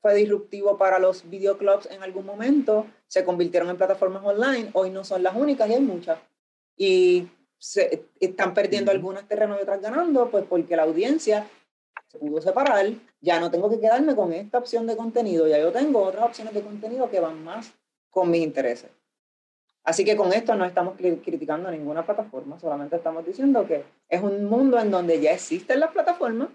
fue 0.00 0.14
disruptivo 0.14 0.78
para 0.78 0.98
los 0.98 1.28
videoclubs 1.28 1.88
en 1.90 2.02
algún 2.02 2.24
momento, 2.24 2.86
se 3.06 3.24
convirtieron 3.24 3.68
en 3.70 3.76
plataformas 3.76 4.24
online, 4.24 4.70
hoy 4.72 4.90
no 4.90 5.04
son 5.04 5.22
las 5.22 5.34
únicas 5.36 5.68
y 5.68 5.74
hay 5.74 5.80
muchas. 5.80 6.18
Y 6.76 7.28
se, 7.58 8.04
están 8.18 8.54
perdiendo 8.54 8.90
algunas 8.90 9.28
terrenos 9.28 9.58
y 9.58 9.62
otras 9.62 9.82
ganando, 9.82 10.30
pues 10.30 10.44
porque 10.48 10.76
la 10.76 10.84
audiencia 10.84 11.46
se 12.10 12.18
pudo 12.18 12.40
separar, 12.40 12.86
ya 13.20 13.38
no 13.38 13.50
tengo 13.50 13.70
que 13.70 13.78
quedarme 13.78 14.16
con 14.16 14.32
esta 14.32 14.58
opción 14.58 14.84
de 14.86 14.96
contenido, 14.96 15.46
ya 15.46 15.58
yo 15.58 15.70
tengo 15.70 16.02
otras 16.02 16.24
opciones 16.24 16.52
de 16.52 16.60
contenido 16.60 17.08
que 17.08 17.20
van 17.20 17.44
más 17.44 17.72
con 18.10 18.30
mis 18.30 18.42
intereses. 18.42 18.90
Así 19.84 20.04
que 20.04 20.16
con 20.16 20.32
esto 20.32 20.56
no 20.56 20.64
estamos 20.64 20.96
criticando 20.96 21.70
ninguna 21.70 22.04
plataforma, 22.04 22.58
solamente 22.58 22.96
estamos 22.96 23.24
diciendo 23.24 23.64
que 23.66 23.84
es 24.08 24.20
un 24.20 24.44
mundo 24.46 24.78
en 24.80 24.90
donde 24.90 25.20
ya 25.20 25.32
existen 25.32 25.78
las 25.78 25.92
plataformas, 25.92 26.48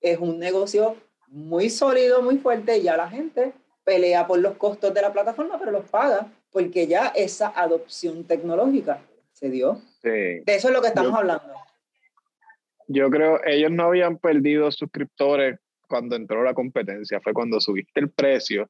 es 0.00 0.18
un 0.18 0.38
negocio 0.38 0.96
muy 1.28 1.68
sólido, 1.68 2.22
muy 2.22 2.38
fuerte, 2.38 2.78
y 2.78 2.82
ya 2.82 2.96
la 2.96 3.08
gente 3.08 3.52
pelea 3.84 4.26
por 4.26 4.38
los 4.38 4.56
costos 4.56 4.94
de 4.94 5.02
la 5.02 5.12
plataforma, 5.12 5.58
pero 5.58 5.72
los 5.72 5.84
paga 5.84 6.26
porque 6.50 6.86
ya 6.86 7.08
esa 7.14 7.48
adopción 7.48 8.24
tecnológica 8.24 9.00
se 9.32 9.50
dio. 9.50 9.80
De 10.02 10.42
eso 10.46 10.68
es 10.68 10.74
lo 10.74 10.80
que 10.80 10.88
estamos 10.88 11.14
hablando. 11.14 11.51
Yo 12.88 13.10
creo, 13.10 13.40
ellos 13.44 13.70
no 13.70 13.84
habían 13.84 14.18
perdido 14.18 14.70
suscriptores 14.70 15.58
cuando 15.88 16.16
entró 16.16 16.42
la 16.42 16.54
competencia, 16.54 17.20
fue 17.20 17.32
cuando 17.32 17.60
subiste 17.60 18.00
el 18.00 18.10
precio 18.10 18.68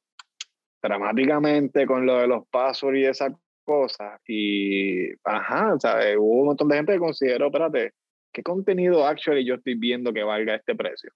dramáticamente 0.81 1.85
con 1.85 2.05
lo 2.05 2.19
de 2.19 2.27
los 2.27 2.45
passwords 2.49 2.99
y 2.99 3.05
esas 3.05 3.33
cosas. 3.63 4.19
Y, 4.27 5.09
ajá, 5.23 5.75
o 5.75 5.79
sea, 5.79 5.99
hubo 6.19 6.41
un 6.41 6.45
montón 6.47 6.67
de 6.67 6.75
gente 6.75 6.93
que 6.93 6.99
consideró, 6.99 7.47
espérate, 7.47 7.93
¿qué 8.33 8.43
contenido 8.43 9.07
actually 9.07 9.45
yo 9.45 9.55
estoy 9.55 9.75
viendo 9.75 10.11
que 10.11 10.23
valga 10.23 10.55
este 10.55 10.75
precio? 10.75 11.11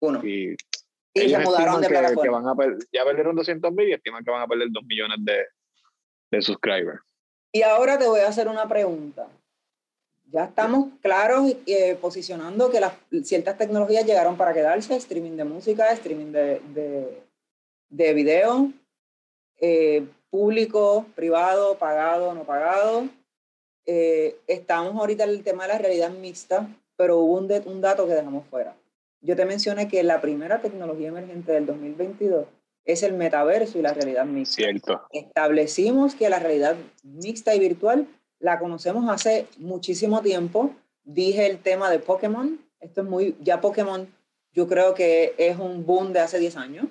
Uno. 0.00 0.26
Y, 0.26 0.56
y 1.14 1.28
se 1.28 1.38
mudaron 1.40 1.82
de 1.82 1.88
que, 1.88 2.28
van 2.30 2.48
a 2.48 2.54
ya 2.90 3.04
perdieron 3.04 3.36
200 3.36 3.72
mil 3.72 3.88
y 3.88 3.92
estiman 3.92 4.24
que 4.24 4.30
van 4.30 4.42
a 4.42 4.46
perder 4.46 4.68
2 4.70 4.84
millones 4.84 5.18
de, 5.20 5.44
de 6.30 6.42
subscribers. 6.42 7.02
Y 7.52 7.62
ahora 7.62 7.98
te 7.98 8.06
voy 8.06 8.20
a 8.20 8.28
hacer 8.28 8.48
una 8.48 8.66
pregunta 8.66 9.28
ya 10.32 10.44
estamos 10.44 10.88
claros 11.02 11.54
eh, 11.66 11.96
posicionando 12.00 12.70
que 12.70 12.80
las 12.80 12.94
ciertas 13.22 13.58
tecnologías 13.58 14.06
llegaron 14.06 14.36
para 14.36 14.54
quedarse, 14.54 14.96
streaming 14.96 15.36
de 15.36 15.44
música, 15.44 15.92
streaming 15.92 16.32
de, 16.32 16.60
de, 16.74 17.22
de 17.90 18.14
video, 18.14 18.72
eh, 19.60 20.06
público, 20.30 21.04
privado, 21.14 21.76
pagado, 21.76 22.34
no 22.34 22.44
pagado. 22.44 23.08
Eh, 23.84 24.36
estamos 24.46 24.94
ahorita 24.94 25.24
en 25.24 25.30
el 25.30 25.44
tema 25.44 25.64
de 25.64 25.74
la 25.74 25.78
realidad 25.78 26.10
mixta, 26.10 26.66
pero 26.96 27.18
hubo 27.18 27.36
un, 27.36 27.52
un 27.66 27.80
dato 27.82 28.06
que 28.06 28.14
dejamos 28.14 28.46
fuera. 28.46 28.74
Yo 29.20 29.36
te 29.36 29.44
mencioné 29.44 29.86
que 29.86 30.02
la 30.02 30.22
primera 30.22 30.62
tecnología 30.62 31.08
emergente 31.08 31.52
del 31.52 31.66
2022 31.66 32.46
es 32.86 33.02
el 33.02 33.12
metaverso 33.12 33.78
y 33.78 33.82
la 33.82 33.92
realidad 33.92 34.24
mixta. 34.24 34.56
Cierto. 34.56 35.02
Establecimos 35.10 36.14
que 36.14 36.30
la 36.30 36.38
realidad 36.38 36.76
mixta 37.02 37.54
y 37.54 37.60
virtual 37.60 38.08
la 38.42 38.58
conocemos 38.58 39.08
hace 39.08 39.46
muchísimo 39.58 40.20
tiempo. 40.20 40.74
Dije 41.04 41.46
el 41.46 41.58
tema 41.58 41.88
de 41.88 41.98
Pokémon. 41.98 42.60
Esto 42.80 43.00
es 43.00 43.06
muy, 43.08 43.36
ya 43.40 43.60
Pokémon 43.60 44.06
yo 44.52 44.68
creo 44.68 44.92
que 44.92 45.34
es 45.38 45.58
un 45.58 45.86
boom 45.86 46.12
de 46.12 46.20
hace 46.20 46.38
10 46.38 46.56
años. 46.56 46.86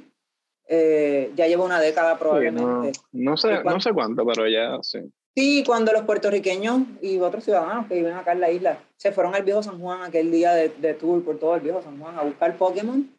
Eh, 0.67 1.31
ya 1.35 1.47
lleva 1.47 1.65
una 1.65 1.79
década 1.79 2.17
probablemente. 2.17 2.97
no, 3.11 3.37
sé, 3.37 3.63
no 3.63 3.79
sé 3.79 3.91
cuánto, 3.91 4.25
pero 4.25 4.47
ya 4.47 4.79
sí. 4.81 4.99
Sí, 5.35 5.63
cuando 5.65 5.93
los 5.93 6.03
puertorriqueños 6.03 6.81
y 7.01 7.19
otros 7.19 7.43
ciudadanos 7.43 7.87
que 7.87 7.95
viven 7.95 8.13
acá 8.13 8.33
en 8.33 8.41
la 8.41 8.51
isla 8.51 8.79
se 8.97 9.11
fueron 9.11 9.35
al 9.35 9.43
viejo 9.43 9.63
San 9.63 9.79
Juan 9.79 10.01
aquel 10.03 10.31
día 10.31 10.53
de, 10.53 10.69
de 10.69 10.93
tour 10.93 11.23
por 11.23 11.39
todo 11.39 11.55
el 11.55 11.61
viejo 11.61 11.81
San 11.81 11.99
Juan 11.99 12.17
a 12.17 12.23
buscar 12.23 12.57
Pokémon. 12.57 13.09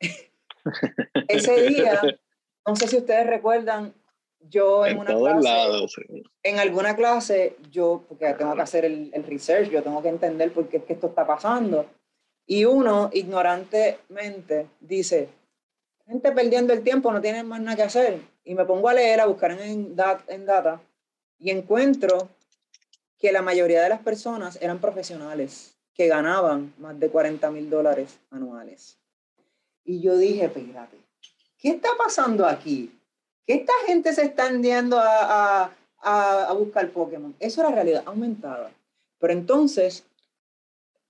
Ese 1.28 1.68
día, 1.68 2.00
no 2.66 2.76
sé 2.76 2.88
si 2.88 2.96
ustedes 2.96 3.26
recuerdan, 3.26 3.92
yo 4.48 4.84
en, 4.86 4.98
una 4.98 5.14
clase, 5.14 6.02
en 6.42 6.58
alguna 6.58 6.96
clase, 6.96 7.56
yo, 7.70 8.04
porque 8.08 8.34
tengo 8.34 8.54
que 8.54 8.62
hacer 8.62 8.84
el, 8.84 9.10
el, 9.14 9.24
research, 9.24 9.70
yo 9.70 9.82
tengo 9.82 10.02
que 10.02 10.08
entender 10.08 10.52
por 10.52 10.68
qué 10.68 10.78
es 10.78 10.84
que 10.84 10.92
esto 10.94 11.08
está 11.08 11.26
pasando. 11.26 11.86
Y 12.46 12.64
uno, 12.64 13.10
ignorantemente, 13.12 14.68
dice, 14.80 15.28
gente 16.06 16.32
perdiendo 16.32 16.72
el 16.72 16.82
tiempo, 16.82 17.12
no 17.12 17.20
tienen 17.20 17.46
más 17.46 17.60
nada 17.60 17.76
que 17.76 17.82
hacer. 17.82 18.20
Y 18.44 18.54
me 18.54 18.64
pongo 18.64 18.88
a 18.88 18.94
leer, 18.94 19.20
a 19.20 19.26
buscar 19.26 19.52
en, 19.52 19.96
en 20.28 20.46
data, 20.46 20.80
y 21.38 21.50
encuentro 21.50 22.28
que 23.18 23.32
la 23.32 23.42
mayoría 23.42 23.82
de 23.82 23.88
las 23.88 24.00
personas 24.00 24.58
eran 24.60 24.80
profesionales 24.80 25.76
que 25.94 26.08
ganaban 26.08 26.74
más 26.78 26.98
de 26.98 27.08
40 27.08 27.50
mil 27.50 27.70
dólares 27.70 28.18
anuales. 28.30 28.98
Y 29.84 30.00
yo 30.00 30.16
dije, 30.16 30.44
espérate, 30.44 30.96
¿qué 31.58 31.70
está 31.70 31.90
pasando 31.96 32.46
aquí? 32.46 32.92
Que 33.46 33.54
esta 33.54 33.72
gente 33.86 34.12
se 34.12 34.22
está 34.22 34.50
yendo 34.50 34.98
a, 34.98 35.72
a, 35.98 36.44
a, 36.44 36.52
buscar 36.52 36.88
Pokémon. 36.90 37.34
Eso 37.40 37.60
era 37.60 37.70
realidad 37.70 38.02
aumentada. 38.06 38.70
Pero 39.18 39.32
entonces 39.32 40.04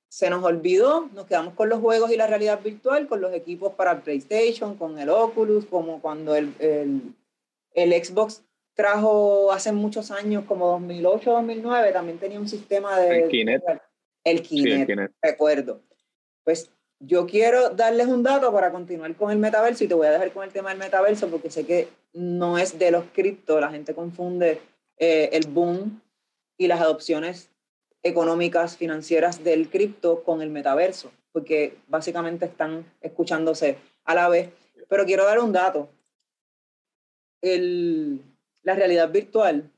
se 0.08 0.28
nos 0.28 0.44
olvidó, 0.44 1.08
nos 1.14 1.26
quedamos 1.26 1.54
con 1.54 1.68
los 1.68 1.80
juegos 1.80 2.10
y 2.10 2.16
la 2.16 2.26
realidad 2.26 2.60
virtual, 2.62 3.06
con 3.06 3.20
los 3.20 3.32
equipos 3.32 3.72
para 3.74 4.00
PlayStation, 4.02 4.76
con 4.76 4.98
el 4.98 5.08
Oculus, 5.08 5.64
como 5.66 6.02
cuando 6.02 6.34
el, 6.34 6.54
el, 6.58 7.14
el 7.74 8.04
Xbox 8.04 8.42
trajo 8.74 9.52
hace 9.52 9.72
muchos 9.72 10.10
años, 10.10 10.44
como 10.46 10.68
2008, 10.72 11.30
2009, 11.30 11.92
también 11.92 12.18
tenía 12.18 12.38
un 12.38 12.48
sistema 12.48 12.98
de... 12.98 13.22
El 13.24 13.28
Kinect. 13.30 13.64
El 14.24 14.42
Kinect, 14.42 14.80
el 14.80 14.86
Kinect. 14.86 15.14
recuerdo. 15.22 15.80
Pues 16.44 16.70
yo 17.04 17.26
quiero 17.26 17.70
darles 17.70 18.06
un 18.06 18.22
dato 18.22 18.52
para 18.52 18.70
continuar 18.70 19.14
con 19.16 19.30
el 19.32 19.38
metaverso 19.38 19.84
y 19.84 19.88
te 19.88 19.94
voy 19.94 20.06
a 20.06 20.12
dejar 20.12 20.32
con 20.32 20.44
el 20.44 20.52
tema 20.52 20.70
del 20.70 20.78
metaverso 20.78 21.28
porque 21.28 21.50
sé 21.50 21.66
que 21.66 21.88
no 22.12 22.58
es 22.58 22.78
de 22.78 22.90
los 22.92 23.04
cripto, 23.12 23.58
la 23.58 23.70
gente 23.70 23.94
confunde 23.94 24.60
eh, 24.98 25.30
el 25.32 25.48
boom 25.48 26.00
y 26.56 26.68
las 26.68 26.80
adopciones 26.80 27.50
económicas, 28.04 28.76
financieras 28.76 29.42
del 29.42 29.68
cripto 29.68 30.22
con 30.22 30.42
el 30.42 30.50
metaverso, 30.50 31.10
porque 31.32 31.76
básicamente 31.88 32.46
están 32.46 32.84
escuchándose 33.00 33.78
a 34.04 34.14
la 34.14 34.28
vez. 34.28 34.50
Pero 34.88 35.04
quiero 35.04 35.24
dar 35.24 35.38
un 35.38 35.52
dato. 35.52 35.88
El, 37.40 38.22
la 38.62 38.74
realidad 38.74 39.10
virtual 39.10 39.70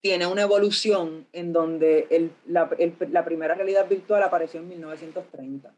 tiene 0.00 0.26
una 0.26 0.42
evolución 0.42 1.26
en 1.32 1.52
donde 1.52 2.06
el, 2.10 2.32
la, 2.46 2.70
la, 3.10 3.24
primera 3.24 3.54
realidad 3.54 3.88
virtual 3.88 4.22
apareció 4.22 4.60
en 4.60 4.68
1930. 4.68 5.74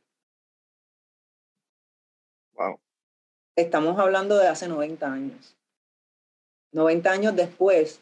Wow. 2.54 2.78
Estamos 3.56 3.98
hablando 3.98 4.38
de 4.38 4.48
hace 4.48 4.68
90 4.68 5.12
años. 5.12 5.56
90 6.72 7.10
años 7.10 7.36
después, 7.36 8.00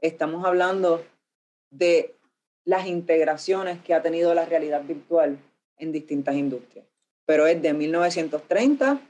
estamos 0.00 0.44
hablando 0.44 1.04
de 1.70 2.14
las 2.64 2.86
integraciones 2.86 3.82
que 3.82 3.94
ha 3.94 4.02
tenido 4.02 4.34
la 4.34 4.44
realidad 4.44 4.82
virtual 4.84 5.38
en 5.78 5.92
distintas 5.92 6.34
industrias. 6.36 6.86
Pero 7.26 7.46
es 7.46 7.60
de 7.60 7.72
1930, 7.72 9.00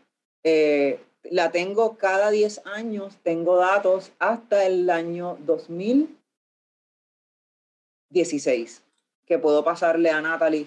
eh, 0.45 1.01
la 1.25 1.51
tengo 1.51 1.97
cada 1.97 2.31
10 2.31 2.63
años, 2.67 3.17
tengo 3.23 3.57
datos 3.57 4.13
hasta 4.19 4.65
el 4.67 4.89
año 4.89 5.37
2016, 8.11 8.83
que 9.27 9.39
puedo 9.39 9.65
pasarle 9.65 10.11
a 10.11 10.21
Natalie 10.21 10.67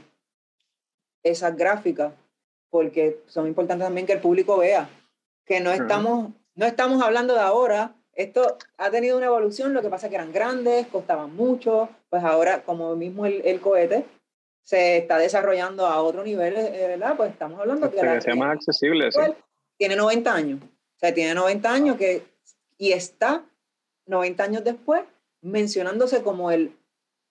esas 1.23 1.55
gráficas, 1.55 2.13
porque 2.69 3.21
son 3.27 3.47
importantes 3.47 3.85
también 3.85 4.05
que 4.05 4.13
el 4.13 4.21
público 4.21 4.57
vea 4.57 4.89
que 5.45 5.61
no 5.61 5.71
estamos, 5.71 6.33
no 6.55 6.65
estamos 6.65 7.01
hablando 7.01 7.33
de 7.33 7.39
ahora, 7.39 7.95
esto 8.13 8.57
ha 8.77 8.91
tenido 8.91 9.17
una 9.17 9.27
evolución, 9.27 9.73
lo 9.73 9.81
que 9.81 9.89
pasa 9.89 10.07
es 10.07 10.09
que 10.09 10.17
eran 10.17 10.33
grandes, 10.33 10.87
costaban 10.87 11.33
mucho, 11.35 11.89
pues 12.09 12.23
ahora 12.23 12.63
como 12.63 12.95
mismo 12.95 13.25
el, 13.25 13.41
el 13.45 13.61
cohete 13.61 14.05
se 14.63 14.97
está 14.97 15.17
desarrollando 15.17 15.85
a 15.85 16.01
otro 16.01 16.23
nivel, 16.23 16.57
eh, 16.57 16.87
¿verdad? 16.87 17.15
Pues 17.15 17.31
estamos 17.31 17.59
hablando 17.61 17.89
que, 17.89 18.01
que 18.01 18.21
sea 18.21 18.35
más 18.35 18.55
accesible. 18.55 19.09
Sí. 19.11 19.21
Tiene 19.77 19.95
90 19.95 20.33
años, 20.33 20.59
o 20.61 20.99
sea, 20.99 21.13
tiene 21.13 21.33
90 21.33 21.71
años 21.71 21.95
que, 21.95 22.23
y 22.77 22.91
está 22.91 23.45
90 24.07 24.43
años 24.43 24.63
después 24.65 25.03
mencionándose 25.41 26.23
como 26.23 26.51
el, 26.51 26.75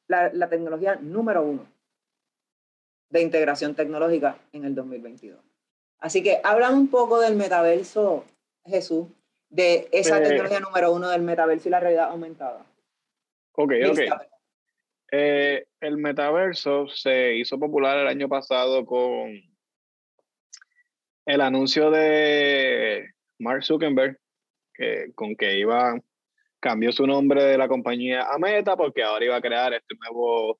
la, 0.09 0.33
la 0.33 0.49
tecnología 0.49 0.97
número 0.97 1.43
uno 1.43 1.67
de 3.11 3.23
integración 3.23 3.75
tecnológica 3.75 4.39
en 4.53 4.65
el 4.65 4.75
2022. 4.75 5.39
Así 5.99 6.23
que 6.23 6.41
hablan 6.43 6.75
un 6.75 6.89
poco 6.89 7.21
del 7.21 7.37
metaverso, 7.37 8.25
Jesús, 8.65 9.07
de 9.49 9.89
esa 9.93 10.19
eh, 10.19 10.23
tecnología 10.23 10.61
número 10.61 10.93
uno 10.93 11.09
del 11.09 11.23
metaverso 11.23 11.69
y 11.69 11.71
la 11.71 11.81
realidad 11.81 12.11
aumentada. 12.11 12.65
Ok, 13.53 13.73
ok. 13.91 14.01
Eh, 15.13 15.67
el 15.81 15.97
metaverso 15.97 16.89
se 16.89 17.37
hizo 17.37 17.59
popular 17.59 17.99
el 17.99 18.09
año 18.09 18.29
pasado 18.29 18.85
con 18.85 19.41
el 21.27 21.41
anuncio 21.41 21.91
de 21.91 23.13
Mark 23.39 23.65
Zuckerberg, 23.65 24.19
que, 24.75 25.13
con 25.15 25.37
que 25.37 25.59
iba, 25.59 25.99
cambió 26.67 26.91
su 26.91 27.07
nombre 27.07 27.45
de 27.45 27.57
la 27.57 27.69
compañía 27.69 28.27
a 28.29 28.39
Meta 28.39 28.77
porque 28.77 29.05
ahora 29.05 29.25
iba 29.25 29.37
a 29.37 29.41
crear 29.41 29.73
este 29.73 29.95
nuevo 30.01 30.59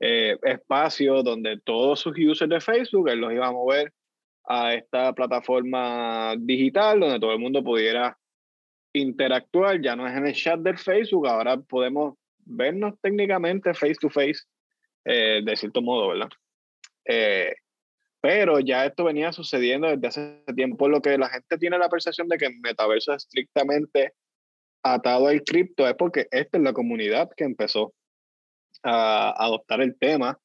eh, 0.00 0.36
espacio 0.42 1.22
donde 1.22 1.60
todos 1.60 2.00
sus 2.00 2.18
users 2.18 2.50
de 2.50 2.60
Facebook, 2.60 3.08
él 3.08 3.20
los 3.20 3.32
iba 3.32 3.46
a 3.46 3.52
mover 3.52 3.92
a 4.48 4.74
esta 4.74 5.12
plataforma 5.12 6.34
digital 6.36 6.98
donde 6.98 7.20
todo 7.20 7.32
el 7.32 7.38
mundo 7.38 7.62
pudiera 7.62 8.18
interactuar, 8.92 9.80
ya 9.80 9.94
no 9.94 10.08
es 10.08 10.16
en 10.16 10.26
el 10.26 10.34
chat 10.34 10.58
del 10.58 10.78
Facebook, 10.78 11.28
ahora 11.28 11.56
podemos 11.58 12.14
vernos 12.44 12.94
técnicamente 13.00 13.72
face 13.72 13.94
to 14.00 14.10
face, 14.10 14.40
eh, 15.04 15.42
de 15.44 15.56
cierto 15.56 15.80
modo, 15.80 16.08
¿verdad? 16.08 16.30
Eh, 17.04 17.54
pero 18.20 18.58
ya 18.58 18.84
esto 18.84 19.04
venía 19.04 19.30
sucediendo 19.30 19.86
desde 19.86 20.08
hace 20.08 20.54
tiempo, 20.56 20.88
lo 20.88 21.00
que 21.00 21.16
la 21.16 21.28
gente 21.28 21.56
tiene 21.56 21.78
la 21.78 21.88
percepción 21.88 22.26
de 22.26 22.36
que 22.36 22.46
el 22.46 22.58
metaverso 22.58 23.12
es 23.12 23.22
estrictamente 23.22 24.12
atado 24.94 25.28
al 25.28 25.42
cripto, 25.42 25.86
es 25.88 25.94
porque 25.94 26.26
esta 26.30 26.58
es 26.58 26.64
la 26.64 26.72
comunidad 26.72 27.30
que 27.36 27.44
empezó 27.44 27.92
a 28.82 29.30
adoptar 29.44 29.80
el 29.80 29.98
tema 29.98 30.38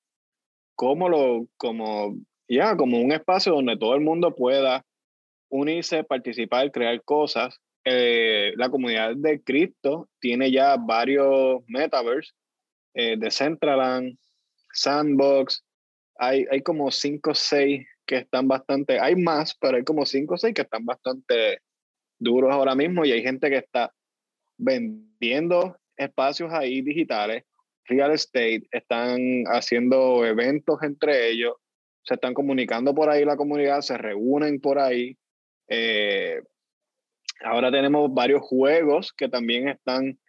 como, 0.75 1.09
lo, 1.09 1.47
como 1.57 2.15
ya, 2.47 2.75
como 2.75 2.99
un 2.99 3.11
espacio 3.11 3.53
donde 3.53 3.77
todo 3.77 3.95
el 3.95 4.01
mundo 4.01 4.35
pueda 4.35 4.83
unirse, 5.49 6.03
participar, 6.03 6.71
crear 6.71 7.03
cosas. 7.03 7.59
Eh, 7.83 8.53
la 8.57 8.69
comunidad 8.69 9.15
de 9.15 9.41
cripto 9.41 10.09
tiene 10.19 10.51
ya 10.51 10.77
varios 10.77 11.61
metaverse, 11.67 12.31
eh, 12.93 13.15
Decentraland, 13.17 14.17
Sandbox, 14.73 15.63
hay, 16.17 16.45
hay 16.51 16.61
como 16.61 16.91
cinco 16.91 17.31
o 17.31 17.35
seis 17.35 17.87
que 18.05 18.17
están 18.17 18.47
bastante, 18.47 18.99
hay 18.99 19.15
más, 19.15 19.55
pero 19.59 19.77
hay 19.77 19.83
como 19.83 20.05
cinco 20.05 20.35
o 20.35 20.37
seis 20.37 20.53
que 20.53 20.61
están 20.61 20.85
bastante 20.85 21.61
duros 22.19 22.51
ahora 22.51 22.75
mismo 22.75 23.03
y 23.03 23.11
hay 23.11 23.23
gente 23.23 23.49
que 23.49 23.57
está 23.57 23.91
vendiendo 24.61 25.77
espacios 25.97 26.51
ahí 26.53 26.81
digitales, 26.81 27.43
real 27.85 28.11
estate, 28.11 28.63
están 28.71 29.43
haciendo 29.47 30.25
eventos 30.25 30.81
entre 30.83 31.29
ellos 31.29 31.55
se 32.03 32.15
están 32.15 32.33
comunicando 32.33 32.93
por 32.95 33.09
ahí 33.09 33.25
la 33.25 33.37
comunidad, 33.37 33.81
se 33.81 33.97
reúnen 33.97 34.59
por 34.59 34.79
ahí. 34.79 35.17
Eh, 35.67 36.41
ahora 37.43 37.71
tenemos 37.71 38.13
varios 38.13 38.41
juegos 38.41 39.13
que 39.13 39.29
también 39.29 39.67
están, 39.67 40.19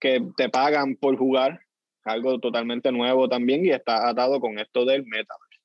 que 0.00 0.20
te 0.36 0.48
pagan 0.48 0.96
por 0.96 1.16
jugar, 1.16 1.60
algo 2.04 2.38
totalmente 2.38 2.92
nuevo 2.92 3.28
también 3.28 3.64
y 3.64 3.70
está 3.70 4.08
atado 4.08 4.40
con 4.40 4.58
esto 4.58 4.84
del 4.84 5.04
metaverse. 5.06 5.60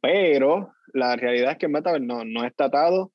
Pero 0.00 0.72
la 0.92 1.16
realidad 1.16 1.52
es 1.52 1.58
que 1.58 1.66
el 1.66 1.72
metaverse 1.72 2.06
no, 2.06 2.24
no 2.24 2.44
está 2.44 2.66
atado 2.66 3.12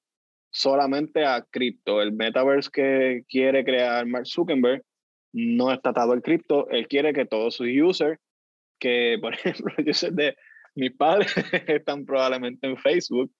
solamente 0.51 1.25
a 1.25 1.45
cripto. 1.49 2.01
El 2.01 2.13
metaverse 2.13 2.69
que 2.71 3.23
quiere 3.27 3.63
crear 3.63 4.05
Mark 4.05 4.27
Zuckerberg 4.27 4.83
no 5.33 5.71
está 5.71 5.91
atado 5.91 6.13
al 6.13 6.21
cripto. 6.21 6.69
Él 6.69 6.87
quiere 6.87 7.13
que 7.13 7.25
todos 7.25 7.55
sus 7.55 7.67
users, 7.67 8.19
que 8.79 9.17
por 9.21 9.33
ejemplo, 9.33 9.73
users 9.85 10.15
de, 10.15 10.35
mis 10.75 10.91
padres 10.91 11.33
están 11.67 12.05
probablemente 12.05 12.67
en 12.67 12.77
Facebook, 12.77 13.31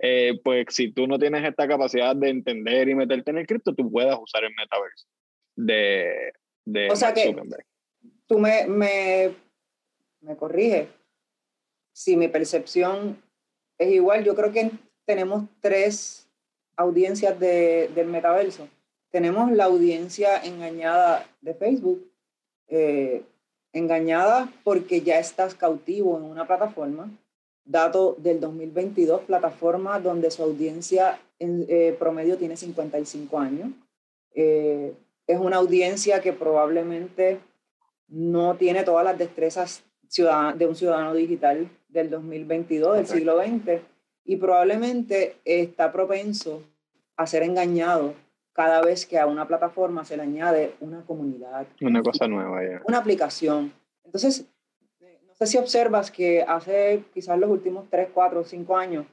eh, 0.00 0.38
pues 0.44 0.66
si 0.70 0.92
tú 0.92 1.06
no 1.06 1.18
tienes 1.18 1.44
esta 1.44 1.66
capacidad 1.66 2.14
de 2.14 2.28
entender 2.28 2.88
y 2.88 2.94
meterte 2.94 3.30
en 3.30 3.38
el 3.38 3.46
cripto, 3.46 3.74
tú 3.74 3.90
puedas 3.90 4.16
usar 4.20 4.44
el 4.44 4.54
metaverse 4.54 5.06
de, 5.56 6.32
de 6.64 6.90
o 6.90 6.96
sea 6.96 7.12
que 7.12 7.34
Tú 8.26 8.38
me, 8.38 8.66
me, 8.66 9.34
me 10.20 10.36
corriges. 10.36 10.88
Si 11.92 12.14
mi 12.16 12.28
percepción 12.28 13.20
es 13.78 13.90
igual, 13.90 14.22
yo 14.22 14.36
creo 14.36 14.52
que 14.52 14.70
tenemos 15.06 15.44
tres 15.60 16.27
audiencias 16.78 17.38
de, 17.38 17.90
del 17.94 18.06
metaverso. 18.06 18.68
Tenemos 19.10 19.50
la 19.52 19.64
audiencia 19.64 20.38
engañada 20.42 21.26
de 21.42 21.52
Facebook, 21.54 22.10
eh, 22.68 23.22
engañada 23.72 24.50
porque 24.64 25.02
ya 25.02 25.18
estás 25.18 25.54
cautivo 25.54 26.16
en 26.16 26.24
una 26.24 26.46
plataforma. 26.46 27.10
Dato 27.64 28.16
del 28.18 28.40
2022, 28.40 29.22
plataforma 29.22 30.00
donde 30.00 30.30
su 30.30 30.42
audiencia 30.42 31.20
en 31.38 31.66
eh, 31.68 31.94
promedio 31.98 32.38
tiene 32.38 32.56
55 32.56 33.38
años. 33.38 33.70
Eh, 34.34 34.94
es 35.26 35.38
una 35.38 35.56
audiencia 35.56 36.22
que 36.22 36.32
probablemente 36.32 37.40
no 38.06 38.56
tiene 38.56 38.84
todas 38.84 39.04
las 39.04 39.18
destrezas 39.18 39.82
de 40.56 40.66
un 40.66 40.74
ciudadano 40.74 41.12
digital 41.12 41.68
del 41.88 42.08
2022, 42.08 42.96
del 42.96 43.06
siglo 43.06 43.38
XX, 43.38 43.82
y 44.24 44.36
probablemente 44.36 45.36
está 45.44 45.92
propenso 45.92 46.62
a 47.16 47.26
ser 47.26 47.42
engañado 47.42 48.14
cada 48.52 48.80
vez 48.80 49.06
que 49.06 49.18
a 49.18 49.26
una 49.26 49.46
plataforma 49.46 50.04
se 50.04 50.16
le 50.16 50.24
añade 50.24 50.74
una 50.80 51.02
comunidad. 51.02 51.66
Una 51.80 52.02
cosa 52.02 52.26
nueva, 52.26 52.62
ya. 52.62 52.82
Una 52.84 52.98
aplicación. 52.98 53.72
Entonces, 54.04 54.46
no 55.00 55.34
sé 55.34 55.46
si 55.46 55.58
observas 55.58 56.10
que 56.10 56.42
hace 56.42 57.04
quizás 57.14 57.38
los 57.38 57.50
últimos 57.50 57.86
3, 57.88 58.08
4, 58.12 58.44
5 58.44 58.76
años, 58.76 59.06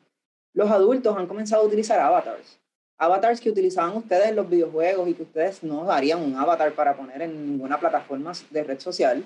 los 0.54 0.72
adultos 0.72 1.16
han 1.18 1.28
comenzado 1.28 1.64
a 1.64 1.68
utilizar 1.68 2.00
avatars. 2.00 2.60
Avatars 2.98 3.42
que 3.42 3.50
utilizaban 3.50 3.96
ustedes 3.98 4.30
en 4.30 4.36
los 4.36 4.50
videojuegos 4.50 5.10
y 5.10 5.14
que 5.14 5.24
ustedes 5.24 5.64
no 5.64 5.84
darían 5.84 6.24
un 6.24 6.36
avatar 6.38 6.72
para 6.72 6.96
poner 6.96 7.22
en 7.22 7.46
ninguna 7.46 7.80
plataforma 7.80 8.32
de 8.50 8.64
red 8.64 8.80
social, 8.80 9.24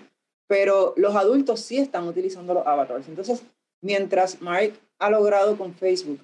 pero 0.47 0.93
los 0.97 1.15
adultos 1.15 1.61
sí 1.61 1.77
están 1.77 2.07
utilizando 2.07 2.55
los 2.55 2.65
avatars. 2.65 3.07
Entonces, 3.07 3.43
mientras 3.79 4.41
Mark 4.41 4.73
ha 4.99 5.09
logrado 5.09 5.57
con 5.57 5.73
Facebook 5.73 6.19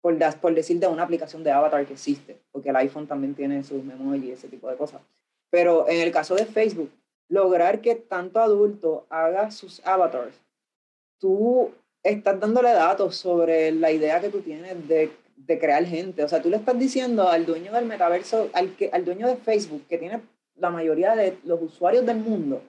por, 0.00 0.16
por 0.40 0.54
decir 0.54 0.78
de 0.78 0.86
una 0.86 1.02
aplicación 1.02 1.42
de 1.42 1.50
avatar 1.50 1.86
que 1.86 1.94
existe, 1.94 2.36
porque 2.52 2.68
el 2.68 2.76
iPhone 2.76 3.06
también 3.06 3.34
tiene 3.34 3.64
sus 3.64 3.82
memoji 3.82 4.26
y 4.26 4.30
ese 4.32 4.48
tipo 4.48 4.68
de 4.68 4.76
cosas. 4.76 5.00
Pero 5.50 5.88
en 5.88 6.00
el 6.00 6.12
caso 6.12 6.34
de 6.34 6.44
Facebook, 6.44 6.90
lograr 7.28 7.80
que 7.80 7.94
tanto 7.94 8.40
adulto 8.40 9.06
haga 9.08 9.50
sus 9.50 9.84
avatars, 9.84 10.34
tú 11.18 11.72
estás 12.02 12.38
dándole 12.38 12.70
datos 12.70 13.16
sobre 13.16 13.72
la 13.72 13.90
idea 13.90 14.20
que 14.20 14.28
tú 14.28 14.40
tienes 14.40 14.86
de, 14.86 15.10
crear 15.58 15.84
gente. 15.84 16.22
O 16.22 16.28
sea, 16.28 16.42
tú 16.42 16.50
le 16.50 16.56
estás 16.56 16.78
diciendo 16.78 17.28
al 17.28 17.46
dueño 17.46 17.72
del 17.72 17.86
metaverso, 17.86 18.48
al, 18.52 18.76
al 18.92 19.04
dueño 19.04 19.26
de 19.26 19.36
Facebook, 19.36 19.86
que 19.88 19.98
tiene 19.98 20.20
la 20.56 20.70
mayoría 20.70 21.14
de 21.14 21.36
los 21.44 21.60
usuarios 21.60 22.06
del 22.06 22.18
mundo, 22.18 22.62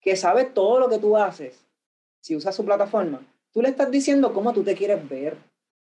que 0.00 0.16
sabe 0.16 0.44
todo 0.44 0.80
lo 0.80 0.88
que 0.88 0.98
tú 0.98 1.16
haces, 1.16 1.64
si 2.20 2.36
usas 2.36 2.54
su 2.54 2.64
plataforma, 2.64 3.20
tú 3.52 3.62
le 3.62 3.68
estás 3.68 3.90
diciendo 3.90 4.32
cómo 4.32 4.52
tú 4.52 4.62
te 4.62 4.74
quieres 4.74 5.08
ver, 5.08 5.36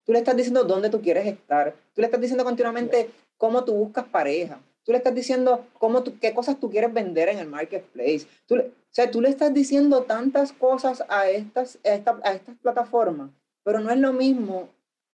Tú 0.07 0.13
le 0.13 0.21
estás 0.21 0.37
diciendo 0.37 0.63
dónde 0.63 0.89
tú 0.89 1.03
quieres 1.03 1.27
estar. 1.27 1.75
Tú 1.93 2.01
le 2.01 2.07
estás 2.07 2.21
diciendo 2.21 2.45
continuamente 2.45 3.11
cómo 3.37 3.65
tú 3.65 3.75
buscas 3.75 4.05
pareja. 4.05 4.61
Tú 4.85 4.93
le 4.93 4.99
estás 4.99 5.13
diciendo 5.13 5.67
cómo 5.81 6.05
tú, 6.05 6.17
qué 6.21 6.33
cosas 6.33 6.61
tú 6.61 6.71
quieres 6.71 6.95
vender 6.95 7.29
en 7.29 7.39
el 7.39 7.49
marketplace. 7.49 8.25
Tú 8.47 8.55
o 8.57 8.63
sea, 8.89 9.11
tú 9.11 9.21
le 9.21 9.29
estás 9.29 9.53
diciendo 9.53 10.05
tantas 10.05 10.53
cosas 10.53 11.03
a 11.09 11.29
estas, 11.29 11.81
a, 11.85 11.89
esta, 11.89 12.21
a 12.23 12.35
estas 12.35 12.57
plataformas, 12.59 13.31
pero 13.65 13.81
no 13.81 13.91
es 13.91 13.99
lo 13.99 14.13
mismo 14.13 14.69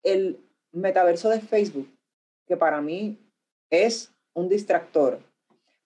el 0.03 0.37
metaverso 0.73 1.29
de 1.29 1.39
Facebook, 1.39 1.87
que 2.45 2.57
para 2.57 2.81
mí 2.81 3.17
es 3.69 4.11
un 4.33 4.49
distractor. 4.49 5.19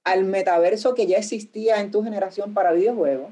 al 0.03 0.23
metaverso 0.23 0.93
que 0.93 1.07
ya 1.07 1.17
existía 1.17 1.79
en 1.79 1.91
tu 1.91 2.03
generación 2.03 2.53
para 2.53 2.73
videojuegos, 2.73 3.31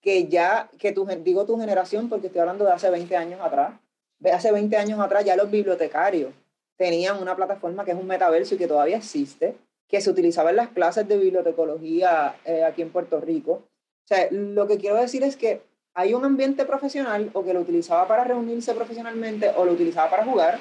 que 0.00 0.28
ya, 0.28 0.70
que 0.78 0.92
tu, 0.92 1.06
digo 1.06 1.44
tu 1.46 1.58
generación 1.58 2.08
porque 2.08 2.28
estoy 2.28 2.40
hablando 2.40 2.64
de 2.64 2.72
hace 2.72 2.90
20 2.90 3.16
años 3.16 3.40
atrás, 3.40 3.78
de 4.18 4.32
hace 4.32 4.52
20 4.52 4.76
años 4.76 5.00
atrás 5.00 5.24
ya 5.24 5.36
los 5.36 5.50
bibliotecarios 5.50 6.32
tenían 6.76 7.20
una 7.20 7.36
plataforma 7.36 7.84
que 7.84 7.90
es 7.90 7.96
un 7.98 8.06
metaverso 8.06 8.54
y 8.54 8.58
que 8.58 8.66
todavía 8.66 8.96
existe, 8.96 9.54
que 9.86 10.00
se 10.00 10.08
utilizaba 10.08 10.50
en 10.50 10.56
las 10.56 10.68
clases 10.68 11.06
de 11.06 11.18
bibliotecología 11.18 12.36
eh, 12.44 12.64
aquí 12.64 12.80
en 12.80 12.90
Puerto 12.90 13.20
Rico. 13.20 13.52
O 13.52 14.06
sea, 14.06 14.28
lo 14.30 14.66
que 14.66 14.78
quiero 14.78 14.96
decir 14.96 15.22
es 15.22 15.36
que 15.36 15.62
hay 15.92 16.14
un 16.14 16.24
ambiente 16.24 16.64
profesional 16.64 17.30
o 17.34 17.44
que 17.44 17.52
lo 17.52 17.60
utilizaba 17.60 18.08
para 18.08 18.24
reunirse 18.24 18.72
profesionalmente 18.72 19.50
o 19.56 19.64
lo 19.64 19.72
utilizaba 19.72 20.08
para 20.08 20.24
jugar, 20.24 20.58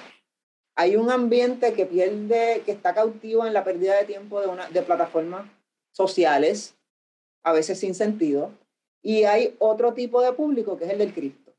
hay 0.76 0.96
un 0.96 1.12
ambiente 1.12 1.74
que 1.74 1.86
pierde, 1.86 2.64
que 2.66 2.72
está 2.72 2.94
cautivo 2.94 3.46
en 3.46 3.54
la 3.54 3.64
pérdida 3.64 3.96
de 3.96 4.06
tiempo 4.06 4.42
de, 4.42 4.48
una, 4.48 4.70
de 4.70 4.82
plataformas 4.82 5.50
sociales, 5.92 6.76
a 7.44 7.54
veces 7.54 7.80
sin 7.80 7.96
sentido, 7.96 8.52
y 9.02 9.24
hay 9.24 9.56
otro 9.60 9.94
tipo 9.94 10.22
de 10.22 10.34
público 10.34 10.78
que 10.78 10.86
es 10.86 10.92
el 10.92 11.00
del 11.00 11.14
cripto, 11.14 11.52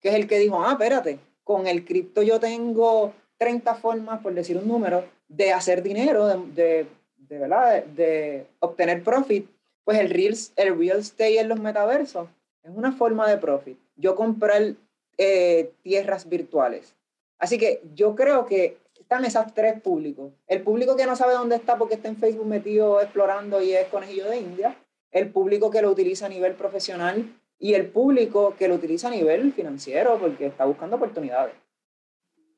que 0.00 0.08
es 0.10 0.14
el 0.14 0.26
que 0.26 0.38
dijo, 0.38 0.62
ah, 0.62 0.72
espérate, 0.72 1.18
con 1.44 1.66
el 1.66 1.84
cripto 1.84 2.22
yo 2.22 2.40
tengo 2.40 3.12
30 3.38 3.74
formas, 3.76 4.20
por 4.20 4.34
decir 4.34 4.56
un 4.56 4.68
número, 4.68 5.04
de 5.28 5.52
hacer 5.52 5.82
dinero, 5.82 6.26
de, 6.26 6.86
de, 7.16 7.38
¿verdad? 7.38 7.84
De, 7.84 8.46
obtener 8.60 9.02
profit, 9.02 9.48
pues 9.84 9.98
el 9.98 10.10
real, 10.10 10.34
el 10.56 10.78
real 10.78 10.98
estate 10.98 11.40
en 11.40 11.48
los 11.48 11.60
metaversos 11.60 12.28
es 12.62 12.70
una 12.74 12.92
forma 12.92 13.28
de 13.28 13.38
profit. 13.38 13.78
Yo 13.96 14.14
comprar 14.14 14.74
eh, 15.16 15.72
tierras 15.82 16.28
virtuales, 16.28 16.94
Así 17.38 17.56
que 17.56 17.82
yo 17.94 18.14
creo 18.14 18.46
que 18.46 18.78
están 18.98 19.24
esos 19.24 19.54
tres 19.54 19.80
públicos. 19.80 20.32
El 20.46 20.62
público 20.62 20.96
que 20.96 21.06
no 21.06 21.16
sabe 21.16 21.34
dónde 21.34 21.56
está 21.56 21.78
porque 21.78 21.94
está 21.94 22.08
en 22.08 22.16
Facebook 22.16 22.46
metido 22.46 23.00
explorando 23.00 23.62
y 23.62 23.72
es 23.72 23.86
conejillo 23.86 24.28
de 24.28 24.38
India. 24.38 24.76
El 25.10 25.30
público 25.30 25.70
que 25.70 25.82
lo 25.82 25.90
utiliza 25.90 26.26
a 26.26 26.28
nivel 26.28 26.54
profesional 26.54 27.24
y 27.58 27.74
el 27.74 27.86
público 27.86 28.54
que 28.56 28.68
lo 28.68 28.74
utiliza 28.74 29.08
a 29.08 29.12
nivel 29.12 29.52
financiero 29.52 30.18
porque 30.18 30.46
está 30.46 30.64
buscando 30.64 30.96
oportunidades. 30.96 31.54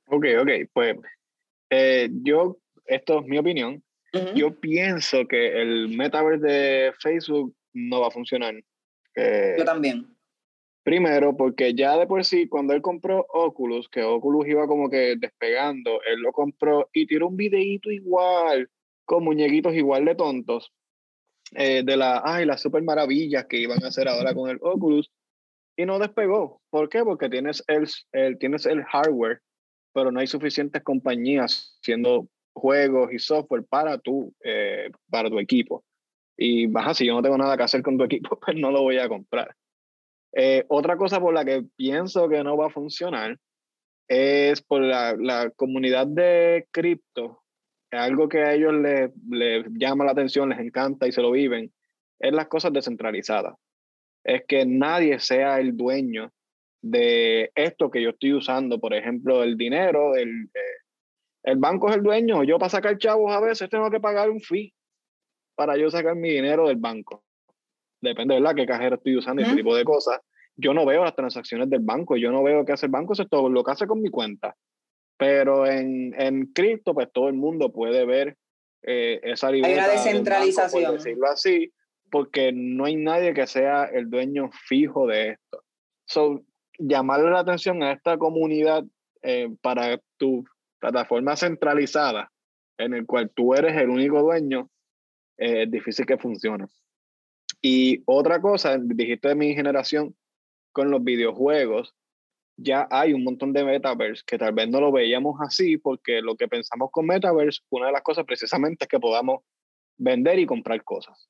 Ok, 0.06 0.26
ok. 0.40 0.50
Pues 0.72 0.96
eh, 1.70 2.08
yo, 2.22 2.58
esto 2.84 3.20
es 3.20 3.26
mi 3.26 3.38
opinión. 3.38 3.82
Yo 4.34 4.58
pienso 4.58 5.28
que 5.28 5.62
el 5.62 5.96
metaverse 5.96 6.44
de 6.44 6.92
Facebook 6.98 7.54
no 7.72 8.00
va 8.00 8.08
a 8.08 8.10
funcionar. 8.10 8.54
yo 8.56 9.64
también. 9.64 10.04
Primero, 10.82 11.36
porque 11.36 11.74
ya 11.74 11.96
de 11.96 12.06
por 12.06 12.24
sí, 12.24 12.48
cuando 12.48 12.72
él 12.72 12.80
compró 12.80 13.26
Oculus, 13.28 13.88
que 13.88 14.02
Oculus 14.02 14.48
iba 14.48 14.66
como 14.66 14.88
que 14.88 15.14
despegando, 15.18 16.00
él 16.02 16.20
lo 16.20 16.32
compró 16.32 16.88
y 16.92 17.06
tiró 17.06 17.28
un 17.28 17.36
videíto 17.36 17.90
igual, 17.90 18.68
con 19.04 19.24
muñequitos 19.24 19.74
igual 19.74 20.06
de 20.06 20.14
tontos, 20.14 20.72
eh, 21.52 21.82
de 21.84 21.96
la, 21.96 22.22
ay, 22.24 22.46
las 22.46 22.60
super 22.62 22.82
maravillas 22.82 23.46
que 23.46 23.58
iban 23.58 23.82
a 23.84 23.88
hacer 23.88 24.08
ahora 24.08 24.34
con 24.34 24.50
el 24.50 24.58
Oculus, 24.60 25.10
y 25.76 25.86
no 25.86 25.98
despegó. 25.98 26.60
¿Por 26.70 26.88
qué? 26.88 27.02
Porque 27.02 27.28
tienes 27.28 27.64
el, 27.66 27.88
el, 28.12 28.38
tienes 28.38 28.66
el 28.66 28.84
hardware, 28.84 29.40
pero 29.94 30.12
no 30.12 30.20
hay 30.20 30.26
suficientes 30.26 30.82
compañías 30.82 31.78
haciendo 31.80 32.28
juegos 32.54 33.12
y 33.12 33.18
software 33.18 33.64
para 33.64 33.98
tu, 33.98 34.34
eh, 34.44 34.90
para 35.08 35.30
tu 35.30 35.38
equipo. 35.38 35.84
Y 36.36 36.66
baja, 36.66 36.94
si 36.94 37.06
yo 37.06 37.14
no 37.14 37.22
tengo 37.22 37.38
nada 37.38 37.56
que 37.56 37.62
hacer 37.62 37.82
con 37.82 37.96
tu 37.96 38.04
equipo, 38.04 38.38
pues 38.44 38.56
no 38.56 38.70
lo 38.70 38.82
voy 38.82 38.98
a 38.98 39.08
comprar. 39.08 39.54
Eh, 40.32 40.64
otra 40.68 40.96
cosa 40.96 41.18
por 41.20 41.34
la 41.34 41.44
que 41.44 41.64
pienso 41.76 42.28
que 42.28 42.44
no 42.44 42.56
va 42.56 42.66
a 42.66 42.70
funcionar 42.70 43.38
es 44.08 44.60
por 44.62 44.82
la, 44.82 45.16
la 45.16 45.50
comunidad 45.50 46.06
de 46.06 46.66
cripto, 46.70 47.39
algo 47.90 48.28
que 48.28 48.38
a 48.38 48.54
ellos 48.54 48.74
les, 48.74 49.10
les, 49.28 49.66
llama 49.72 50.04
la 50.04 50.12
atención, 50.12 50.48
les 50.48 50.58
encanta 50.58 51.06
y 51.06 51.12
se 51.12 51.22
lo 51.22 51.30
viven, 51.30 51.72
es 52.18 52.32
las 52.32 52.48
cosas 52.48 52.72
descentralizadas. 52.72 53.54
Es 54.24 54.44
que 54.46 54.66
nadie 54.66 55.18
sea 55.18 55.60
el 55.60 55.76
dueño 55.76 56.32
de 56.82 57.50
esto 57.54 57.90
que 57.90 58.02
yo 58.02 58.10
estoy 58.10 58.34
usando, 58.34 58.78
por 58.78 58.94
ejemplo, 58.94 59.42
el 59.42 59.56
dinero, 59.56 60.16
el, 60.16 60.50
eh, 60.54 60.78
el 61.42 61.56
banco 61.58 61.88
es 61.88 61.96
el 61.96 62.02
dueño, 62.02 62.44
yo 62.44 62.58
para 62.58 62.70
sacar 62.70 62.98
chavos 62.98 63.32
a 63.32 63.40
veces 63.40 63.68
tengo 63.68 63.90
que 63.90 64.00
pagar 64.00 64.30
un 64.30 64.40
fee 64.40 64.74
para 65.54 65.76
yo 65.76 65.90
sacar 65.90 66.16
mi 66.16 66.30
dinero 66.30 66.68
del 66.68 66.76
banco 66.76 67.22
depende 68.00 68.34
de 68.34 68.40
la 68.40 68.54
qué 68.54 68.66
cajero 68.66 68.96
estoy 68.96 69.16
usando 69.16 69.42
y 69.42 69.44
ese 69.44 69.56
tipo 69.56 69.74
de 69.74 69.84
cosas. 69.84 70.20
Yo 70.56 70.74
no 70.74 70.84
veo 70.84 71.04
las 71.04 71.14
transacciones 71.14 71.70
del 71.70 71.80
banco, 71.80 72.16
yo 72.16 72.30
no 72.30 72.42
veo 72.42 72.64
qué 72.64 72.72
hace 72.72 72.86
el 72.86 72.92
banco, 72.92 73.12
eso 73.12 73.22
es 73.22 73.28
todo 73.28 73.48
lo 73.48 73.62
que 73.62 73.72
hace 73.72 73.86
con 73.86 74.00
mi 74.00 74.10
cuenta. 74.10 74.56
Pero 75.20 75.66
en, 75.66 76.18
en 76.18 76.46
cripto, 76.46 76.94
pues 76.94 77.12
todo 77.12 77.28
el 77.28 77.34
mundo 77.34 77.70
puede 77.70 78.06
ver 78.06 78.38
eh, 78.82 79.20
esa 79.22 79.50
libertad. 79.50 79.78
Hay 79.78 79.84
una 79.84 79.92
descentralización. 79.92 80.82
por 80.84 80.92
decirlo 80.94 81.26
así, 81.26 81.74
porque 82.10 82.52
no 82.54 82.86
hay 82.86 82.96
nadie 82.96 83.34
que 83.34 83.46
sea 83.46 83.84
el 83.84 84.08
dueño 84.08 84.48
fijo 84.66 85.06
de 85.06 85.32
esto. 85.32 85.62
So, 86.06 86.40
llamarle 86.78 87.30
la 87.30 87.40
atención 87.40 87.82
a 87.82 87.92
esta 87.92 88.16
comunidad 88.16 88.82
eh, 89.20 89.50
para 89.60 90.00
tu 90.16 90.42
plataforma 90.78 91.36
centralizada, 91.36 92.32
en 92.78 92.94
el 92.94 93.04
cual 93.04 93.28
tú 93.28 93.52
eres 93.52 93.76
el 93.76 93.90
único 93.90 94.22
dueño, 94.22 94.70
eh, 95.36 95.64
es 95.64 95.70
difícil 95.70 96.06
que 96.06 96.16
funcione. 96.16 96.64
Y 97.60 98.02
otra 98.06 98.40
cosa, 98.40 98.78
dijiste 98.78 99.28
de 99.28 99.34
mi 99.34 99.54
generación, 99.54 100.16
con 100.72 100.90
los 100.90 101.04
videojuegos, 101.04 101.94
ya 102.62 102.86
hay 102.90 103.14
un 103.14 103.24
montón 103.24 103.52
de 103.52 103.64
metaverse 103.64 104.22
que 104.26 104.36
tal 104.36 104.52
vez 104.52 104.68
no 104.68 104.80
lo 104.80 104.92
veíamos 104.92 105.40
así 105.40 105.78
porque 105.78 106.20
lo 106.20 106.36
que 106.36 106.46
pensamos 106.46 106.90
con 106.90 107.06
metaverse, 107.06 107.60
una 107.70 107.86
de 107.86 107.92
las 107.92 108.02
cosas 108.02 108.24
precisamente 108.26 108.84
es 108.84 108.88
que 108.88 109.00
podamos 109.00 109.40
vender 109.96 110.38
y 110.38 110.46
comprar 110.46 110.82
cosas. 110.84 111.28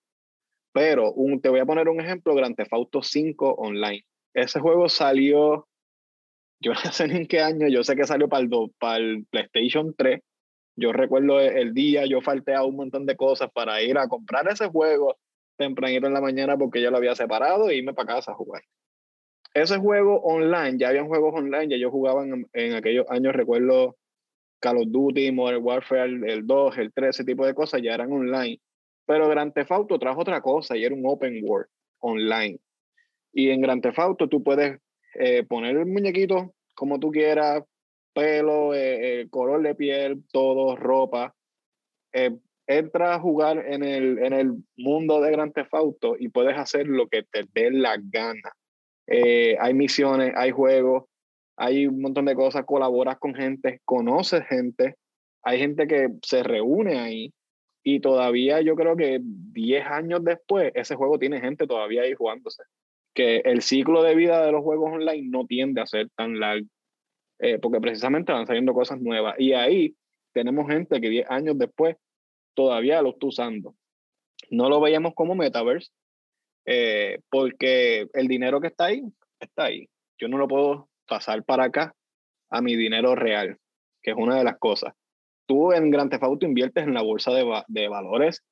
Pero 0.72 1.12
un, 1.12 1.40
te 1.40 1.48
voy 1.48 1.60
a 1.60 1.66
poner 1.66 1.88
un 1.88 2.00
ejemplo, 2.00 2.34
Grand 2.34 2.56
Theft 2.56 2.72
Auto 2.72 3.02
5 3.02 3.54
Online. 3.54 4.04
Ese 4.34 4.60
juego 4.60 4.88
salió, 4.88 5.68
yo 6.60 6.72
no 6.84 6.92
sé 6.92 7.06
ni 7.08 7.16
en 7.16 7.26
qué 7.26 7.40
año, 7.40 7.68
yo 7.68 7.84
sé 7.84 7.94
que 7.94 8.06
salió 8.06 8.28
para 8.28 8.42
el, 8.42 8.50
para 8.78 8.96
el 8.96 9.26
PlayStation 9.30 9.94
3. 9.96 10.20
Yo 10.76 10.92
recuerdo 10.92 11.40
el 11.40 11.74
día, 11.74 12.06
yo 12.06 12.20
falté 12.22 12.54
a 12.54 12.64
un 12.64 12.76
montón 12.76 13.06
de 13.06 13.16
cosas 13.16 13.50
para 13.52 13.82
ir 13.82 13.98
a 13.98 14.08
comprar 14.08 14.48
ese 14.48 14.68
juego, 14.68 15.16
tempranito 15.56 16.06
en 16.06 16.14
la 16.14 16.20
mañana 16.20 16.56
porque 16.56 16.80
ya 16.80 16.90
lo 16.90 16.96
había 16.96 17.14
separado 17.14 17.68
e 17.68 17.76
irme 17.76 17.92
para 17.92 18.14
casa 18.14 18.32
a 18.32 18.34
jugar. 18.34 18.62
Ese 19.52 19.78
juego 19.78 20.20
online, 20.20 20.78
ya 20.78 20.88
habían 20.88 21.08
juegos 21.08 21.34
online, 21.34 21.68
ya 21.68 21.76
yo 21.76 21.90
jugaba 21.90 22.24
en, 22.24 22.74
aquellos 22.74 23.06
años, 23.10 23.34
recuerdo 23.34 23.96
Call 24.60 24.78
of 24.78 24.88
Duty, 24.88 25.32
Modern 25.32 25.64
Warfare, 25.64 26.32
el 26.32 26.46
2, 26.46 26.78
el 26.78 26.92
3, 26.92 27.10
ese 27.10 27.24
tipo 27.24 27.44
de 27.44 27.54
cosas 27.54 27.82
ya 27.82 27.94
eran 27.94 28.12
online. 28.12 28.60
Pero 29.06 29.28
Grand 29.28 29.52
Theft 29.52 29.72
Auto 29.72 29.98
trajo 29.98 30.20
otra 30.20 30.40
cosa 30.40 30.76
y 30.76 30.84
era 30.84 30.94
un 30.94 31.02
open 31.04 31.40
world 31.42 31.68
online. 31.98 32.60
Y 33.32 33.50
en 33.50 33.60
Grand 33.60 33.82
Theft 33.82 33.98
Auto 33.98 34.28
tú 34.28 34.42
puedes 34.42 34.78
eh, 35.14 35.42
poner 35.44 35.76
el 35.76 35.86
muñequito 35.86 36.54
como 36.74 37.00
tú 37.00 37.10
quieras, 37.10 37.64
pelo, 38.14 38.72
eh, 38.72 39.22
eh, 39.22 39.28
color 39.30 39.62
de 39.62 39.74
piel, 39.74 40.22
todo, 40.32 40.76
ropa. 40.76 41.34
Entra 42.66 43.14
a 43.14 43.20
jugar 43.20 43.66
en 43.66 43.82
el, 43.82 44.18
en 44.18 44.32
el 44.32 44.52
mundo 44.76 45.20
de 45.20 45.32
Grand 45.32 45.52
Theft 45.52 45.74
Auto 45.74 46.14
y 46.16 46.28
puedes 46.28 46.56
hacer 46.56 46.86
lo 46.86 47.08
que 47.08 47.24
te 47.24 47.44
dé 47.52 47.72
la 47.72 47.96
gana. 48.00 48.52
Eh, 49.10 49.56
hay 49.58 49.74
misiones, 49.74 50.32
hay 50.36 50.52
juegos, 50.52 51.04
hay 51.56 51.86
un 51.86 52.00
montón 52.00 52.24
de 52.26 52.34
cosas, 52.36 52.64
colaboras 52.64 53.18
con 53.18 53.34
gente, 53.34 53.80
conoces 53.84 54.46
gente, 54.46 54.94
hay 55.42 55.58
gente 55.58 55.86
que 55.88 56.08
se 56.22 56.42
reúne 56.44 56.98
ahí 56.98 57.34
y 57.82 58.00
todavía 58.00 58.60
yo 58.60 58.76
creo 58.76 58.96
que 58.96 59.20
10 59.20 59.86
años 59.86 60.22
después 60.22 60.70
ese 60.74 60.94
juego 60.94 61.18
tiene 61.18 61.40
gente 61.40 61.66
todavía 61.66 62.02
ahí 62.02 62.14
jugándose. 62.14 62.62
Que 63.12 63.38
el 63.38 63.62
ciclo 63.62 64.02
de 64.04 64.14
vida 64.14 64.44
de 64.46 64.52
los 64.52 64.62
juegos 64.62 64.92
online 64.92 65.28
no 65.28 65.44
tiende 65.44 65.80
a 65.80 65.86
ser 65.86 66.08
tan 66.14 66.38
largo, 66.38 66.68
eh, 67.40 67.58
porque 67.58 67.80
precisamente 67.80 68.32
van 68.32 68.46
saliendo 68.46 68.72
cosas 68.74 69.00
nuevas. 69.00 69.34
Y 69.38 69.52
ahí 69.54 69.96
tenemos 70.32 70.68
gente 70.68 71.00
que 71.00 71.08
10 71.08 71.30
años 71.30 71.58
después 71.58 71.96
todavía 72.54 73.02
lo 73.02 73.10
está 73.10 73.26
usando. 73.26 73.74
No 74.50 74.68
lo 74.68 74.80
veíamos 74.80 75.14
como 75.14 75.34
metaverse, 75.34 75.90
eh, 76.72 77.18
porque 77.28 78.06
el 78.12 78.28
dinero 78.28 78.60
que 78.60 78.68
está 78.68 78.84
ahí, 78.84 79.02
está 79.40 79.64
ahí. 79.64 79.88
Yo 80.18 80.28
no 80.28 80.38
lo 80.38 80.46
puedo 80.46 80.88
pasar 81.08 81.42
para 81.42 81.64
acá 81.64 81.92
a 82.48 82.62
mi 82.62 82.76
dinero 82.76 83.16
real, 83.16 83.58
que 84.00 84.12
es 84.12 84.16
una 84.16 84.38
de 84.38 84.44
las 84.44 84.56
cosas. 84.56 84.94
Tú 85.46 85.72
en 85.72 85.90
Grand 85.90 86.12
Theft 86.12 86.22
Auto 86.22 86.46
inviertes 86.46 86.84
en 86.84 86.94
la 86.94 87.02
bolsa 87.02 87.32
de, 87.32 87.44
de 87.66 87.88
valores 87.88 88.44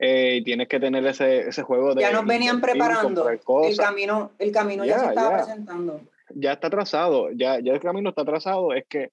eh, 0.00 0.38
y 0.38 0.42
tienes 0.42 0.66
que 0.66 0.80
tener 0.80 1.06
ese, 1.06 1.42
ese 1.48 1.62
juego 1.62 1.94
de... 1.94 2.00
Ya 2.00 2.10
nos 2.10 2.26
venían 2.26 2.60
preparando. 2.60 3.28
El 3.28 3.76
camino, 3.76 4.32
el 4.40 4.50
camino 4.50 4.84
ya, 4.84 4.98
se 4.98 5.06
estaba 5.06 5.36
presentando. 5.36 6.00
Ya 6.34 6.54
está 6.54 6.70
trazado, 6.70 7.30
ya, 7.30 7.60
ya 7.60 7.74
el 7.74 7.80
camino 7.80 8.08
está 8.08 8.24
trazado. 8.24 8.72
Es 8.72 8.84
que 8.88 9.10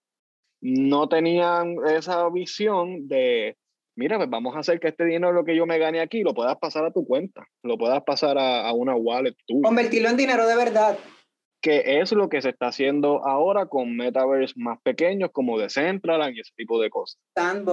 no 0.62 1.08
tenían 1.08 1.76
esa 1.88 2.28
visión 2.30 3.08
de 3.08 3.56
mira, 3.98 4.18
pues 4.18 4.30
vamos 4.30 4.56
a 4.56 4.60
hacer 4.60 4.80
que 4.80 4.88
este 4.88 5.04
dinero 5.04 5.34
lo 5.34 5.44
que 5.44 5.56
yo 5.56 5.66
me 5.66 5.80
gane 5.80 6.00
aquí 6.00 6.22
lo 6.22 6.34
puedas 6.34 6.56
pasar 6.58 6.86
a 6.86 6.92
tu 6.92 7.06
cuenta, 7.06 7.46
lo 7.64 7.78
puedas 7.78 8.02
pasar 8.04 8.38
a, 8.38 8.72
una 8.72 8.96
wallet 8.96 9.36
tuya. 9.46 9.64
Convertirlo 9.64 10.10
en 10.10 10.18
dinero 10.18 10.48
de 10.48 10.56
verdad. 10.56 10.98
Que 11.60 12.00
es 12.00 12.12
lo 12.12 12.30
que 12.30 12.42
se 12.42 12.50
está 12.50 12.68
haciendo 12.68 13.26
ahora 13.28 13.66
con 13.66 13.98
metaverse 13.98 14.54
más 14.58 14.80
pequeños 14.82 15.32
como 15.34 15.58
Decentraland 15.58 16.38
y 16.38 16.42
ese 16.42 16.54
tipo 16.56 16.80
de 16.80 16.90
cosas. 16.90 17.20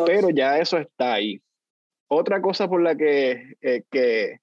Pero 0.06 0.30
ya 0.30 0.58
eso 0.58 0.78
está 0.78 1.12
ahí. 1.12 1.40
otra 2.08 2.40
cosa 2.40 2.68
por 2.68 2.82
la 2.82 2.96
que, 2.96 3.56
eh, 3.60 3.82
que 3.90 4.38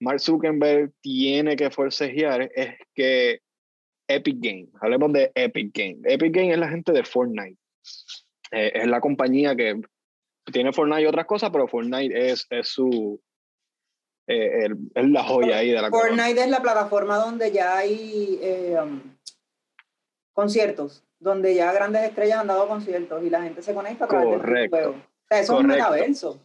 Mark 0.00 0.20
Zuckerberg 0.20 0.92
tiene 1.00 1.56
que 1.56 1.70
forcejear 1.70 2.50
es 2.54 2.76
que 2.94 3.40
Epic 4.06 4.36
Games, 4.40 4.68
hablemos 4.80 5.12
de 5.12 5.32
Epic 5.34 5.76
Games. 5.76 6.00
Epic 6.04 6.32
Games 6.34 6.52
es 6.52 6.58
la 6.58 6.68
gente 6.68 6.92
de 6.92 7.02
Fortnite. 7.02 7.58
Eh, 8.52 8.72
es 8.74 8.86
la 8.86 9.00
compañía 9.00 9.56
que 9.56 9.80
tiene 10.50 10.72
Fortnite 10.72 11.02
y 11.02 11.06
otras 11.06 11.26
cosas, 11.26 11.50
pero 11.50 11.68
Fortnite 11.68 12.30
es, 12.30 12.46
es 12.50 12.68
su, 12.68 13.20
eh, 14.26 14.68
es 14.94 15.08
la 15.08 15.22
joya 15.24 15.58
ahí 15.58 15.70
de 15.70 15.82
la 15.82 15.90
Fortnite 15.90 16.42
es 16.42 16.48
la 16.48 16.62
plataforma 16.62 17.16
donde 17.16 17.50
ya 17.50 17.78
hay 17.78 18.38
eh, 18.40 18.76
um, 18.80 19.00
conciertos, 20.32 21.04
donde 21.18 21.54
ya 21.54 21.72
grandes 21.72 22.02
estrellas 22.02 22.38
han 22.38 22.46
dado 22.46 22.68
conciertos 22.68 23.22
y 23.24 23.30
la 23.30 23.42
gente 23.42 23.62
se 23.62 23.74
conecta 23.74 24.04
a 24.04 24.08
través 24.08 24.42
del 24.42 24.68
juego. 24.68 24.90
O 24.90 25.26
sea, 25.28 25.40
eso 25.40 25.54
es 25.54 25.60
un 25.60 25.66
metaverso. 25.66 26.40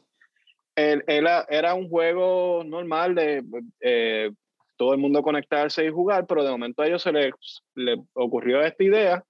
Él, 0.75 1.03
era 1.07 1.73
un 1.73 1.89
juego 1.89 2.63
normal 2.63 3.15
de 3.15 3.43
eh, 3.79 4.31
todo 4.75 4.93
el 4.93 4.99
mundo 4.99 5.23
conectarse 5.23 5.83
y 5.85 5.89
jugar, 5.89 6.27
pero 6.27 6.43
de 6.43 6.51
momento 6.51 6.81
a 6.81 6.87
ellos 6.87 7.01
se 7.01 7.11
les, 7.11 7.33
le 7.73 8.03
ocurrió 8.13 8.61
esta 8.61 8.83
idea 8.83 9.23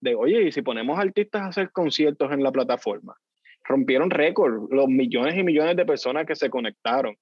de, 0.00 0.14
oye, 0.14 0.42
¿y 0.42 0.52
si 0.52 0.62
ponemos 0.62 0.98
artistas 0.98 1.42
a 1.42 1.46
hacer 1.46 1.72
conciertos 1.72 2.30
en 2.30 2.42
la 2.42 2.52
plataforma? 2.52 3.16
Rompieron 3.64 4.10
récord, 4.10 4.70
los 4.70 4.88
millones 4.88 5.36
y 5.36 5.42
millones 5.42 5.76
de 5.76 5.86
personas 5.86 6.26
que 6.26 6.34
se 6.34 6.50
conectaron 6.50 7.16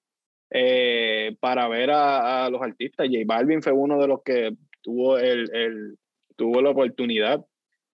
eh, 0.50 1.36
para 1.38 1.68
ver 1.68 1.90
a, 1.90 2.48
los 2.50 2.60
artistas. 2.60 3.06
J 3.06 3.22
Balvin 3.24 3.62
fue 3.62 3.72
uno 3.72 4.00
de 4.00 4.08
los 4.08 4.22
que 4.22 4.56
tuvo, 4.82 5.18
el, 5.18 5.48
el, 5.54 5.98
tuvo 6.36 6.60
la 6.60 6.70
oportunidad 6.70 7.44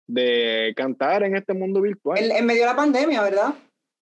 de 0.07 0.73
cantar 0.77 1.25
en 1.25 1.37
este 1.37 1.53
mundo 1.53 1.81
virtual. 1.81 2.19
En, 2.19 2.47
medio 2.47 2.63
de 2.63 2.67
la 2.67 2.77
pandemia, 2.77 3.23
¿verdad? 3.23 3.55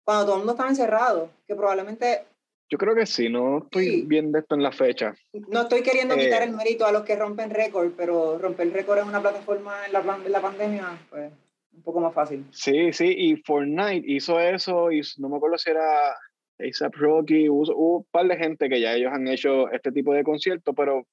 Cuando 0.04 0.24
todo 0.24 0.34
el 0.34 0.38
mundo 0.40 0.52
estaba 0.52 0.68
encerrado, 0.68 1.30
que 1.46 1.54
probablemente... 1.54 2.24
Yo 2.70 2.78
creo 2.78 2.94
que 2.94 3.06
sí, 3.06 3.28
no 3.28 3.58
estoy 3.58 4.02
viendo 4.02 4.38
esto 4.38 4.54
en 4.54 4.62
la 4.62 4.72
fecha. 4.72 5.14
No 5.48 5.62
estoy 5.62 5.82
queriendo 5.82 6.16
quitar 6.16 6.42
eh, 6.42 6.46
el 6.46 6.52
mérito 6.52 6.86
a 6.86 6.92
los 6.92 7.02
que 7.02 7.16
rompen 7.16 7.50
récord, 7.50 7.92
pero 7.96 8.38
romper 8.38 8.72
récord 8.72 8.98
en 8.98 9.08
una 9.08 9.20
plataforma 9.20 9.86
en 9.86 9.92
la, 9.92 10.00
en 10.24 10.32
la 10.32 10.40
pandemia, 10.40 10.98
pues 11.10 11.30
un 11.74 11.82
poco 11.82 12.00
más 12.00 12.14
fácil. 12.14 12.46
Sí, 12.50 12.92
sí, 12.92 13.14
y 13.16 13.36
Fortnite 13.36 14.04
hizo 14.06 14.40
eso, 14.40 14.90
y 14.92 15.02
no 15.18 15.28
me 15.28 15.36
acuerdo 15.36 15.58
si 15.58 15.70
era 15.70 16.14
ASAP 16.58 16.94
Rocky, 16.94 17.48
hubo, 17.48 17.98
un 17.98 18.06
par 18.10 18.26
de 18.26 18.36
gente 18.36 18.68
que 18.68 18.80
ya 18.80 18.94
ellos 18.94 19.12
han 19.12 19.28
hecho 19.28 19.70
este 19.70 19.92
tipo 19.92 20.12
de 20.14 20.24
conciertos, 20.24 20.74
pero 20.76 21.06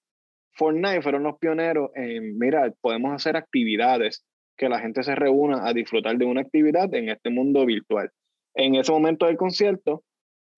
Fortnite 0.53 1.01
fueron 1.01 1.23
los 1.23 1.37
pioneros 1.37 1.91
en, 1.95 2.37
mira, 2.37 2.71
podemos 2.81 3.13
hacer 3.13 3.37
actividades 3.37 4.25
que 4.57 4.69
la 4.69 4.79
gente 4.79 5.03
se 5.03 5.15
reúna 5.15 5.67
a 5.67 5.73
disfrutar 5.73 6.17
de 6.17 6.25
una 6.25 6.41
actividad 6.41 6.93
en 6.93 7.09
este 7.09 7.29
mundo 7.29 7.65
virtual. 7.65 8.11
En 8.53 8.75
ese 8.75 8.91
momento 8.91 9.25
del 9.25 9.37
concierto, 9.37 10.03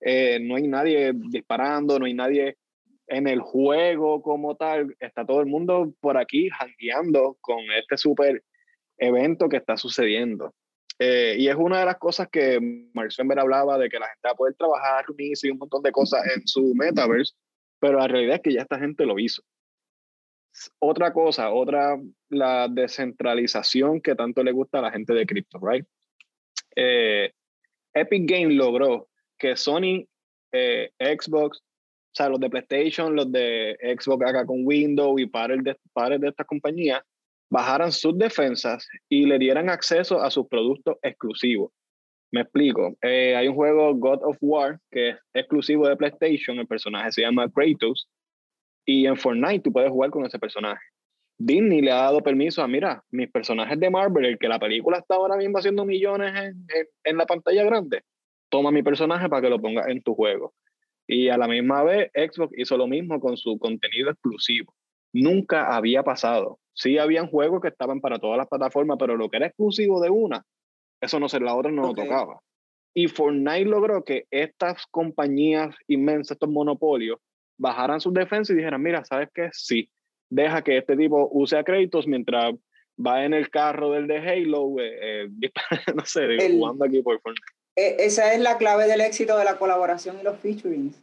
eh, 0.01 0.39
no 0.41 0.55
hay 0.55 0.67
nadie 0.67 1.13
disparando, 1.13 1.97
no 1.99 2.05
hay 2.05 2.13
nadie 2.13 2.57
en 3.07 3.27
el 3.27 3.39
juego 3.39 4.21
como 4.21 4.55
tal, 4.55 4.95
está 4.99 5.25
todo 5.25 5.39
el 5.39 5.45
mundo 5.45 5.93
por 6.01 6.17
aquí 6.17 6.49
jangueando 6.49 7.37
con 7.39 7.59
este 7.77 7.97
super 7.97 8.43
evento 8.97 9.49
que 9.49 9.57
está 9.57 9.77
sucediendo. 9.77 10.53
Eh, 10.99 11.35
y 11.39 11.47
es 11.47 11.55
una 11.55 11.79
de 11.79 11.85
las 11.85 11.97
cosas 11.97 12.29
que 12.29 12.59
Mark 12.93 13.11
Zuckerberg 13.11 13.39
hablaba 13.39 13.77
de 13.77 13.89
que 13.89 13.99
la 13.99 14.07
gente 14.07 14.27
va 14.27 14.31
a 14.31 14.35
poder 14.35 14.53
trabajar, 14.55 15.05
reunirse 15.07 15.47
y 15.47 15.51
un 15.51 15.57
montón 15.57 15.81
de 15.81 15.91
cosas 15.91 16.21
en 16.35 16.47
su 16.47 16.73
metaverse, 16.75 17.33
pero 17.79 17.97
la 17.97 18.07
realidad 18.07 18.35
es 18.35 18.41
que 18.41 18.53
ya 18.53 18.61
esta 18.61 18.79
gente 18.79 19.05
lo 19.05 19.19
hizo. 19.19 19.41
Otra 20.79 21.11
cosa, 21.11 21.51
otra, 21.51 21.99
la 22.29 22.67
descentralización 22.69 24.01
que 24.01 24.15
tanto 24.15 24.43
le 24.43 24.51
gusta 24.51 24.79
a 24.79 24.83
la 24.83 24.91
gente 24.91 25.13
de 25.13 25.25
cripto, 25.25 25.59
right? 25.59 25.85
Eh, 26.75 27.31
Epic 27.93 28.29
Games 28.29 28.55
logró 28.55 29.09
que 29.37 29.55
Sony, 29.55 30.07
eh, 30.51 30.91
Xbox, 30.99 31.57
o 31.59 32.15
sea, 32.15 32.29
los 32.29 32.39
de 32.39 32.49
PlayStation, 32.49 33.15
los 33.15 33.31
de 33.31 33.75
Xbox 33.99 34.29
acá 34.29 34.45
con 34.45 34.65
Windows 34.65 35.19
y 35.19 35.25
pares 35.25 35.63
de, 35.63 35.75
pares 35.91 36.21
de 36.21 36.29
estas 36.29 36.45
compañías, 36.45 37.01
bajaran 37.53 37.91
sus 37.91 38.17
defensas 38.17 38.87
y 39.07 39.27
le 39.27 39.37
dieran 39.37 39.69
acceso 39.69 40.19
a 40.19 40.31
sus 40.31 40.47
productos 40.47 40.97
exclusivos. 41.03 41.71
Me 42.31 42.41
explico. 42.41 42.95
Eh, 42.99 43.35
hay 43.35 43.47
un 43.47 43.53
juego 43.53 43.93
God 43.93 44.23
of 44.23 44.37
War 44.41 44.79
que 44.89 45.09
es 45.09 45.17
exclusivo 45.35 45.87
de 45.87 45.95
PlayStation. 45.95 46.57
El 46.57 46.65
personaje 46.65 47.11
se 47.11 47.21
llama 47.21 47.47
Kratos. 47.51 48.09
Y 48.87 49.05
en 49.05 49.15
Fortnite 49.15 49.59
tú 49.59 49.71
puedes 49.71 49.91
jugar 49.91 50.09
con 50.09 50.25
ese 50.25 50.39
personaje. 50.39 50.81
Disney 51.37 51.81
le 51.81 51.91
ha 51.91 51.97
dado 51.97 52.21
permiso 52.21 52.63
a, 52.63 52.67
mira, 52.67 53.03
mis 53.11 53.29
personajes 53.29 53.79
de 53.79 53.91
Marvel, 53.91 54.25
el 54.25 54.39
que 54.39 54.47
la 54.47 54.57
película 54.57 54.97
está 54.97 55.13
ahora 55.13 55.37
mismo 55.37 55.59
haciendo 55.59 55.85
millones 55.85 56.33
en, 56.35 56.65
en 57.03 57.17
la 57.17 57.27
pantalla 57.27 57.63
grande, 57.65 58.01
toma 58.49 58.71
mi 58.71 58.81
personaje 58.81 59.29
para 59.29 59.43
que 59.43 59.49
lo 59.49 59.61
ponga 59.61 59.91
en 59.91 60.01
tu 60.01 60.15
juego. 60.15 60.55
Y 61.07 61.29
a 61.29 61.37
la 61.37 61.47
misma 61.47 61.83
vez, 61.83 62.09
Xbox 62.15 62.57
hizo 62.57 62.77
lo 62.77 62.87
mismo 62.87 63.19
con 63.19 63.37
su 63.37 63.59
contenido 63.59 64.09
exclusivo. 64.09 64.73
Nunca 65.13 65.75
había 65.75 66.01
pasado. 66.01 66.59
Sí 66.73 66.97
habían 66.97 67.27
juegos 67.27 67.61
que 67.61 67.67
estaban 67.67 68.01
para 68.01 68.19
todas 68.19 68.37
las 68.37 68.47
plataformas, 68.47 68.97
pero 68.99 69.15
lo 69.15 69.29
que 69.29 69.37
era 69.37 69.47
exclusivo 69.47 70.01
de 70.01 70.09
una, 70.09 70.43
eso 71.01 71.19
no 71.19 71.29
sé, 71.29 71.39
la 71.39 71.55
otra 71.55 71.71
no 71.71 71.83
lo 71.83 71.93
tocaba. 71.93 72.39
Y 72.95 73.07
Fortnite 73.07 73.65
logró 73.65 74.03
que 74.03 74.25
estas 74.29 74.85
compañías 74.87 75.75
inmensas, 75.87 76.35
estos 76.35 76.49
monopolios, 76.49 77.19
bajaran 77.57 77.99
sus 77.99 78.13
defensas 78.13 78.53
y 78.53 78.57
dijeran, 78.57 78.81
mira, 78.81 79.03
¿sabes 79.03 79.29
qué? 79.33 79.49
Sí, 79.51 79.89
deja 80.29 80.63
que 80.63 80.77
este 80.77 80.95
tipo 80.95 81.29
use 81.31 81.57
a 81.57 81.63
créditos 81.63 82.07
mientras 82.07 82.53
va 83.03 83.25
en 83.25 83.33
el 83.33 83.49
carro 83.49 83.91
del 83.91 84.07
de 84.07 84.17
Halo, 84.17 84.75
eh, 84.79 85.25
eh 85.25 85.51
no 85.95 86.05
sé, 86.05 86.37
jugando 86.51 86.85
aquí 86.85 87.01
por 87.01 87.19
Fortnite. 87.21 87.45
E, 87.75 88.05
esa 88.05 88.33
es 88.33 88.39
la 88.39 88.57
clave 88.57 88.87
del 88.87 89.01
éxito 89.01 89.37
de 89.37 89.45
la 89.45 89.57
colaboración 89.57 90.19
y 90.19 90.23
los 90.23 90.37
featurings. 90.39 91.02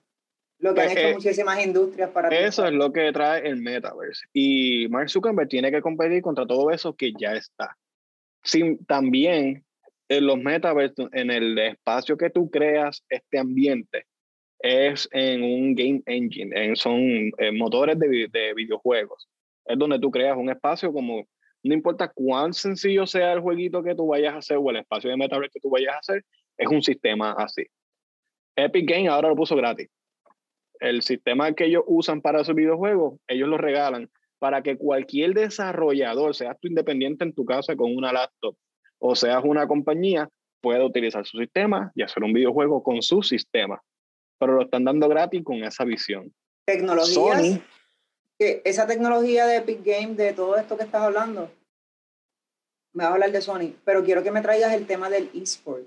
Lo 0.61 0.75
que 0.75 0.83
han 0.83 0.87
pues, 0.89 0.99
hecho 0.99 1.09
eh, 1.09 1.15
muchísimas 1.15 1.65
industrias 1.65 2.11
para... 2.11 2.29
Eso 2.29 2.67
es 2.67 2.73
lo 2.73 2.93
que 2.93 3.11
trae 3.13 3.49
el 3.49 3.57
metaverse. 3.57 4.27
Y 4.33 4.89
Mark 4.89 5.09
Zuckerberg 5.09 5.49
tiene 5.49 5.71
que 5.71 5.81
competir 5.81 6.21
contra 6.21 6.47
todo 6.47 6.71
eso 6.71 6.95
que 6.95 7.13
ya 7.19 7.33
está. 7.33 7.77
Sin, 8.43 8.85
también 8.85 9.65
en 10.09 10.27
los 10.27 10.39
metaverse, 10.39 11.09
en 11.13 11.31
el 11.31 11.59
espacio 11.59 12.17
que 12.17 12.29
tú 12.29 12.51
creas 12.51 13.03
este 13.09 13.39
ambiente, 13.39 14.05
es 14.59 15.09
en 15.13 15.43
un 15.43 15.75
game 15.75 16.03
engine, 16.05 16.51
en, 16.55 16.77
son 16.77 17.01
eh, 17.39 17.51
motores 17.53 17.99
de, 17.99 18.29
de 18.31 18.53
videojuegos. 18.55 19.29
Es 19.65 19.79
donde 19.79 19.99
tú 19.99 20.11
creas 20.11 20.37
un 20.37 20.51
espacio 20.51 20.93
como, 20.93 21.27
no 21.63 21.75
importa 21.75 22.09
cuán 22.13 22.53
sencillo 22.53 23.07
sea 23.07 23.33
el 23.33 23.41
jueguito 23.41 23.83
que 23.83 23.95
tú 23.95 24.09
vayas 24.09 24.35
a 24.35 24.39
hacer 24.39 24.59
o 24.59 24.69
el 24.69 24.77
espacio 24.77 25.09
de 25.09 25.17
metaverse 25.17 25.53
que 25.55 25.61
tú 25.61 25.71
vayas 25.71 25.95
a 25.95 25.99
hacer, 25.99 26.25
es 26.59 26.69
un 26.69 26.83
sistema 26.83 27.33
así. 27.39 27.65
Epic 28.57 28.91
Games 28.91 29.09
ahora 29.09 29.31
lo 29.31 29.37
puso 29.37 29.57
gratis 29.57 29.89
el 30.81 31.03
sistema 31.03 31.53
que 31.53 31.67
ellos 31.67 31.85
usan 31.87 32.21
para 32.21 32.41
esos 32.41 32.55
videojuegos, 32.55 33.21
ellos 33.29 33.49
lo 33.49 33.59
regalan 33.59 34.11
para 34.39 34.63
que 34.63 34.77
cualquier 34.77 35.35
desarrollador, 35.35 36.35
seas 36.35 36.57
tú 36.61 36.69
independiente 36.69 37.25
en 37.25 37.35
tu 37.35 37.45
casa 37.45 37.77
con 37.77 37.95
una 37.95 38.13
laptop 38.13 38.57
o 38.99 39.15
seas 39.15 39.45
una 39.45 39.69
compañía, 39.69 40.29
pueda 40.63 40.85
utilizar 40.85 41.27
su 41.27 41.39
sistema 41.39 41.93
y 41.95 42.03
hacer 42.03 42.25
un 42.25 42.33
videojuego 42.33 42.83
con 42.83 43.03
su 43.03 43.23
sistema. 43.23 43.83
Pero 44.39 44.55
lo 44.55 44.63
están 44.63 44.85
dando 44.85 45.09
gratis 45.09 45.45
con 45.45 45.63
esa 45.63 45.85
visión. 45.85 46.33
Tecnologías. 46.65 47.61
esa 48.39 48.87
tecnología 48.87 49.47
de 49.47 49.57
Epic 49.57 49.85
Game, 49.85 50.15
de 50.15 50.33
todo 50.33 50.57
esto 50.57 50.79
que 50.79 50.85
estás 50.85 51.03
hablando, 51.03 51.51
me 52.95 53.05
vas 53.05 53.11
a 53.11 53.15
hablar 53.15 53.33
de 53.33 53.43
Sony, 53.43 53.75
pero 53.85 54.03
quiero 54.03 54.23
que 54.23 54.31
me 54.31 54.41
traigas 54.41 54.73
el 54.73 54.87
tema 54.87 55.11
del 55.11 55.31
eSport 55.35 55.87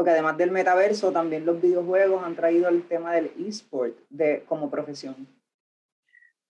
porque 0.00 0.12
además 0.12 0.38
del 0.38 0.50
metaverso, 0.50 1.12
también 1.12 1.44
los 1.44 1.60
videojuegos 1.60 2.24
han 2.24 2.34
traído 2.34 2.70
el 2.70 2.84
tema 2.84 3.12
del 3.12 3.32
eSport 3.46 3.94
de, 4.08 4.42
como 4.46 4.70
profesión. 4.70 5.14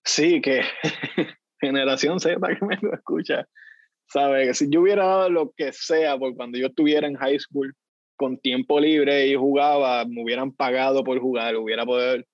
Sí, 0.04 0.40
que 0.40 0.62
generación 1.60 2.20
Z 2.20 2.38
que 2.38 2.64
me 2.64 2.78
lo 2.80 2.94
escucha, 2.94 3.48
sabe 4.06 4.54
si 4.54 4.70
yo 4.70 4.82
hubiera 4.82 5.04
dado 5.04 5.30
lo 5.30 5.50
que 5.56 5.72
sea 5.72 6.16
por 6.16 6.36
cuando 6.36 6.58
yo 6.58 6.68
estuviera 6.68 7.08
en 7.08 7.16
high 7.16 7.40
school 7.40 7.74
con 8.14 8.38
tiempo 8.38 8.78
libre 8.78 9.26
y 9.26 9.34
jugaba, 9.34 10.04
me 10.04 10.22
hubieran 10.22 10.52
pagado 10.52 11.02
por 11.02 11.18
jugar, 11.18 11.56
hubiera 11.56 11.84
poder 11.84 12.24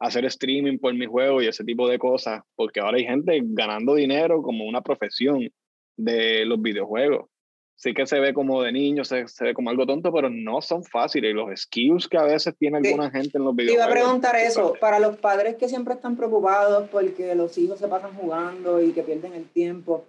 hacer 0.00 0.24
streaming 0.24 0.78
por 0.78 0.92
mi 0.92 1.06
juego 1.06 1.40
y 1.40 1.46
ese 1.46 1.62
tipo 1.62 1.86
de 1.86 2.00
cosas, 2.00 2.42
porque 2.56 2.80
ahora 2.80 2.96
hay 2.96 3.04
gente 3.04 3.40
ganando 3.44 3.94
dinero 3.94 4.42
como 4.42 4.64
una 4.64 4.80
profesión 4.80 5.48
de 5.96 6.44
los 6.44 6.60
videojuegos 6.60 7.30
sí 7.76 7.92
que 7.92 8.06
se 8.06 8.20
ve 8.20 8.32
como 8.32 8.62
de 8.62 8.72
niño, 8.72 9.04
se, 9.04 9.26
se, 9.28 9.44
ve 9.44 9.54
como 9.54 9.70
algo 9.70 9.86
tonto, 9.86 10.12
pero 10.12 10.30
no 10.30 10.60
son 10.62 10.84
fáciles. 10.84 11.30
Y 11.30 11.34
los 11.34 11.60
skills 11.60 12.08
que 12.08 12.18
a 12.18 12.22
veces 12.22 12.54
tiene 12.56 12.78
alguna 12.78 13.10
gente 13.10 13.38
en 13.38 13.44
los 13.44 13.54
videojuegos. 13.54 13.86
Iba 13.86 13.92
a 13.92 14.02
preguntar 14.02 14.36
eso, 14.36 14.74
para 14.80 14.98
los 14.98 15.16
padres 15.16 15.56
que 15.56 15.68
siempre 15.68 15.94
están 15.94 16.16
preocupados 16.16 16.88
porque 16.90 17.34
los 17.34 17.56
hijos 17.58 17.78
se 17.78 17.88
pasan 17.88 18.14
jugando 18.14 18.80
y 18.80 18.92
que 18.92 19.02
pierden 19.02 19.34
el 19.34 19.48
tiempo. 19.48 20.04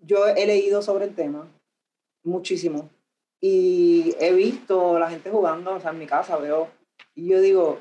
Yo 0.00 0.26
he 0.26 0.46
leído 0.46 0.82
sobre 0.82 1.04
el 1.04 1.14
tema 1.14 1.48
muchísimo 2.24 2.88
y 3.40 4.14
he 4.20 4.32
visto 4.32 4.98
la 4.98 5.10
gente 5.10 5.30
jugando, 5.30 5.74
o 5.74 5.80
sea, 5.80 5.90
en 5.90 5.98
mi 5.98 6.06
casa 6.06 6.36
veo, 6.36 6.68
y 7.14 7.28
yo 7.28 7.40
digo, 7.40 7.80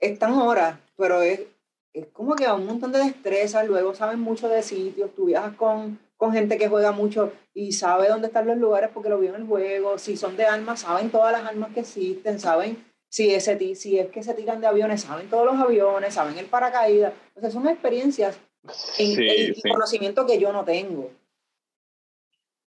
están 0.00 0.32
horas, 0.32 0.78
pero 0.96 1.22
es, 1.22 1.42
es 1.92 2.06
como 2.08 2.34
que 2.34 2.48
un 2.48 2.66
montón 2.66 2.90
de 2.90 2.98
destreza, 2.98 3.62
luego 3.62 3.94
saben 3.94 4.18
mucho 4.18 4.48
de 4.48 4.62
sitios, 4.62 5.14
tú 5.14 5.26
viajas 5.26 5.54
con 5.54 5.98
con 6.20 6.34
gente 6.34 6.58
que 6.58 6.68
juega 6.68 6.92
mucho 6.92 7.32
y 7.54 7.72
sabe 7.72 8.08
dónde 8.08 8.26
están 8.26 8.46
los 8.46 8.58
lugares 8.58 8.90
porque 8.92 9.08
lo 9.08 9.18
vio 9.18 9.30
en 9.30 9.40
el 9.40 9.46
juego. 9.46 9.96
Si 9.96 10.18
son 10.18 10.36
de 10.36 10.44
armas, 10.44 10.80
saben 10.80 11.08
todas 11.08 11.32
las 11.32 11.46
armas 11.50 11.72
que 11.72 11.80
existen, 11.80 12.38
saben 12.38 12.76
si, 13.08 13.30
ese, 13.30 13.74
si 13.74 13.98
es 13.98 14.10
que 14.10 14.22
se 14.22 14.34
tiran 14.34 14.60
de 14.60 14.66
aviones, 14.66 15.00
saben 15.00 15.30
todos 15.30 15.46
los 15.46 15.58
aviones, 15.58 16.12
saben 16.12 16.36
el 16.36 16.44
paracaídas. 16.44 17.14
O 17.34 17.40
sea, 17.40 17.50
son 17.50 17.66
experiencias 17.68 18.38
y 18.98 19.58
conocimiento 19.62 20.26
que 20.26 20.38
yo 20.38 20.52
no 20.52 20.62
tengo. 20.62 21.10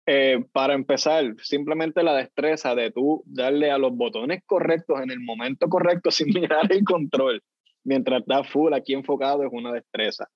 Eh, 0.05 0.45
para 0.53 0.75
empezar, 0.75 1.35
simplemente 1.43 2.03
la 2.03 2.17
destreza 2.17 2.75
de 2.75 2.91
tú 2.91 3.23
darle 3.25 3.71
a 3.71 3.79
los 3.79 3.97
botones 3.97 4.43
correctos 4.45 5.01
en 5.01 5.11
el 5.11 5.21
momento 5.21 5.71
correcto 5.71 6.11
sin 6.11 6.35
mirar 6.35 6.71
el 6.71 6.85
control, 6.85 7.43
mientras 7.83 8.21
estás 8.21 8.47
full 8.51 8.75
aquí 8.75 8.93
enfocado, 8.93 9.43
es 9.43 9.51
una 9.51 9.73
destreza. 9.73 10.29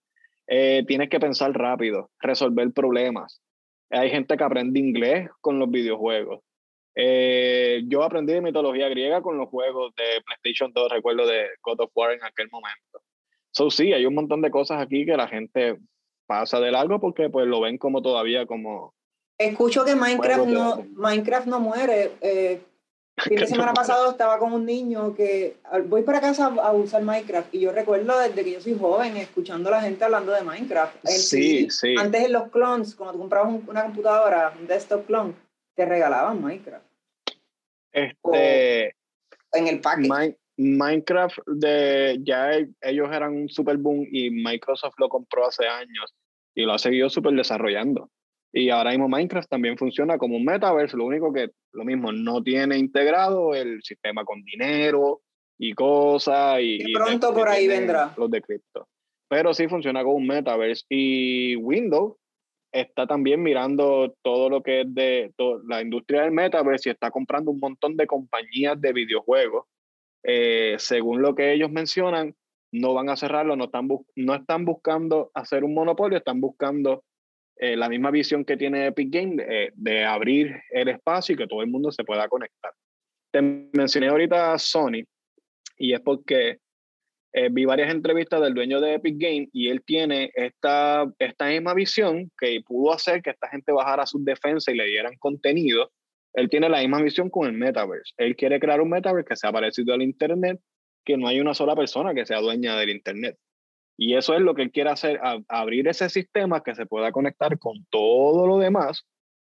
Eh, 0.54 0.84
tienes 0.86 1.08
que 1.08 1.18
pensar 1.18 1.50
rápido, 1.52 2.10
resolver 2.20 2.70
problemas. 2.72 3.40
Hay 3.88 4.10
gente 4.10 4.36
que 4.36 4.44
aprende 4.44 4.78
inglés 4.78 5.30
con 5.40 5.58
los 5.58 5.70
videojuegos. 5.70 6.40
Eh, 6.94 7.84
yo 7.86 8.02
aprendí 8.02 8.34
de 8.34 8.42
mitología 8.42 8.90
griega 8.90 9.22
con 9.22 9.38
los 9.38 9.48
juegos 9.48 9.94
de 9.94 10.20
PlayStation 10.26 10.70
2, 10.74 10.92
recuerdo 10.92 11.26
de 11.26 11.46
God 11.62 11.80
of 11.80 11.90
War 11.94 12.12
en 12.12 12.22
aquel 12.22 12.50
momento. 12.50 13.00
So 13.50 13.70
sí, 13.70 13.94
hay 13.94 14.04
un 14.04 14.14
montón 14.14 14.42
de 14.42 14.50
cosas 14.50 14.82
aquí 14.82 15.06
que 15.06 15.16
la 15.16 15.26
gente 15.26 15.78
pasa 16.26 16.60
de 16.60 16.70
largo 16.70 17.00
porque 17.00 17.30
pues 17.30 17.46
lo 17.46 17.62
ven 17.62 17.78
como 17.78 18.02
todavía 18.02 18.44
como 18.44 18.92
Escucho 19.38 19.86
que 19.86 19.96
Minecraft 19.96 20.46
no, 20.48 20.84
Minecraft 20.92 21.46
no 21.46 21.60
muere. 21.60 22.12
Eh, 22.20 22.60
fin 23.24 23.36
de 23.36 23.46
semana 23.46 23.74
pasado 23.74 24.10
estaba 24.10 24.38
con 24.38 24.52
un 24.52 24.64
niño 24.64 25.14
que 25.14 25.56
voy 25.86 26.02
para 26.02 26.20
casa 26.20 26.46
a 26.46 26.72
usar 26.72 27.02
Minecraft 27.02 27.54
y 27.54 27.60
yo 27.60 27.72
recuerdo 27.72 28.18
desde 28.18 28.42
que 28.42 28.52
yo 28.52 28.60
soy 28.60 28.78
joven 28.78 29.16
escuchando 29.16 29.68
a 29.68 29.72
la 29.72 29.82
gente 29.82 30.04
hablando 30.04 30.32
de 30.32 30.42
Minecraft. 30.42 30.96
sí, 31.06 31.68
sí. 31.70 31.94
Antes 31.98 32.24
en 32.24 32.32
los 32.32 32.50
clones, 32.50 32.94
cuando 32.94 33.14
tú 33.14 33.18
comprabas 33.20 33.54
una 33.66 33.82
computadora, 33.82 34.54
un 34.58 34.66
desktop 34.66 35.06
clone, 35.06 35.34
te 35.74 35.84
regalaban 35.84 36.42
Minecraft. 36.42 36.86
Este. 37.92 38.94
en 39.52 39.68
el 39.68 39.80
paquete. 39.80 40.38
Minecraft 40.56 41.38
de 41.46 42.18
ya 42.22 42.52
ellos 42.52 43.08
eran 43.10 43.34
un 43.34 43.48
super 43.48 43.76
boom 43.76 44.06
y 44.10 44.30
Microsoft 44.30 44.94
lo 44.98 45.08
compró 45.08 45.46
hace 45.46 45.66
años 45.66 46.14
y 46.54 46.62
lo 46.62 46.74
ha 46.74 46.78
seguido 46.78 47.08
super 47.08 47.32
desarrollando. 47.32 48.10
Y 48.52 48.68
ahora 48.68 48.90
mismo 48.90 49.08
Minecraft 49.08 49.48
también 49.48 49.78
funciona 49.78 50.18
como 50.18 50.36
un 50.36 50.44
metaverse, 50.44 50.96
lo 50.96 51.06
único 51.06 51.32
que 51.32 51.50
lo 51.72 51.84
mismo 51.84 52.12
no 52.12 52.42
tiene 52.42 52.76
integrado 52.76 53.54
el 53.54 53.82
sistema 53.82 54.24
con 54.24 54.44
dinero 54.44 55.22
y 55.58 55.72
cosas. 55.72 56.58
Y, 56.60 56.92
pronto 56.92 57.32
por 57.32 57.48
ahí 57.48 57.66
vendrá. 57.66 58.12
Los 58.16 58.30
de 58.30 58.42
cripto. 58.42 58.86
Pero 59.28 59.54
sí 59.54 59.68
funciona 59.68 60.02
como 60.02 60.16
un 60.16 60.26
metaverse. 60.26 60.84
Y 60.90 61.56
Windows 61.56 62.16
está 62.72 63.06
también 63.06 63.42
mirando 63.42 64.14
todo 64.22 64.50
lo 64.50 64.62
que 64.62 64.82
es 64.82 64.94
de 64.94 65.32
la 65.66 65.80
industria 65.80 66.22
del 66.22 66.32
metaverse 66.32 66.90
y 66.90 66.92
está 66.92 67.10
comprando 67.10 67.50
un 67.50 67.58
montón 67.58 67.96
de 67.96 68.06
compañías 68.06 68.78
de 68.78 68.92
videojuegos. 68.92 69.66
Eh, 70.24 70.76
según 70.78 71.22
lo 71.22 71.34
que 71.34 71.52
ellos 71.52 71.70
mencionan, 71.70 72.34
no 72.70 72.94
van 72.94 73.08
a 73.08 73.16
cerrarlo, 73.16 73.56
no 73.56 73.64
están, 73.64 73.88
no 74.16 74.34
están 74.34 74.64
buscando 74.64 75.30
hacer 75.34 75.64
un 75.64 75.74
monopolio, 75.74 76.18
están 76.18 76.40
buscando 76.40 77.04
eh, 77.56 77.76
la 77.76 77.88
misma 77.88 78.10
visión 78.10 78.44
que 78.44 78.56
tiene 78.56 78.86
Epic 78.86 79.08
Games 79.12 79.46
de, 79.74 80.04
abrir 80.04 80.60
el 80.70 80.88
espacio 80.88 81.34
y 81.34 81.38
que 81.38 81.46
todo 81.46 81.62
el 81.62 81.70
mundo 81.70 81.92
se 81.92 82.04
pueda 82.04 82.28
conectar. 82.28 82.72
Te 83.30 83.40
mencioné 83.42 84.08
ahorita 84.08 84.58
Sony 84.58 85.04
y 85.78 85.94
es 85.94 86.00
porque 86.00 86.58
eh, 87.34 87.48
vi 87.50 87.64
varias 87.64 87.90
entrevistas 87.90 88.42
del 88.42 88.52
dueño 88.52 88.80
de 88.80 88.94
Epic 88.94 89.16
Games 89.18 89.48
y 89.52 89.68
él 89.68 89.82
tiene 89.84 90.30
esta, 90.34 91.10
esta 91.18 91.46
misma 91.46 91.72
visión 91.72 92.30
que 92.38 92.60
pudo 92.66 92.92
hacer 92.92 93.22
que 93.22 93.30
esta 93.30 93.48
gente 93.48 93.72
bajara 93.72 94.04
sus 94.06 94.22
defensas 94.24 94.74
y 94.74 94.76
le 94.76 94.86
dieran 94.86 95.16
contenido. 95.18 95.90
Él 96.34 96.50
tiene 96.50 96.68
la 96.68 96.80
misma 96.80 97.00
visión 97.00 97.30
con 97.30 97.46
el 97.46 97.54
metaverse. 97.54 98.12
Él 98.18 98.36
quiere 98.36 98.60
crear 98.60 98.82
un 98.82 98.90
metaverse 98.90 99.28
que 99.28 99.36
sea 99.36 99.50
parecido 99.50 99.94
al 99.94 100.02
Internet, 100.02 100.60
que 101.04 101.16
no 101.16 101.26
hay 101.26 101.40
una 101.40 101.54
sola 101.54 101.74
persona 101.74 102.14
que 102.14 102.26
sea 102.26 102.40
dueña 102.40 102.76
del 102.76 102.90
Internet. 102.90 103.38
Y 103.96 104.14
eso 104.16 104.34
es 104.34 104.40
lo 104.40 104.54
que 104.54 104.62
él 104.62 104.72
quiere 104.72 104.90
hacer, 104.90 105.20
abrir 105.48 105.86
ese 105.88 106.08
sistema 106.08 106.62
que 106.62 106.74
se 106.74 106.86
pueda 106.86 107.12
conectar 107.12 107.58
con 107.58 107.84
todo 107.90 108.46
lo 108.46 108.58
demás 108.58 109.06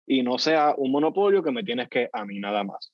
y 0.05 0.23
no 0.23 0.37
sea 0.37 0.73
un 0.77 0.91
monopolio 0.91 1.43
que 1.43 1.51
me 1.51 1.63
tienes 1.63 1.89
que 1.89 2.09
a 2.11 2.25
mí 2.25 2.39
nada 2.39 2.63
más. 2.63 2.91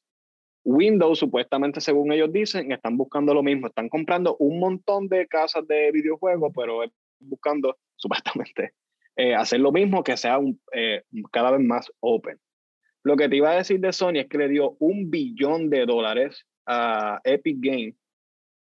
Windows, 0.63 1.19
supuestamente, 1.19 1.79
según 1.79 2.11
ellos 2.11 2.31
dicen, 2.31 2.71
están 2.73 2.97
buscando 2.97 3.33
lo 3.33 3.41
mismo. 3.41 3.67
Están 3.67 3.87
comprando 3.87 4.35
un 4.37 4.59
montón 4.59 5.07
de 5.07 5.25
casas 5.25 5.65
de 5.65 5.91
videojuegos, 5.93 6.51
pero 6.53 6.81
buscando, 7.19 7.77
supuestamente, 7.95 8.73
eh, 9.15 9.33
hacer 9.33 9.61
lo 9.61 9.71
mismo, 9.71 10.03
que 10.03 10.17
sea 10.17 10.37
un, 10.37 10.59
eh, 10.73 11.03
cada 11.31 11.51
vez 11.51 11.61
más 11.61 11.89
open. 12.01 12.37
Lo 13.03 13.15
que 13.15 13.29
te 13.29 13.37
iba 13.37 13.51
a 13.51 13.55
decir 13.55 13.79
de 13.79 13.93
Sony 13.93 14.17
es 14.17 14.27
que 14.27 14.37
le 14.37 14.49
dio 14.49 14.75
un 14.79 15.09
billón 15.09 15.69
de 15.69 15.85
dólares 15.85 16.45
a 16.65 17.21
Epic 17.23 17.57
Games 17.61 17.95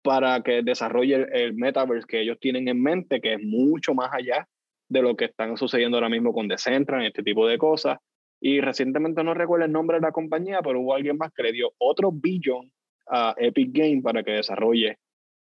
para 0.05 0.39
que 0.43 0.61
desarrolle 0.61 1.25
el, 1.33 1.55
metaverse 1.55 2.05
que 2.07 2.21
ellos 2.21 2.37
tienen 2.39 2.67
en 2.67 2.79
mente, 2.79 3.19
que 3.19 3.33
es 3.33 3.43
mucho 3.43 3.95
más 3.95 4.13
allá 4.13 4.47
de 4.87 5.01
lo 5.01 5.15
que 5.15 5.25
están 5.25 5.57
sucediendo 5.57 5.97
ahora 5.97 6.09
mismo 6.09 6.31
con 6.31 6.47
Decentral 6.47 7.01
y 7.01 7.07
este 7.07 7.23
tipo 7.23 7.47
de 7.47 7.57
cosas. 7.57 7.97
Y 8.39 8.61
recientemente 8.61 9.23
no 9.23 9.33
recuerdo 9.33 9.65
el 9.65 9.71
nombre 9.71 9.97
de 9.97 10.01
la 10.01 10.11
compañía, 10.11 10.59
pero 10.61 10.79
hubo 10.79 10.93
alguien 10.93 11.17
más 11.17 11.33
que 11.33 11.41
le 11.41 11.53
dio 11.53 11.71
otro 11.79 12.11
billón 12.11 12.71
a 13.07 13.33
Epic 13.35 13.71
Games 13.73 14.03
para 14.03 14.21
que 14.21 14.33
desarrolle 14.33 14.99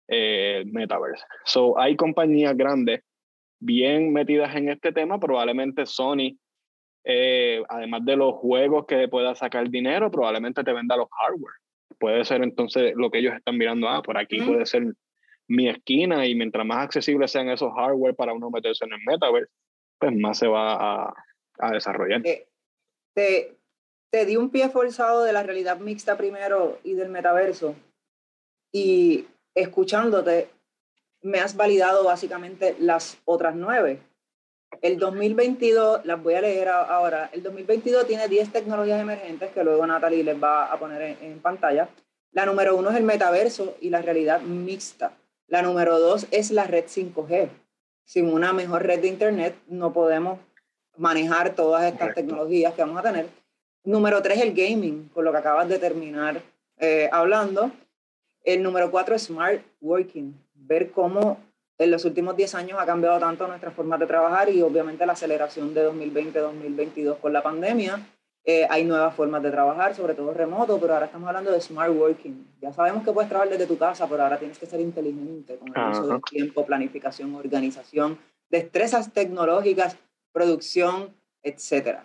eh, 0.10 0.57
el 0.57 0.66
metaverse. 0.74 1.24
So, 1.45 1.80
hay 1.80 1.95
compañías 1.95 2.57
grandes 2.57 3.01
bien 3.62 4.12
metidas 4.12 4.53
en 4.57 4.68
este 4.68 4.91
tema, 4.91 5.22
probablemente 5.22 5.86
Sony, 5.86 6.38
eh, 7.05 7.64
además 7.70 8.03
de 8.03 8.18
los 8.18 8.34
juegos 8.34 8.86
que 8.86 9.07
pueda 9.07 9.34
sacar 9.36 9.70
dinero, 9.70 10.12
probablemente 10.12 10.66
te 10.66 10.74
venda 10.74 10.97
los 10.97 11.07
hardware 11.18 11.59
puede 12.00 12.24
ser 12.26 12.41
entonces 12.43 12.93
lo 12.95 13.12
que 13.12 13.20
ellos 13.20 13.36
están 13.36 13.58
mirando, 13.58 13.89
ah, 13.89 14.02
por 14.02 14.18
aquí 14.18 14.41
puede 14.41 14.66
ser 14.66 14.93
mi 15.47 15.68
esquina 15.68 16.26
y 16.26 16.36
mientras 16.36 16.66
más 16.66 16.86
accesibles 16.86 17.32
sean 17.32 17.50
esos 17.50 17.74
hardware 17.74 18.16
para 18.16 18.34
uno 18.34 18.50
meterse 18.50 18.86
en 18.86 18.93
el 18.93 19.00
metaverse, 19.06 19.52
pues 20.00 20.16
más 20.16 20.38
se 20.38 20.47
va 20.47 20.74
a, 20.74 21.14
a 21.60 21.72
desarrollar. 21.72 22.22
Eh, 22.26 22.47
te, 23.14 23.58
te 24.10 24.26
di 24.26 24.38
un 24.38 24.50
pie 24.50 24.70
forzado 24.70 25.24
de 25.24 25.34
la 25.34 25.43
realidad 25.43 25.80
mixta 25.80 26.18
primero 26.18 26.80
y 26.84 26.93
del 26.93 27.10
metaverso 27.10 27.76
y 28.72 29.26
escuchándote 29.56 30.50
me 31.22 31.39
has 31.39 31.56
validado 31.56 32.04
básicamente 32.04 32.76
las 32.80 33.20
otras 33.26 33.56
nueve. 33.56 34.00
El 34.82 34.97
2022, 34.97 36.05
las 36.05 36.24
voy 36.24 36.36
a 36.36 36.41
leer 36.41 36.70
ahora, 36.70 37.30
el 37.34 37.43
2022 37.43 38.07
tiene 38.07 38.28
10 38.28 38.51
tecnologías 38.51 39.01
emergentes 39.01 39.51
que 39.51 39.63
luego 39.63 39.86
Natalie 39.86 40.24
les 40.24 40.41
va 40.41 40.72
a 40.72 40.80
poner 40.80 41.17
en, 41.22 41.39
pantalla. 41.39 41.89
La 42.32 42.45
número 42.45 42.78
uno 42.78 42.89
es 42.89 42.95
el 42.95 43.03
metaverso 43.03 43.76
y 43.82 43.89
la 43.89 44.01
realidad 44.01 44.41
mixta. 44.41 45.11
La 45.47 45.61
número 45.61 45.99
dos 45.99 46.28
es 46.32 46.51
la 46.51 46.65
red 46.65 46.86
5G. 46.86 47.49
Sin 48.05 48.32
una 48.32 48.53
mejor 48.53 48.84
red 48.84 49.01
de 49.01 49.07
Internet 49.07 49.55
no 49.67 49.91
podemos 49.91 50.39
manejar 50.95 51.55
todas 51.55 51.91
estas 51.91 52.13
tecnologías 52.13 52.74
que 52.74 52.82
vamos 52.82 52.99
a 52.99 53.03
tener. 53.03 53.28
Número 53.84 54.22
tres, 54.22 54.39
el 54.41 54.53
gaming, 54.53 55.09
por 55.09 55.24
lo 55.24 55.32
que 55.32 55.38
acabas 55.39 55.67
de 55.67 55.80
terminar 55.80 56.41
eh, 56.78 57.09
hablando. 57.11 57.72
El 58.43 58.63
número 58.63 58.91
cuatro 58.91 59.17
smart 59.20 59.61
working, 59.82 60.34
ver 60.53 60.91
cómo 60.91 61.38
en 61.80 61.91
los 61.91 62.03
últimos 62.03 62.36
10 62.36 62.55
años 62.55 62.77
ha 62.80 62.86
cambiado 62.86 63.17
tanto 63.19 63.47
nuestra 63.47 63.71
forma 63.71 63.97
de 63.97 64.05
trabajar 64.05 64.49
y 64.49 64.61
obviamente 64.61 65.05
la 65.05 65.13
aceleración 65.13 65.73
de 65.73 65.89
2020-2022 65.89 67.17
con 67.19 67.32
la 67.32 67.41
pandemia. 67.41 68.05
Eh, 68.43 68.67
hay 68.69 68.84
nuevas 68.84 69.15
formas 69.15 69.41
de 69.41 69.51
trabajar, 69.51 69.95
sobre 69.95 70.13
todo 70.13 70.34
remoto, 70.34 70.77
pero 70.80 70.93
ahora 70.93 71.05
estamos 71.05 71.27
hablando 71.30 71.51
de 71.51 71.61
smart 71.61 71.93
working. 71.95 72.47
Ya 72.61 72.73
sabemos 72.73 73.05
que 73.05 73.13
puedes 73.13 73.30
trabajar 73.30 73.51
desde 73.51 73.65
tu 73.65 73.77
casa, 73.77 74.07
pero 74.09 74.23
ahora 74.23 74.38
tienes 74.38 74.59
que 74.59 74.65
ser 74.65 74.82
inteligente 74.82 75.57
con 75.57 75.69
el 75.73 75.91
uso 75.91 76.07
del 76.07 76.21
tiempo, 76.23 76.65
planificación, 76.65 77.34
organización, 77.36 78.19
destrezas 78.49 79.13
tecnológicas, 79.13 79.95
producción, 80.34 81.15
etc. 81.43 81.99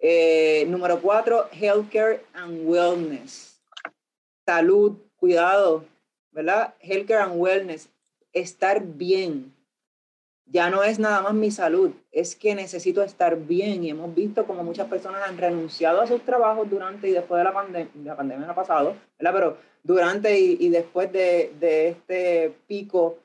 Eh, 0.00 0.66
número 0.68 1.00
cuatro, 1.00 1.48
healthcare 1.52 2.24
and 2.32 2.66
wellness. 2.66 3.60
Salud, 4.44 4.96
cuidado, 5.16 5.84
¿verdad? 6.32 6.74
Healthcare 6.80 7.22
and 7.22 7.40
wellness 7.40 7.93
estar 8.34 8.82
bien. 8.82 9.54
Ya 10.46 10.68
no 10.68 10.82
es 10.82 10.98
nada 10.98 11.22
más 11.22 11.32
mi 11.32 11.50
salud, 11.50 11.92
es 12.12 12.36
que 12.36 12.54
necesito 12.54 13.02
estar 13.02 13.36
bien. 13.36 13.82
Y 13.82 13.90
hemos 13.90 14.14
visto 14.14 14.46
como 14.46 14.62
muchas 14.62 14.88
personas 14.88 15.22
han 15.26 15.38
renunciado 15.38 16.02
a 16.02 16.06
sus 16.06 16.22
trabajos 16.22 16.68
durante 16.68 17.08
y 17.08 17.12
después 17.12 17.38
de 17.38 17.44
la 17.44 17.54
pandemia, 17.54 17.90
la 18.04 18.16
pandemia 18.16 18.50
ha 18.50 18.54
pasado, 18.54 18.94
¿verdad? 19.18 19.32
Pero 19.32 19.56
durante 19.82 20.38
y, 20.38 20.68
después 20.68 21.10
de, 21.12 21.52
de 21.58 21.88
este 21.88 22.54
pico 22.66 23.18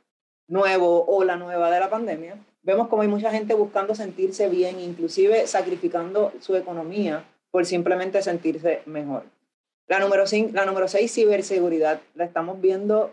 nuevo 0.47 1.05
o 1.05 1.23
la 1.23 1.35
nueva 1.35 1.69
de 1.71 1.79
la 1.79 1.89
pandemia, 1.89 2.37
vemos 2.63 2.87
como 2.87 3.01
hay 3.01 3.07
mucha 3.07 3.31
gente 3.31 3.53
buscando 3.53 3.95
sentirse 3.95 4.47
bien, 4.47 4.79
inclusive 4.79 5.45
sacrificando 5.45 6.31
su 6.39 6.55
economía 6.55 7.25
por 7.51 7.65
simplemente 7.65 8.21
sentirse 8.21 8.81
mejor. 8.85 9.23
La 9.87 9.99
número, 9.99 10.27
cinco, 10.27 10.51
la 10.53 10.65
número 10.65 10.87
seis, 10.87 11.11
ciberseguridad. 11.11 11.99
La 12.13 12.23
estamos 12.23 12.61
viendo 12.61 13.11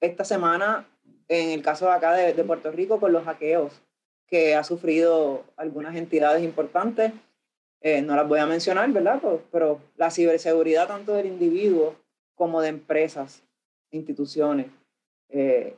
esta 0.00 0.24
semana 0.24 0.86
en 1.28 1.50
el 1.50 1.62
caso 1.62 1.86
de 1.86 1.92
acá 1.92 2.12
de, 2.12 2.44
Puerto 2.44 2.70
Rico 2.70 3.00
con 3.00 3.12
los 3.12 3.24
hackeos 3.24 3.72
que 4.26 4.54
ha 4.54 4.64
sufrido 4.64 5.44
algunas 5.56 5.96
entidades 5.96 6.42
importantes. 6.42 7.12
Eh, 7.80 8.02
no 8.02 8.16
las 8.16 8.26
voy 8.26 8.40
a 8.40 8.46
mencionar, 8.46 8.90
¿verdad? 8.90 9.18
Pero, 9.20 9.42
pero, 9.52 9.80
la 9.96 10.10
ciberseguridad 10.10 10.88
tanto 10.88 11.14
del 11.14 11.26
individuo 11.26 11.94
como 12.34 12.60
de 12.60 12.68
empresas 12.68 13.42
instituciones. 13.90 14.66
Eh, 15.28 15.76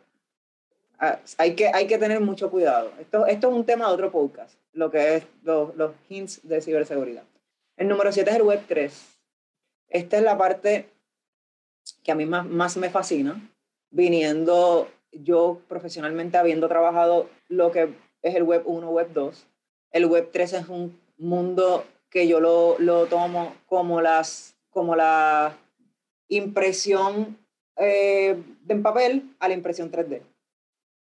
hay, 1.36 1.55
que, 1.55 1.68
hay 1.68 1.86
que 1.86 1.99
tener 1.99 2.20
mucho 2.20 2.51
cuidado. 2.51 2.92
Esto, 3.01 3.26
esto 3.26 3.49
es 3.49 3.55
un 3.55 3.64
tema 3.64 3.88
de 3.88 3.94
otro 3.94 4.11
podcast, 4.11 4.59
lo 4.72 4.90
que 4.90 5.16
es 5.16 5.24
los, 5.42 5.74
los 5.76 5.92
hints 6.09 6.46
de 6.46 6.61
ciberseguridad. 6.61 7.24
El 7.76 7.88
número 7.88 8.11
7 8.11 8.30
es 8.30 8.36
el 8.36 8.42
Web 8.42 8.64
3. 8.66 9.18
Esta 9.90 10.16
es 10.16 10.22
la 10.22 10.36
parte 10.36 10.88
que 12.03 12.12
a 12.12 12.14
mí 12.14 12.26
más, 12.26 12.46
más 12.46 12.76
me 12.76 12.90
fascina, 12.90 13.40
viniendo 13.90 14.88
yo 15.13 15.61
profesionalmente 15.69 16.39
habiendo 16.39 16.69
trabajado 16.69 17.29
lo 17.49 17.71
que 17.71 17.95
es 18.23 18.35
el 18.35 18.43
Web 18.43 18.63
1, 18.67 18.91
Web 18.91 19.13
2. 19.13 19.47
El 19.93 20.07
Web 20.07 20.31
3 20.33 20.53
es 20.53 20.69
un 20.69 21.01
mundo 21.17 21.85
que 22.11 22.27
yo 22.27 22.41
lo, 22.41 22.79
lo 22.79 23.07
tomo 23.07 23.55
como, 23.67 24.01
las, 24.01 24.57
como 24.71 24.97
la 24.97 25.57
impresión 26.29 27.39
eh, 27.77 28.43
en 28.69 28.83
papel 28.83 29.35
a 29.39 29.49
la 29.49 29.55
impresión 29.55 29.91
3D. 29.91 30.23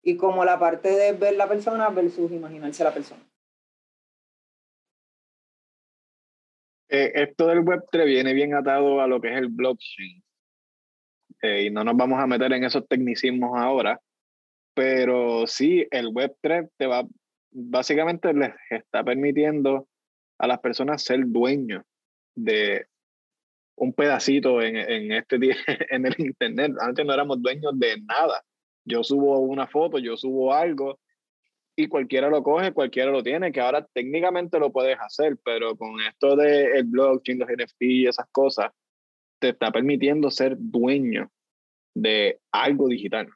Y 0.04 0.16
como 0.16 0.46
la 0.46 0.58
parte 0.58 0.90
de 0.90 1.14
ver 1.14 1.36
la 1.36 1.48
persona 1.48 1.90
versus 1.90 2.32
imaginarse 2.32 2.84
la 2.84 2.94
persona. 2.94 3.22
Eh, 6.90 7.12
esto 7.16 7.48
del 7.48 7.66
Web3 7.66 8.06
viene 8.06 8.34
bien 8.34 8.54
atado 8.54 9.02
a 9.02 9.08
lo 9.08 9.20
que 9.20 9.32
es 9.32 9.38
el 9.38 9.50
blockchain. 9.50 10.24
Eh, 11.42 11.66
y 11.66 11.70
no 11.70 11.84
nos 11.84 11.96
vamos 11.96 12.20
a 12.20 12.28
meter 12.28 12.52
en 12.54 12.64
esos 12.64 12.88
tecnicismos 12.88 13.58
ahora, 13.58 14.00
pero 14.74 15.48
sí, 15.48 15.88
el 15.92 16.08
Web3 16.08 16.70
te 16.78 16.88
va, 16.88 17.06
básicamente 17.52 18.34
les 18.34 18.54
está 18.70 19.04
permitiendo 19.04 19.88
a 20.40 20.48
las 20.48 20.60
personas 20.60 21.04
ser 21.04 21.26
dueños 21.26 21.84
de 22.36 22.88
un 23.76 23.94
pedacito 23.94 24.62
en, 24.62 24.76
en, 24.78 25.12
este, 25.12 25.38
en 25.90 26.06
el 26.06 26.16
Internet. 26.18 26.74
Antes 26.80 27.06
no 27.06 27.14
éramos 27.14 27.42
dueños 27.42 27.78
de 27.80 28.02
nada. 28.02 28.44
Yo 28.86 29.04
subo 29.04 29.40
una 29.40 29.68
foto, 29.68 30.00
yo 30.00 30.16
subo 30.16 30.54
algo 30.54 31.00
y 31.76 31.88
cualquiera 31.88 32.30
lo 32.30 32.42
coge, 32.42 32.74
cualquiera 32.74 33.12
lo 33.12 33.22
tiene, 33.22 33.52
que 33.52 33.62
ahora 33.62 33.86
técnicamente 33.94 34.58
lo 34.58 34.72
puedes 34.72 34.98
hacer, 35.00 35.38
pero 35.44 35.78
con 35.78 36.02
esto 36.02 36.36
del 36.36 36.76
el 36.76 36.84
blockchain, 36.86 37.38
los 37.38 37.50
NFT 37.50 37.82
y 37.82 38.08
esas 38.08 38.26
cosas, 38.32 38.72
te 39.40 39.50
está 39.50 39.72
permitiendo 39.72 40.32
ser 40.32 40.56
dueño 40.58 41.32
de 41.94 42.40
algo 42.52 42.88
digital, 42.88 43.28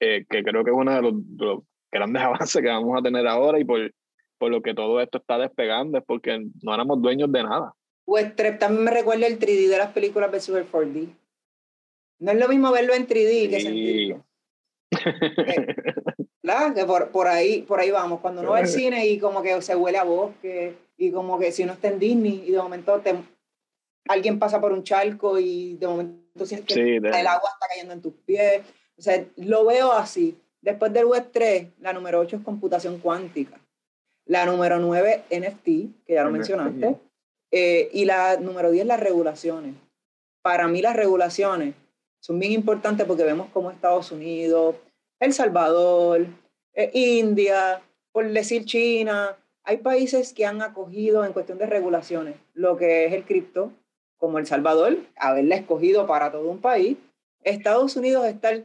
eh, 0.00 0.24
que 0.28 0.42
creo 0.42 0.64
que 0.64 0.70
es 0.70 0.76
uno 0.76 0.94
de 0.94 1.02
los, 1.02 1.62
grandes 1.90 2.22
avances 2.22 2.62
que 2.62 2.68
vamos 2.68 2.98
a 2.98 3.02
tener 3.02 3.26
ahora 3.26 3.58
y 3.58 3.64
por, 3.64 3.92
por 4.38 4.50
lo 4.50 4.62
que 4.62 4.74
todo 4.74 5.00
esto 5.00 5.18
está 5.18 5.38
despegando, 5.38 5.98
es 5.98 6.04
porque 6.04 6.44
no 6.62 6.74
éramos 6.74 7.00
dueños 7.00 7.30
de 7.30 7.42
nada. 7.42 7.72
Web3 8.06 8.58
también 8.58 8.84
me 8.84 8.90
recuerda 8.90 9.26
el 9.26 9.38
3D 9.38 9.68
de 9.68 9.78
las 9.78 9.92
películas 9.92 10.30
versus 10.30 10.56
el 10.56 10.70
4D. 10.70 11.08
No 12.18 12.32
es 12.32 12.38
lo 12.38 12.48
mismo 12.48 12.70
verlo 12.70 12.94
en 12.94 13.06
3D 13.06 13.50
que 13.50 13.60
sentirlo. 13.60 14.24
Claro, 16.44 16.74
que 16.74 16.84
por, 16.84 17.08
por, 17.10 17.26
ahí, 17.26 17.62
por 17.62 17.80
ahí 17.80 17.90
vamos. 17.90 18.20
Cuando 18.20 18.42
uno 18.42 18.50
va 18.50 18.58
al 18.58 18.68
cine 18.68 19.06
y 19.06 19.18
como 19.18 19.40
que 19.40 19.62
se 19.62 19.74
huele 19.74 19.96
a 19.96 20.04
bosque 20.04 20.74
y 20.98 21.10
como 21.10 21.38
que 21.38 21.50
si 21.50 21.62
uno 21.62 21.72
está 21.72 21.88
en 21.88 21.98
Disney 21.98 22.44
y 22.46 22.50
de 22.50 22.58
momento 22.58 23.00
te, 23.00 23.14
alguien 24.08 24.38
pasa 24.38 24.60
por 24.60 24.72
un 24.72 24.84
charco 24.84 25.38
y 25.38 25.74
de 25.74 25.86
momento 25.86 26.46
sientes 26.46 26.76
que 26.76 26.96
el 26.96 27.26
agua 27.26 27.50
está 27.52 27.68
cayendo 27.68 27.92
en 27.92 28.02
tus 28.02 28.14
pies. 28.24 28.62
O 28.96 29.02
sea, 29.02 29.24
lo 29.36 29.64
veo 29.64 29.92
así. 29.92 30.38
Después 30.60 30.92
del 30.92 31.06
Web 31.06 31.28
3, 31.32 31.68
la 31.80 31.92
número 31.92 32.20
8 32.20 32.36
es 32.36 32.42
computación 32.42 32.98
cuántica. 32.98 33.60
La 34.26 34.46
número 34.46 34.78
9, 34.78 35.24
NFT, 35.30 35.64
que 36.06 36.14
ya 36.14 36.24
lo 36.24 36.30
mencionaste. 36.30 36.96
Eh, 37.50 37.90
y 37.92 38.04
la 38.04 38.38
número 38.38 38.70
10, 38.70 38.86
las 38.86 39.00
regulaciones. 39.00 39.74
Para 40.42 40.66
mí 40.68 40.80
las 40.80 40.96
regulaciones 40.96 41.74
son 42.20 42.38
bien 42.38 42.52
importantes 42.52 43.06
porque 43.06 43.24
vemos 43.24 43.48
cómo 43.52 43.70
Estados 43.70 44.10
Unidos, 44.12 44.76
El 45.20 45.32
Salvador, 45.34 46.26
eh, 46.72 46.90
India, 46.94 47.82
por 48.12 48.30
decir 48.30 48.64
China, 48.64 49.36
hay 49.62 49.78
países 49.78 50.32
que 50.32 50.46
han 50.46 50.62
acogido 50.62 51.24
en 51.24 51.32
cuestión 51.32 51.58
de 51.58 51.66
regulaciones 51.66 52.36
lo 52.54 52.76
que 52.76 53.06
es 53.06 53.12
el 53.12 53.24
cripto, 53.24 53.72
como 54.18 54.38
El 54.38 54.46
Salvador, 54.46 54.98
haberla 55.16 55.56
escogido 55.56 56.06
para 56.06 56.32
todo 56.32 56.48
un 56.48 56.60
país. 56.60 56.96
Estados 57.42 57.96
Unidos 57.96 58.26
está 58.26 58.62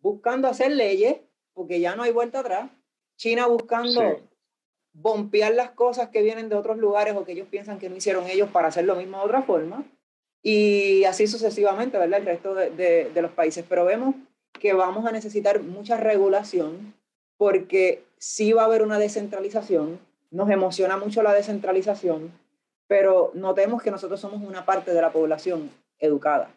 buscando 0.00 0.48
hacer 0.48 0.72
leyes 0.72 1.16
porque 1.54 1.80
ya 1.80 1.96
no 1.96 2.02
hay 2.02 2.12
vuelta 2.12 2.40
atrás. 2.40 2.70
China 3.16 3.46
buscando 3.46 4.20
bompear 4.92 5.54
las 5.54 5.70
cosas 5.70 6.08
que 6.08 6.22
vienen 6.22 6.48
de 6.48 6.56
otros 6.56 6.78
lugares 6.78 7.14
o 7.14 7.24
que 7.24 7.32
ellos 7.32 7.48
piensan 7.50 7.78
que 7.78 7.88
no 7.88 7.96
hicieron 7.96 8.26
ellos 8.28 8.50
para 8.50 8.68
hacer 8.68 8.84
lo 8.84 8.96
mismo 8.96 9.18
de 9.18 9.24
otra 9.24 9.42
forma. 9.42 9.84
Y 10.42 11.04
así 11.04 11.26
sucesivamente, 11.26 11.98
¿verdad? 11.98 12.20
El 12.20 12.26
resto 12.26 12.54
de, 12.54 12.70
de, 12.70 13.10
de 13.10 13.22
los 13.22 13.30
países. 13.32 13.64
Pero 13.68 13.84
vemos 13.84 14.14
que 14.58 14.72
vamos 14.72 15.06
a 15.06 15.12
necesitar 15.12 15.62
mucha 15.62 15.96
regulación 15.96 16.94
porque 17.36 18.04
sí 18.18 18.52
va 18.52 18.62
a 18.62 18.66
haber 18.66 18.82
una 18.82 18.98
descentralización. 18.98 19.98
Nos 20.30 20.50
emociona 20.50 20.96
mucho 20.96 21.22
la 21.22 21.32
descentralización, 21.32 22.30
pero 22.90 23.30
notemos 23.34 23.80
que 23.84 23.92
nosotros 23.92 24.18
somos 24.18 24.42
una 24.42 24.64
parte 24.64 24.92
de 24.92 25.00
la 25.00 25.12
población 25.12 25.70
educada, 26.00 26.50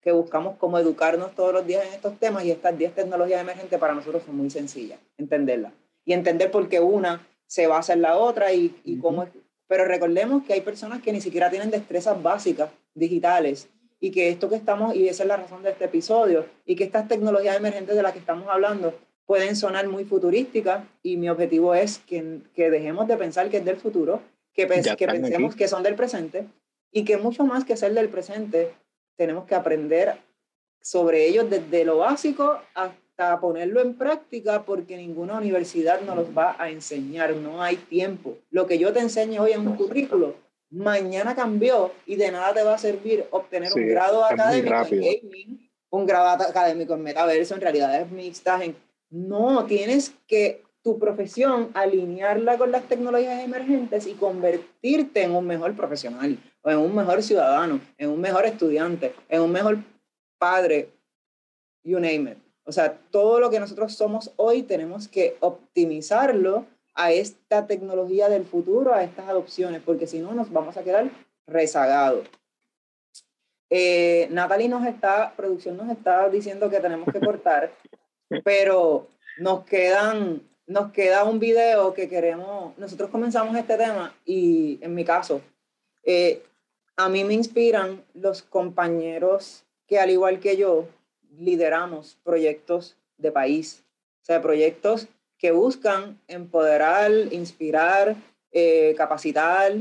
que 0.00 0.12
buscamos 0.12 0.56
cómo 0.56 0.78
educarnos 0.78 1.34
todos 1.34 1.52
los 1.52 1.66
días 1.66 1.84
en 1.86 1.92
estos 1.92 2.18
temas 2.18 2.42
y 2.46 2.50
estas 2.50 2.78
10 2.78 2.94
tecnologías 2.94 3.42
emergentes 3.42 3.78
para 3.78 3.92
nosotros 3.92 4.22
son 4.24 4.34
muy 4.34 4.48
sencillas, 4.48 4.98
entenderlas. 5.18 5.74
Y 6.06 6.14
entender 6.14 6.50
por 6.50 6.70
qué 6.70 6.80
una 6.80 7.28
se 7.46 7.66
basa 7.66 7.92
en 7.92 8.00
la 8.00 8.16
otra 8.16 8.50
y, 8.54 8.74
y 8.82 8.96
cómo 8.96 9.26
Pero 9.66 9.84
recordemos 9.84 10.44
que 10.44 10.54
hay 10.54 10.62
personas 10.62 11.02
que 11.02 11.12
ni 11.12 11.20
siquiera 11.20 11.50
tienen 11.50 11.70
destrezas 11.70 12.22
básicas 12.22 12.70
digitales 12.94 13.68
y 14.00 14.10
que 14.10 14.30
esto 14.30 14.48
que 14.48 14.56
estamos, 14.56 14.96
y 14.96 15.06
esa 15.08 15.24
es 15.24 15.28
la 15.28 15.36
razón 15.36 15.62
de 15.62 15.72
este 15.72 15.84
episodio, 15.84 16.46
y 16.64 16.76
que 16.76 16.84
estas 16.84 17.08
tecnologías 17.08 17.58
emergentes 17.58 17.94
de 17.94 18.02
las 18.02 18.14
que 18.14 18.20
estamos 18.20 18.48
hablando 18.48 18.94
pueden 19.26 19.54
sonar 19.54 19.86
muy 19.88 20.06
futurísticas 20.06 20.82
y 21.02 21.18
mi 21.18 21.28
objetivo 21.28 21.74
es 21.74 21.98
que, 21.98 22.38
que 22.54 22.70
dejemos 22.70 23.06
de 23.06 23.18
pensar 23.18 23.50
que 23.50 23.58
es 23.58 23.64
del 23.66 23.76
futuro, 23.76 24.22
que, 24.54 24.66
que 24.96 25.06
pensemos 25.06 25.56
que 25.56 25.68
son 25.68 25.82
del 25.82 25.94
presente 25.94 26.46
y 26.92 27.04
que 27.04 27.16
mucho 27.16 27.44
más 27.44 27.64
que 27.64 27.76
ser 27.76 27.92
del 27.92 28.08
presente, 28.08 28.72
tenemos 29.16 29.44
que 29.46 29.54
aprender 29.54 30.16
sobre 30.80 31.26
ellos 31.26 31.50
desde 31.50 31.84
lo 31.84 31.98
básico 31.98 32.58
hasta 32.74 33.40
ponerlo 33.40 33.80
en 33.80 33.94
práctica 33.94 34.64
porque 34.64 34.96
ninguna 34.96 35.38
universidad 35.38 36.00
nos 36.02 36.16
los 36.16 36.36
va 36.36 36.56
a 36.58 36.70
enseñar, 36.70 37.34
no 37.36 37.62
hay 37.62 37.76
tiempo. 37.76 38.38
Lo 38.50 38.66
que 38.66 38.78
yo 38.78 38.92
te 38.92 39.00
enseño 39.00 39.42
hoy 39.42 39.52
en 39.52 39.66
un 39.66 39.76
currículo, 39.76 40.36
mañana 40.70 41.34
cambió 41.34 41.92
y 42.06 42.16
de 42.16 42.30
nada 42.30 42.52
te 42.54 42.62
va 42.62 42.74
a 42.74 42.78
servir 42.78 43.26
obtener 43.30 43.72
un 43.74 43.88
grado 43.88 44.24
académico 44.24 44.74
en 44.90 45.00
gaming, 45.00 45.70
un 45.90 46.06
grado 46.06 46.44
académico 46.44 46.94
en 46.94 47.02
metaverso, 47.02 47.54
en 47.54 47.60
realidades 47.60 48.10
mixtas. 48.10 48.62
En... 48.62 48.76
No, 49.10 49.64
tienes 49.66 50.12
que 50.26 50.62
tu 50.84 50.98
profesión 50.98 51.70
alinearla 51.72 52.58
con 52.58 52.70
las 52.70 52.84
tecnologías 52.84 53.42
emergentes 53.42 54.06
y 54.06 54.12
convertirte 54.12 55.22
en 55.22 55.34
un 55.34 55.46
mejor 55.46 55.74
profesional, 55.74 56.38
o 56.62 56.70
en 56.70 56.78
un 56.78 56.94
mejor 56.94 57.22
ciudadano, 57.22 57.80
en 57.96 58.10
un 58.10 58.20
mejor 58.20 58.44
estudiante, 58.44 59.14
en 59.28 59.40
un 59.40 59.50
mejor 59.50 59.78
padre, 60.38 60.90
you 61.82 61.98
name 61.98 62.32
it. 62.32 62.38
O 62.64 62.72
sea, 62.72 62.98
todo 63.10 63.40
lo 63.40 63.50
que 63.50 63.60
nosotros 63.60 63.94
somos 63.94 64.32
hoy 64.36 64.62
tenemos 64.62 65.08
que 65.08 65.36
optimizarlo 65.40 66.66
a 66.94 67.12
esta 67.12 67.66
tecnología 67.66 68.28
del 68.28 68.44
futuro, 68.44 68.94
a 68.94 69.02
estas 69.02 69.28
adopciones, 69.28 69.82
porque 69.82 70.06
si 70.06 70.20
no 70.20 70.32
nos 70.34 70.52
vamos 70.52 70.76
a 70.76 70.84
quedar 70.84 71.10
rezagados. 71.46 72.28
Eh, 73.70 74.28
Natalie 74.30 74.68
nos 74.68 74.86
está, 74.86 75.34
producción 75.34 75.78
nos 75.78 75.90
está 75.90 76.28
diciendo 76.28 76.68
que 76.68 76.80
tenemos 76.80 77.12
que 77.12 77.20
cortar, 77.20 77.72
pero 78.44 79.08
nos 79.38 79.64
quedan, 79.64 80.42
nos 80.66 80.92
queda 80.92 81.24
un 81.24 81.38
video 81.38 81.92
que 81.94 82.08
queremos, 82.08 82.76
nosotros 82.78 83.10
comenzamos 83.10 83.56
este 83.56 83.76
tema 83.76 84.14
y 84.24 84.78
en 84.80 84.94
mi 84.94 85.04
caso, 85.04 85.42
eh, 86.04 86.42
a 86.96 87.08
mí 87.08 87.24
me 87.24 87.34
inspiran 87.34 88.02
los 88.14 88.42
compañeros 88.42 89.64
que 89.86 89.98
al 89.98 90.10
igual 90.10 90.40
que 90.40 90.56
yo, 90.56 90.88
lideramos 91.36 92.16
proyectos 92.22 92.96
de 93.18 93.32
país, 93.32 93.84
o 94.22 94.24
sea, 94.24 94.40
proyectos 94.40 95.08
que 95.36 95.50
buscan 95.50 96.18
empoderar, 96.28 97.10
inspirar, 97.32 98.16
eh, 98.52 98.94
capacitar 98.96 99.72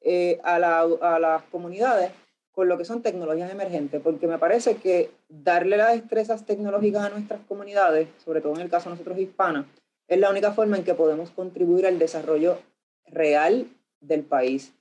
eh, 0.00 0.40
a, 0.44 0.56
a 0.56 1.18
las 1.18 1.42
comunidades 1.44 2.12
con 2.52 2.68
lo 2.68 2.78
que 2.78 2.84
son 2.84 3.02
tecnologías 3.02 3.50
emergentes, 3.50 4.00
porque 4.02 4.26
me 4.26 4.38
parece 4.38 4.76
que 4.76 5.10
darle 5.28 5.76
las 5.76 5.92
destrezas 5.92 6.44
tecnológicas 6.44 7.04
a 7.04 7.08
nuestras 7.08 7.40
comunidades, 7.48 8.08
sobre 8.24 8.40
todo 8.40 8.54
en 8.54 8.60
el 8.60 8.70
caso 8.70 8.88
de 8.88 8.96
nosotros 8.96 9.18
hispanos, 9.18 9.66
es 10.14 10.20
la 10.20 10.30
única 10.30 10.52
forma 10.52 10.76
en 10.76 10.84
que 10.84 10.94
podemos 10.94 11.30
contribuir 11.30 11.86
al 11.86 11.98
desarrollo 11.98 12.58
real 13.06 13.66
del 14.00 14.22
país, 14.22 14.74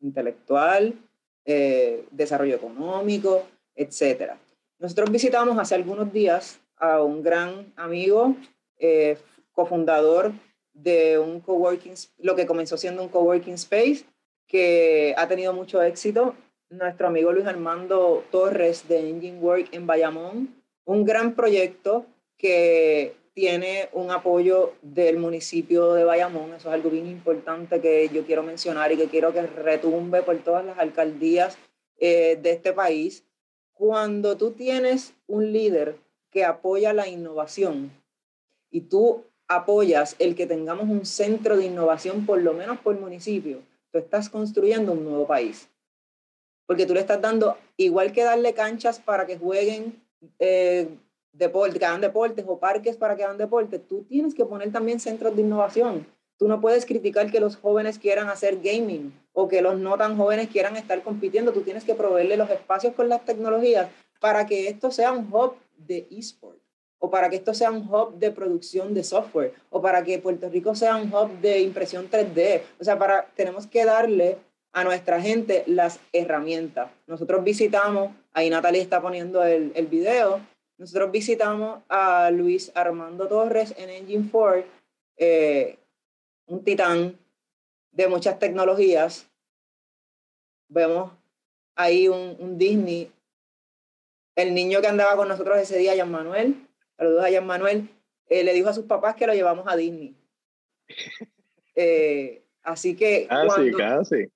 intelectual, 0.00 0.94
eh, 1.44 2.04
desarrollo 2.10 2.56
económico, 2.56 3.46
etcétera. 3.74 4.38
Nosotros 4.78 5.10
visitamos 5.10 5.58
hace 5.58 5.74
algunos 5.74 6.12
días 6.12 6.60
a 6.76 7.02
un 7.02 7.22
gran 7.22 7.72
amigo, 7.76 8.36
eh, 8.78 9.18
cofundador 9.52 10.32
de 10.72 11.18
un 11.18 11.40
coworking, 11.40 11.94
lo 12.18 12.36
que 12.36 12.46
comenzó 12.46 12.76
siendo 12.76 13.02
un 13.02 13.08
coworking 13.08 13.54
space, 13.54 14.04
que 14.46 15.14
ha 15.16 15.26
tenido 15.26 15.52
mucho 15.52 15.82
éxito. 15.82 16.34
Nuestro 16.70 17.08
amigo 17.08 17.32
Luis 17.32 17.46
Armando 17.46 18.24
Torres 18.30 18.86
de 18.88 19.10
Engine 19.10 19.38
Work 19.40 19.68
en 19.72 19.86
Bayamón 19.86 20.54
un 20.84 21.04
gran 21.04 21.34
proyecto 21.34 22.06
que 22.38 23.14
tiene 23.38 23.88
un 23.92 24.10
apoyo 24.10 24.72
del 24.82 25.16
municipio 25.16 25.92
de 25.92 26.02
Bayamón. 26.02 26.54
Eso 26.54 26.70
es 26.70 26.74
algo 26.74 26.90
bien 26.90 27.06
importante 27.06 27.80
que 27.80 28.08
yo 28.12 28.26
quiero 28.26 28.42
mencionar 28.42 28.90
y 28.90 28.96
que 28.96 29.06
quiero 29.06 29.32
que 29.32 29.42
retumbe 29.42 30.22
por 30.22 30.36
todas 30.38 30.64
las 30.64 30.76
alcaldías 30.76 31.56
eh, 32.00 32.36
de 32.42 32.50
este 32.50 32.72
país. 32.72 33.24
Cuando 33.74 34.36
tú 34.36 34.50
tienes 34.50 35.14
un 35.28 35.52
líder 35.52 36.00
que 36.32 36.44
apoya 36.44 36.92
la 36.92 37.06
innovación 37.06 37.92
y 38.72 38.80
tú 38.80 39.22
apoyas 39.46 40.16
el 40.18 40.34
que 40.34 40.48
tengamos 40.48 40.88
un 40.88 41.06
centro 41.06 41.56
de 41.56 41.66
innovación, 41.66 42.26
por 42.26 42.42
lo 42.42 42.54
menos 42.54 42.80
por 42.80 42.98
municipio, 42.98 43.62
tú 43.92 43.98
estás 43.98 44.28
construyendo 44.28 44.90
un 44.90 45.04
nuevo 45.04 45.28
país. 45.28 45.68
Porque 46.66 46.86
tú 46.86 46.92
le 46.92 46.98
estás 46.98 47.20
dando, 47.20 47.56
igual 47.76 48.10
que 48.10 48.24
darle 48.24 48.52
canchas 48.52 48.98
para 48.98 49.26
que 49.26 49.38
jueguen 49.38 50.02
eh, 50.40 50.88
deporte, 51.32 51.78
que 51.78 51.84
hagan 51.84 52.00
deportes 52.00 52.44
o 52.48 52.58
parques 52.58 52.96
para 52.96 53.16
que 53.16 53.24
hagan 53.24 53.38
deportes, 53.38 53.86
tú 53.86 54.04
tienes 54.04 54.34
que 54.34 54.44
poner 54.44 54.72
también 54.72 55.00
centros 55.00 55.34
de 55.36 55.42
innovación. 55.42 56.06
Tú 56.38 56.46
no 56.46 56.60
puedes 56.60 56.86
criticar 56.86 57.30
que 57.30 57.40
los 57.40 57.56
jóvenes 57.56 57.98
quieran 57.98 58.28
hacer 58.28 58.60
gaming 58.62 59.12
o 59.32 59.48
que 59.48 59.60
los 59.60 59.78
no 59.78 59.96
tan 59.98 60.16
jóvenes 60.16 60.48
quieran 60.48 60.76
estar 60.76 61.02
compitiendo. 61.02 61.52
Tú 61.52 61.62
tienes 61.62 61.84
que 61.84 61.94
proveerle 61.94 62.36
los 62.36 62.48
espacios 62.50 62.94
con 62.94 63.08
las 63.08 63.24
tecnologías 63.24 63.88
para 64.20 64.46
que 64.46 64.68
esto 64.68 64.90
sea 64.90 65.12
un 65.12 65.32
hub 65.32 65.54
de 65.76 66.06
eSport 66.10 66.58
o 67.00 67.10
para 67.10 67.28
que 67.28 67.36
esto 67.36 67.54
sea 67.54 67.70
un 67.70 67.92
hub 67.92 68.18
de 68.18 68.30
producción 68.30 68.94
de 68.94 69.04
software 69.04 69.54
o 69.70 69.80
para 69.80 70.02
que 70.04 70.18
Puerto 70.18 70.48
Rico 70.48 70.74
sea 70.74 70.96
un 70.96 71.12
hub 71.12 71.40
de 71.40 71.60
impresión 71.60 72.08
3D. 72.10 72.62
O 72.80 72.84
sea, 72.84 72.98
para, 72.98 73.26
tenemos 73.34 73.66
que 73.66 73.84
darle 73.84 74.38
a 74.72 74.84
nuestra 74.84 75.20
gente 75.20 75.64
las 75.66 75.98
herramientas. 76.12 76.90
Nosotros 77.06 77.42
visitamos, 77.42 78.12
ahí 78.32 78.50
Natalia 78.50 78.82
está 78.82 79.00
poniendo 79.00 79.42
el, 79.44 79.72
el 79.74 79.86
video, 79.86 80.40
nosotros 80.78 81.10
visitamos 81.10 81.82
a 81.88 82.30
Luis 82.30 82.70
Armando 82.74 83.26
Torres 83.26 83.74
en 83.76 83.90
Engine 83.90 84.28
4, 84.30 84.64
eh, 85.16 85.76
un 86.46 86.62
titán 86.62 87.18
de 87.90 88.06
muchas 88.06 88.38
tecnologías. 88.38 89.28
Vemos 90.68 91.12
ahí 91.74 92.06
un, 92.06 92.36
un, 92.38 92.56
Disney. 92.56 93.12
El 94.36 94.54
niño 94.54 94.80
que 94.80 94.86
andaba 94.86 95.16
con 95.16 95.26
nosotros 95.26 95.58
ese 95.58 95.78
día, 95.78 95.96
Jan 95.96 96.12
Manuel, 96.12 96.54
saludos 96.96 97.24
a 97.24 97.40
Manuel, 97.40 97.88
eh, 98.28 98.44
le 98.44 98.52
dijo 98.52 98.68
a 98.68 98.74
sus 98.74 98.84
papás 98.84 99.16
que 99.16 99.26
lo 99.26 99.34
llevamos 99.34 99.66
a 99.68 99.76
Disney. 99.76 100.14
Eh, 101.80 102.42
así 102.64 102.96
que. 102.96 103.28
Casi, 103.28 103.70
casi 103.70 104.28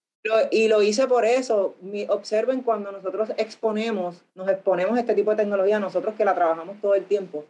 y 0.50 0.68
lo 0.68 0.82
hice 0.82 1.06
por 1.06 1.24
eso. 1.24 1.74
observen 2.08 2.62
cuando 2.62 2.92
nosotros 2.92 3.30
exponemos, 3.36 4.22
nos 4.34 4.48
exponemos 4.48 4.98
este 4.98 5.14
tipo 5.14 5.30
de 5.30 5.38
tecnología, 5.38 5.80
nosotros 5.80 6.14
que 6.14 6.24
la 6.24 6.34
trabajamos 6.34 6.80
todo 6.80 6.94
el 6.94 7.04
tiempo, 7.04 7.44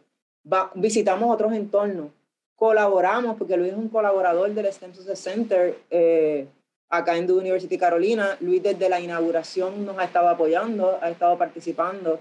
visitamos 0.75 1.33
otros 1.33 1.53
entornos, 1.53 2.07
colaboramos, 2.55 3.37
porque 3.37 3.57
Luis 3.57 3.71
es 3.71 3.77
un 3.77 3.89
colaborador 3.89 4.51
del 4.53 4.71
STEM 4.71 4.93
Success 4.93 5.19
Center 5.19 5.77
eh, 5.89 6.47
acá 6.89 7.17
en 7.17 7.27
The 7.27 7.33
University 7.33 7.77
Carolina. 7.77 8.37
Luis 8.39 8.61
desde 8.63 8.89
la 8.89 8.99
inauguración 8.99 9.85
nos 9.85 9.97
ha 9.97 10.03
estado 10.03 10.29
apoyando, 10.29 10.97
ha 11.01 11.09
estado 11.09 11.37
participando 11.37 12.19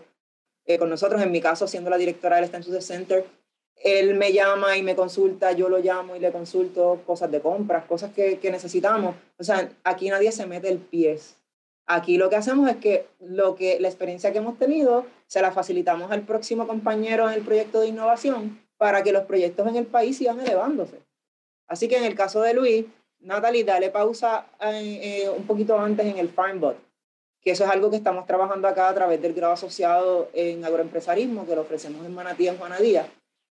eh, 0.66 0.78
con 0.78 0.90
nosotros, 0.90 1.22
en 1.22 1.32
mi 1.32 1.40
caso 1.40 1.66
siendo 1.66 1.90
la 1.90 1.98
directora 1.98 2.36
del 2.36 2.46
STEM 2.46 2.62
Success 2.62 2.86
Center 2.86 3.24
él 3.77 4.14
me 4.14 4.33
llama 4.33 4.77
y 4.77 4.83
me 4.83 4.95
consulta, 4.95 5.53
yo 5.53 5.68
lo 5.68 5.79
llamo 5.79 6.14
y 6.14 6.20
le 6.20 6.31
consulto 6.31 7.01
cosas 7.05 7.31
de 7.31 7.41
compras, 7.41 7.85
cosas 7.85 8.12
que, 8.12 8.39
que 8.39 8.51
necesitamos. 8.51 9.16
O 9.39 9.45
sea, 9.45 9.70
aquí 9.83 10.09
nadie 10.09 10.31
se 10.31 10.47
mete 10.47 10.68
el 10.68 10.79
pie. 10.79 11.18
Aquí 11.87 12.16
lo 12.16 12.31
que 12.31 12.37
hacemos 12.37 12.70
es 12.70 12.77
que, 12.77 13.09
lo 13.20 13.57
que 13.57 13.81
la 13.81 13.89
experiencia 13.89 14.33
que 14.33 14.39
hemos 14.39 14.57
tenido 14.57 15.05
se 15.27 15.43
la 15.43 15.51
facilitamos 15.51 16.11
al 16.12 16.23
próximo 16.23 16.66
compañero 16.66 17.29
en 17.29 17.35
el 17.35 17.43
proyecto 17.43 17.81
de 17.81 17.89
innovación 17.89 18.61
para 18.77 19.03
que 19.03 19.12
los 19.12 19.25
proyectos 19.25 19.66
en 19.66 19.77
el 19.77 19.87
país 19.87 20.16
sigan 20.16 20.41
elevándose. 20.41 21.01
Así 21.66 21.89
que 21.89 21.97
en 21.97 22.05
el 22.05 22.14
caso 22.14 22.41
de 22.41 22.55
Luis, 22.55 22.87
Natalie, 23.20 23.64
dale 23.64 23.91
pausa 23.91 24.47
eh, 24.61 25.29
un 25.37 25.45
poquito 25.47 25.79
antes 25.79 26.07
en 26.07 26.18
el 26.18 26.29
FarmBot, 26.29 26.77
que 27.41 27.51
eso 27.51 27.64
es 27.64 27.70
algo 27.70 27.91
que 27.91 27.97
estamos 27.97 28.27
trabajando 28.27 28.68
acá 28.68 28.89
a 28.89 28.95
través 28.95 29.20
del 29.20 29.35
grado 29.35 29.55
asociado 29.55 30.29
en 30.33 30.64
agroempresarismo, 30.64 31.47
que 31.47 31.55
lo 31.57 31.62
ofrecemos 31.62 32.05
en 32.07 32.14
Manatí, 32.14 32.47
en 32.47 32.59
Juanadía 32.59 33.07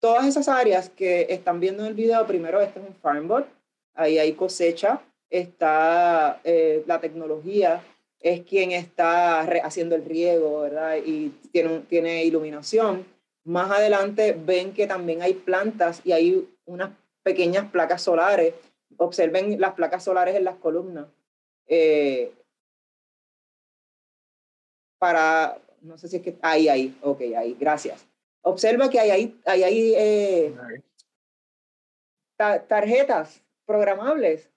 todas 0.00 0.26
esas 0.26 0.48
áreas 0.48 0.88
que 0.90 1.26
están 1.30 1.60
viendo 1.60 1.82
en 1.82 1.88
el 1.88 1.94
video, 1.94 2.26
primero 2.26 2.60
este 2.60 2.80
es 2.80 2.86
un 2.86 2.94
FarmBot, 2.94 3.46
ahí 3.94 4.18
hay 4.18 4.32
cosecha, 4.32 5.00
está 5.30 6.40
eh, 6.44 6.84
la 6.86 7.00
tecnología, 7.00 7.82
es 8.20 8.42
quien 8.44 8.72
está 8.72 9.40
haciendo 9.40 9.94
el 9.94 10.04
riego, 10.04 10.62
¿verdad? 10.62 10.96
Y 11.04 11.30
tiene, 11.52 12.24
iluminación. 12.24 13.06
Más 13.44 13.70
adelante 13.70 14.32
ven 14.32 14.72
que 14.72 14.86
también 14.86 15.22
hay 15.22 15.34
plantas 15.34 16.00
y 16.04 16.12
hay 16.12 16.48
unas 16.64 16.90
pequeñas 17.22 17.70
placas 17.70 18.02
solares. 18.02 18.54
Observen 18.96 19.60
las 19.60 19.74
placas 19.74 20.02
solares 20.02 20.34
en 20.34 20.44
las 20.44 20.56
columnas. 20.56 21.06
Eh, 21.68 22.32
para, 24.98 25.58
no 25.82 25.98
sé 25.98 26.08
si 26.08 26.16
es 26.16 26.22
que, 26.22 26.36
ahí, 26.42 26.68
ahí, 26.68 26.96
ok, 27.02 27.20
ahí, 27.36 27.56
gracias. 27.58 28.06
Observa 28.48 28.88
que 28.88 29.00
hay 29.00 29.10
ahí, 29.10 29.40
hay, 29.44 29.94
eh, 29.96 30.54
tarjetas 32.68 33.42
programables, 33.64 34.48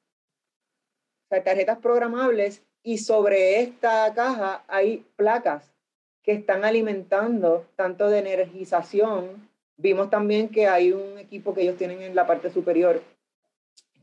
tarjetas 1.27 1.79
programables 1.79 2.61
y 2.83 2.99
sobre 2.99 3.61
esta 3.61 4.13
caja 4.13 4.63
hay 4.67 5.03
placas 5.15 5.73
que 6.21 6.33
están 6.33 6.65
alimentando 6.65 7.65
tanto 7.75 8.11
de 8.11 8.19
energización. 8.19 9.49
Vimos 9.77 10.11
también 10.11 10.49
que 10.49 10.67
hay 10.67 10.91
un 10.91 11.17
equipo 11.17 11.55
que 11.55 11.63
ellos 11.63 11.77
tienen 11.77 12.03
en 12.03 12.13
la 12.13 12.27
parte 12.27 12.51
superior, 12.51 13.01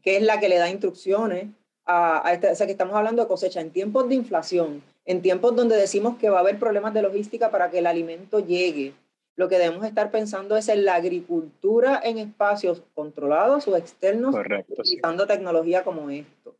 que 0.02 0.16
es 0.16 0.22
la 0.24 0.40
que 0.40 0.48
le 0.48 0.58
da 0.58 0.68
instrucciones 0.68 1.46
a, 1.84 2.26
a 2.26 2.32
este, 2.32 2.50
o 2.50 2.56
sea 2.56 2.66
que 2.66 2.72
estamos 2.72 2.96
hablando 2.96 3.22
de 3.22 3.28
cosecha 3.28 3.60
en 3.60 3.70
tiempos 3.70 4.08
de 4.08 4.16
inflación, 4.16 4.82
en 5.04 5.22
tiempos 5.22 5.54
donde 5.54 5.76
decimos 5.76 6.18
que 6.18 6.28
va 6.28 6.38
a 6.38 6.40
haber 6.40 6.58
problemas 6.58 6.92
de 6.92 7.02
logística 7.02 7.52
para 7.52 7.70
que 7.70 7.78
el 7.78 7.86
alimento 7.86 8.40
llegue 8.40 8.92
lo 9.36 9.48
que 9.48 9.58
debemos 9.58 9.84
estar 9.84 10.10
pensando 10.10 10.56
es 10.56 10.68
en 10.68 10.84
la 10.84 10.94
agricultura 10.94 12.00
en 12.02 12.18
espacios 12.18 12.82
controlados 12.94 13.68
o 13.68 13.76
externos, 13.76 14.34
utilizando 14.68 15.26
tecnología 15.26 15.84
como 15.84 16.08
esto. 16.10 16.56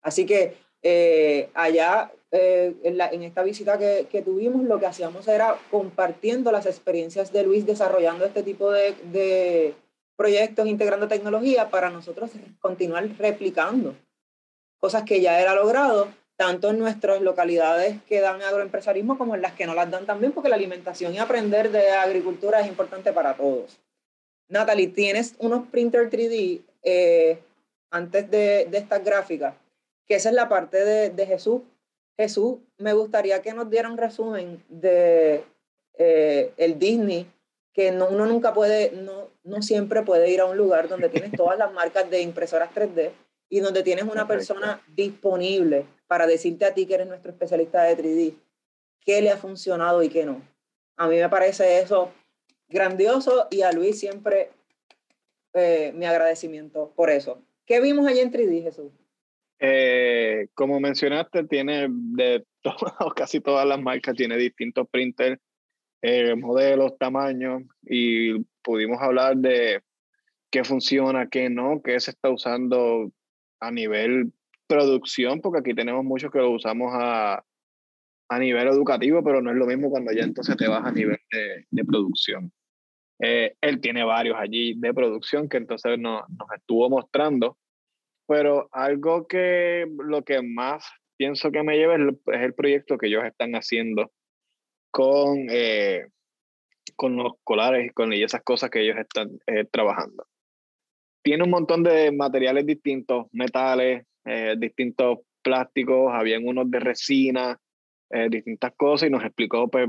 Así 0.00 0.24
que 0.24 0.56
eh, 0.82 1.50
allá, 1.54 2.12
eh, 2.30 2.74
en, 2.84 3.22
esta 3.22 3.42
visita 3.42 3.78
que, 3.78 4.06
que, 4.10 4.22
tuvimos, 4.22 4.64
lo 4.64 4.78
que 4.78 4.86
hacíamos 4.86 5.26
era 5.28 5.58
compartiendo 5.70 6.52
las 6.52 6.66
experiencias 6.66 7.32
de 7.32 7.42
Luis 7.42 7.66
desarrollando 7.66 8.24
este 8.24 8.44
tipo 8.44 8.70
de, 8.70 8.94
de 9.12 9.74
proyectos, 10.16 10.68
integrando 10.68 11.08
tecnología 11.08 11.68
para 11.68 11.90
nosotros 11.90 12.30
continuar 12.60 13.08
replicando 13.18 13.96
cosas 14.78 15.02
que 15.02 15.20
ya 15.20 15.40
era 15.40 15.54
logrado 15.54 16.08
tanto 16.40 16.70
en 16.70 16.78
nuestras 16.78 17.20
localidades 17.20 18.00
que 18.08 18.22
dan 18.22 18.40
agroempresarismo 18.40 19.18
como 19.18 19.34
en 19.34 19.42
las 19.42 19.52
que 19.52 19.66
no 19.66 19.74
las 19.74 19.90
dan 19.90 20.06
también, 20.06 20.32
porque 20.32 20.48
la 20.48 20.56
alimentación 20.56 21.12
y 21.12 21.18
aprender 21.18 21.70
de 21.70 21.90
agricultura 21.90 22.62
es 22.62 22.66
importante 22.66 23.12
para 23.12 23.36
todos. 23.36 23.78
Natalie, 24.48 24.86
tienes 24.86 25.34
unos 25.38 25.68
printer 25.68 26.08
3D 26.08 26.62
eh, 26.82 27.38
antes 27.90 28.30
de, 28.30 28.66
de 28.70 28.78
estas 28.78 29.04
gráficas, 29.04 29.54
que 30.06 30.14
esa 30.14 30.30
es 30.30 30.34
la 30.34 30.48
parte 30.48 30.82
de, 30.82 31.10
de, 31.10 31.26
Jesús. 31.26 31.60
Jesús, 32.16 32.56
me 32.78 32.94
gustaría 32.94 33.42
que 33.42 33.52
nos 33.52 33.68
diera 33.68 33.90
un 33.90 33.98
resumen 33.98 34.64
de 34.70 35.44
eh, 35.98 36.54
el 36.56 36.78
Disney, 36.78 37.30
que 37.74 37.92
no, 37.92 38.08
uno 38.08 38.24
nunca 38.24 38.54
puede, 38.54 38.92
no, 38.92 39.28
no 39.44 39.60
siempre 39.60 40.00
puede 40.04 40.30
ir 40.30 40.40
a 40.40 40.46
un 40.46 40.56
lugar 40.56 40.88
donde 40.88 41.10
tienes 41.10 41.32
todas 41.32 41.58
las 41.58 41.70
marcas 41.74 42.08
de 42.08 42.22
impresoras 42.22 42.70
3D 42.74 43.10
y 43.50 43.60
donde 43.60 43.82
tienes 43.82 44.04
una 44.04 44.26
persona 44.26 44.82
disponible 44.96 45.84
para 46.10 46.26
decirte 46.26 46.64
a 46.64 46.74
ti 46.74 46.86
que 46.86 46.94
eres 46.94 47.06
nuestro 47.06 47.30
especialista 47.30 47.84
de 47.84 47.96
3D, 47.96 48.34
qué 49.06 49.22
le 49.22 49.30
ha 49.30 49.36
funcionado 49.36 50.02
y 50.02 50.08
qué 50.08 50.26
no. 50.26 50.42
A 50.96 51.06
mí 51.06 51.14
me 51.14 51.28
parece 51.28 51.78
eso 51.78 52.10
grandioso 52.68 53.46
y 53.48 53.62
a 53.62 53.70
Luis 53.70 54.00
siempre 54.00 54.50
eh, 55.54 55.92
mi 55.94 56.06
agradecimiento 56.06 56.92
por 56.96 57.10
eso. 57.10 57.40
¿Qué 57.64 57.80
vimos 57.80 58.08
allí 58.08 58.18
en 58.18 58.32
3D, 58.32 58.60
Jesús? 58.60 58.90
Eh, 59.60 60.48
como 60.54 60.80
mencionaste, 60.80 61.44
tiene 61.44 61.86
de 61.88 62.44
casi 63.14 63.40
todas 63.40 63.64
las 63.64 63.80
marcas, 63.80 64.16
tiene 64.16 64.36
distintos 64.36 64.88
printers, 64.90 65.40
eh, 66.02 66.34
modelos, 66.34 66.98
tamaños, 66.98 67.62
y 67.82 68.36
pudimos 68.64 69.00
hablar 69.00 69.36
de 69.36 69.80
qué 70.50 70.64
funciona, 70.64 71.28
qué 71.28 71.48
no, 71.50 71.80
qué 71.84 72.00
se 72.00 72.10
está 72.10 72.30
usando 72.30 73.12
a 73.60 73.70
nivel 73.70 74.32
producción, 74.70 75.40
porque 75.40 75.58
aquí 75.58 75.74
tenemos 75.74 76.04
muchos 76.04 76.30
que 76.30 76.38
lo 76.38 76.52
usamos 76.52 76.92
a, 76.94 77.44
a 78.28 78.38
nivel 78.38 78.68
educativo, 78.68 79.22
pero 79.24 79.42
no 79.42 79.50
es 79.50 79.56
lo 79.56 79.66
mismo 79.66 79.90
cuando 79.90 80.12
ya 80.12 80.22
entonces 80.22 80.56
te 80.56 80.68
vas 80.68 80.84
a 80.84 80.92
nivel 80.92 81.18
de, 81.32 81.66
de 81.68 81.84
producción. 81.84 82.52
Eh, 83.18 83.56
él 83.60 83.80
tiene 83.80 84.04
varios 84.04 84.36
allí 84.38 84.74
de 84.78 84.94
producción 84.94 85.48
que 85.48 85.56
entonces 85.56 85.98
nos, 85.98 86.22
nos 86.30 86.48
estuvo 86.56 86.88
mostrando, 86.88 87.58
pero 88.26 88.68
algo 88.70 89.26
que 89.26 89.86
lo 89.98 90.22
que 90.22 90.40
más 90.40 90.88
pienso 91.16 91.50
que 91.50 91.64
me 91.64 91.76
lleva 91.76 91.96
es 91.96 92.00
el, 92.40 92.54
proyecto 92.54 92.96
que 92.96 93.08
ellos 93.08 93.24
están 93.24 93.52
haciendo 93.54 94.12
con, 94.92 95.48
eh, 95.50 96.06
con 96.96 97.16
los 97.16 97.32
colares 97.42 97.86
y 97.86 97.90
con 97.90 98.12
esas 98.12 98.42
cosas 98.42 98.70
que 98.70 98.82
ellos 98.82 98.96
están 98.96 99.28
eh, 99.48 99.64
trabajando. 99.64 100.24
Tiene 101.22 101.42
un 101.42 101.50
montón 101.50 101.82
de 101.82 102.12
materiales 102.12 102.64
distintos, 102.64 103.26
metales, 103.32 104.06
eh, 104.24 104.54
distintos 104.58 105.18
plásticos, 105.42 106.12
habían 106.12 106.46
unos 106.46 106.70
de 106.70 106.80
resina, 106.80 107.58
eh, 108.10 108.28
distintas 108.30 108.72
cosas 108.76 109.08
y 109.08 109.12
nos 109.12 109.24
explicó 109.24 109.68
pues 109.68 109.88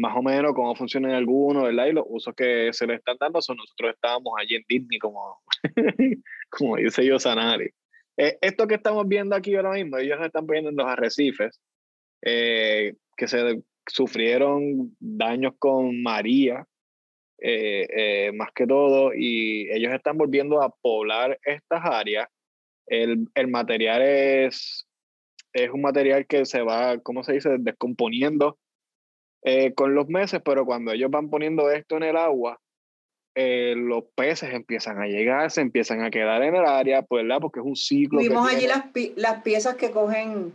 más 0.00 0.16
o 0.16 0.22
menos 0.22 0.54
cómo 0.54 0.74
funcionan 0.74 1.12
algunos, 1.12 1.64
¿verdad? 1.64 1.86
Y 1.86 1.92
los 1.92 2.04
usos 2.08 2.34
que 2.34 2.72
se 2.72 2.86
le 2.86 2.94
están 2.94 3.16
dando. 3.20 3.42
son 3.42 3.58
nosotros 3.58 3.92
estábamos 3.94 4.32
allí 4.40 4.54
en 4.54 4.64
Disney, 4.66 4.98
como, 4.98 5.42
como 6.50 6.76
dice 6.76 7.04
Yosanari. 7.04 7.70
Eh, 8.16 8.38
esto 8.40 8.66
que 8.66 8.74
estamos 8.74 9.06
viendo 9.06 9.36
aquí 9.36 9.54
ahora 9.54 9.72
mismo, 9.72 9.98
ellos 9.98 10.18
están 10.22 10.46
viendo 10.46 10.70
en 10.70 10.76
los 10.76 10.86
arrecifes, 10.86 11.60
eh, 12.22 12.94
que 13.16 13.28
se 13.28 13.62
sufrieron 13.86 14.96
daños 14.98 15.54
con 15.58 16.02
María, 16.02 16.66
eh, 17.38 18.30
más 18.34 18.50
que 18.54 18.66
todo, 18.66 19.12
y 19.14 19.70
ellos 19.70 19.92
están 19.92 20.18
volviendo 20.18 20.62
a 20.62 20.70
poblar 20.82 21.38
estas 21.44 21.82
áreas. 21.84 22.28
El, 22.90 23.28
el 23.34 23.48
material 23.48 24.02
es, 24.02 24.86
es 25.52 25.70
un 25.70 25.80
material 25.80 26.26
que 26.26 26.44
se 26.44 26.60
va, 26.60 26.98
¿cómo 26.98 27.22
se 27.22 27.34
dice?, 27.34 27.56
descomponiendo 27.58 28.58
eh, 29.42 29.72
con 29.74 29.94
los 29.94 30.08
meses, 30.08 30.42
pero 30.44 30.66
cuando 30.66 30.92
ellos 30.92 31.10
van 31.10 31.30
poniendo 31.30 31.70
esto 31.70 31.96
en 31.96 32.02
el 32.02 32.16
agua, 32.16 32.60
eh, 33.34 33.74
los 33.76 34.04
peces 34.14 34.52
empiezan 34.52 35.00
a 35.00 35.06
llegar, 35.06 35.50
se 35.50 35.60
empiezan 35.60 36.02
a 36.02 36.10
quedar 36.10 36.42
en 36.42 36.56
el 36.56 36.66
área, 36.66 37.02
pues, 37.02 37.22
¿verdad? 37.22 37.40
Porque 37.40 37.60
es 37.60 37.66
un 37.66 37.76
ciclo. 37.76 38.18
Vimos 38.18 38.52
allí 38.52 38.66
las, 38.66 38.84
las 39.16 39.42
piezas 39.42 39.76
que 39.76 39.92
cogen, 39.92 40.52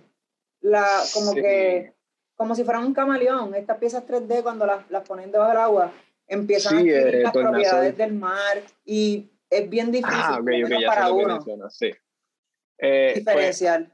la, 0.61 0.85
como 1.13 1.33
que, 1.33 1.93
como 2.35 2.53
si 2.53 2.63
fueran 2.63 2.83
un 2.83 2.93
camaleón, 2.93 3.55
estas 3.55 3.77
piezas 3.77 4.05
3D 4.05 4.43
cuando 4.43 4.65
las, 4.65 4.89
las 4.91 5.07
ponen 5.07 5.31
debajo 5.31 5.51
del 5.51 5.61
agua, 5.61 5.93
empiezan 6.27 6.75
a 6.75 6.79
adquirir 6.79 7.15
eh, 7.15 7.23
las 7.23 7.31
propiedades 7.31 7.97
del 7.97 8.13
mar 8.13 8.61
y 8.83 9.29
es 9.49 9.69
bien 9.69 9.91
difícil 9.91 10.19
ah, 10.19 10.39
para 10.87 11.11
uno. 11.11 11.39
Sí. 11.69 11.91
Pues, 12.77 13.15
diferencial. 13.15 13.91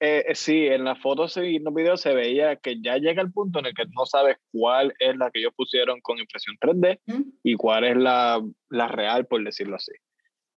Eh, 0.00 0.26
eh, 0.28 0.34
sí, 0.34 0.66
en 0.66 0.84
las 0.84 1.00
fotos 1.00 1.36
y 1.38 1.56
en 1.56 1.64
los 1.64 1.74
videos 1.74 2.00
se 2.00 2.14
veía 2.14 2.54
que 2.56 2.80
ya 2.80 2.98
llega 2.98 3.20
el 3.20 3.32
punto 3.32 3.58
en 3.58 3.66
el 3.66 3.74
que 3.74 3.84
no 3.96 4.06
sabes 4.06 4.36
cuál 4.52 4.94
es 5.00 5.16
la 5.16 5.30
que 5.30 5.40
ellos 5.40 5.52
pusieron 5.56 6.00
con 6.00 6.18
impresión 6.18 6.56
3D 6.60 7.00
y 7.42 7.54
cuál 7.56 7.84
es 7.84 7.96
la, 7.96 8.40
la, 8.68 8.88
real, 8.88 9.26
por 9.26 9.42
decirlo 9.42 9.76
así. 9.76 9.92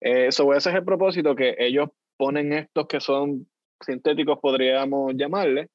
Eso, 0.01 0.53
ese 0.53 0.71
es 0.71 0.77
el 0.77 0.85
propósito 0.85 1.35
que 1.35 1.57
ellos 1.59 1.89
ponen 2.19 2.53
estos 2.53 2.87
que 2.87 3.01
son 3.01 3.47
sintéticos, 3.81 4.39
podríamos 4.41 5.15
llamarle, 5.17 5.69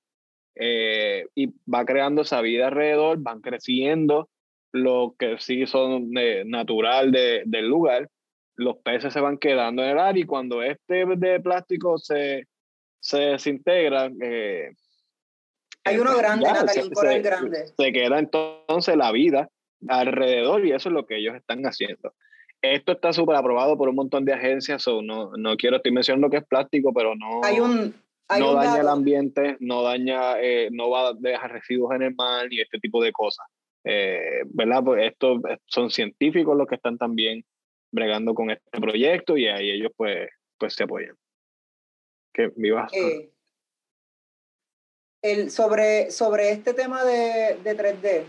eh, 0.56 1.26
y 1.34 1.48
va 1.70 1.86
creando 1.86 2.22
esa 2.22 2.41
vida 2.41 2.68
alrededor, 2.68 3.18
van 3.20 3.41
creciendo, 3.41 4.30
lo 4.72 5.16
que 5.18 5.38
sí 5.40 5.66
son 5.66 6.12
natural 6.45 7.12
de, 7.12 7.44
del 7.45 7.68
lugar, 7.68 8.10
los 8.56 8.77
peces 8.77 9.14
se 9.14 9.19
van 9.19 9.38
quedando 9.38 9.84
en 9.84 9.90
el 9.90 9.99
área 9.99 10.23
y 10.23 10.26
cuando 10.26 10.61
este 10.64 11.06
de 11.06 11.40
plástico 11.40 11.98
se 11.98 12.48
se 13.06 13.19
desintegra. 13.19 14.10
Eh, 14.19 14.72
Hay 15.84 15.98
uno 15.99 16.18
grande, 16.18 16.48
Natalie, 16.48 16.84
un 16.84 16.90
coral 16.90 17.22
grande. 17.22 17.68
Se 17.77 17.94
queda 17.94 18.18
entonces 18.18 18.98
la 18.98 19.11
vida 19.11 19.48
alrededor 19.88 20.65
y 20.65 20.72
eso 20.72 20.90
es 20.90 20.94
lo 20.94 21.06
que 21.06 21.18
ellos 21.18 21.36
están 21.36 21.61
haciendo. 21.64 22.14
Esto 22.64 22.94
está 22.94 23.14
súper 23.14 23.36
aprobado 23.36 23.77
por 23.77 23.90
un 23.90 23.95
montón 23.95 24.26
de 24.26 24.34
agencias, 24.34 24.88
o 24.88 25.03
no, 25.03 25.34
no 25.38 25.56
quiero, 25.56 25.77
estoy 25.77 25.91
mencionando 25.91 26.32
que 26.32 26.38
es 26.38 26.48
plástico, 26.48 26.91
pero 26.91 27.14
no, 27.15 27.41
hay 27.44 27.60
un, 27.60 27.94
no 28.40 28.53
daña 28.56 28.82
el 28.82 28.88
ambiente, 28.88 29.56
no 29.60 29.84
daña, 29.84 30.41
eh, 30.41 30.69
no 30.72 30.90
va 30.90 31.10
a 31.10 31.14
dejar 31.14 31.52
residuos 31.52 31.94
en 31.94 32.02
el 32.02 32.15
mar 32.15 32.52
y 32.52 32.61
este 32.61 32.80
tipo 32.80 33.03
de 33.03 33.11
cosas. 33.11 33.45
Eh, 33.84 34.41
¿Verdad? 34.48 34.84
Pues 34.84 35.11
estos 35.11 35.41
son 35.68 35.91
científicos 35.91 36.57
los 36.57 36.68
que 36.68 36.73
están 36.73 36.98
también 36.98 37.45
bregando 37.95 38.35
con 38.35 38.51
este 38.51 38.80
proyecto 38.80 39.38
y 39.38 39.47
ahí 39.47 39.72
ellos 39.72 39.91
pues, 39.97 40.30
pues 40.59 40.76
se 40.76 40.84
apoyan 40.84 41.15
que 42.35 42.51
vivas. 42.55 42.91
Eh, 42.93 43.31
el, 45.23 45.49
sobre, 45.49 46.11
sobre 46.11 46.51
este 46.51 46.73
tema 46.73 47.03
de, 47.03 47.57
de 47.63 47.77
3D, 47.77 48.23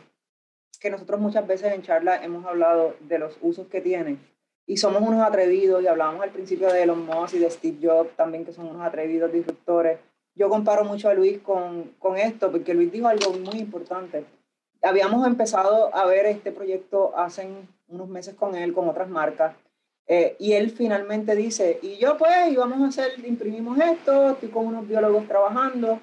que 0.80 0.90
nosotros 0.90 1.20
muchas 1.20 1.46
veces 1.46 1.72
en 1.72 1.82
charla 1.82 2.24
hemos 2.24 2.46
hablado 2.46 2.94
de 3.00 3.18
los 3.18 3.36
usos 3.42 3.66
que 3.66 3.80
tiene, 3.80 4.16
y 4.64 4.78
somos 4.78 5.02
unos 5.02 5.22
atrevidos, 5.22 5.82
y 5.82 5.88
hablamos 5.88 6.22
al 6.22 6.30
principio 6.30 6.72
de 6.72 6.84
Elon 6.84 7.04
Musk 7.04 7.34
y 7.34 7.38
de 7.40 7.50
Steve 7.50 7.78
Jobs 7.82 8.16
también, 8.16 8.44
que 8.44 8.52
son 8.52 8.68
unos 8.68 8.82
atrevidos 8.82 9.32
disruptores. 9.32 9.98
Yo 10.34 10.48
comparo 10.48 10.84
mucho 10.84 11.08
a 11.08 11.14
Luis 11.14 11.38
con, 11.40 11.94
con 11.98 12.16
esto, 12.16 12.50
porque 12.50 12.74
Luis 12.74 12.92
dijo 12.92 13.08
algo 13.08 13.32
muy 13.32 13.58
importante. 13.58 14.24
Habíamos 14.82 15.26
empezado 15.26 15.94
a 15.94 16.06
ver 16.06 16.26
este 16.26 16.52
proyecto 16.52 17.16
hace 17.16 17.48
unos 17.88 18.08
meses 18.08 18.34
con 18.34 18.54
él, 18.54 18.72
con 18.72 18.88
otras 18.88 19.08
marcas, 19.08 19.54
eh, 20.08 20.36
y 20.38 20.52
él 20.52 20.70
finalmente 20.70 21.34
dice, 21.34 21.78
y 21.82 21.96
yo 21.96 22.16
pues, 22.16 22.52
y 22.52 22.56
vamos 22.56 22.80
a 22.80 22.88
hacer, 22.88 23.24
imprimimos 23.26 23.78
esto, 23.78 24.30
estoy 24.30 24.50
con 24.50 24.66
unos 24.66 24.86
biólogos 24.86 25.26
trabajando, 25.26 26.00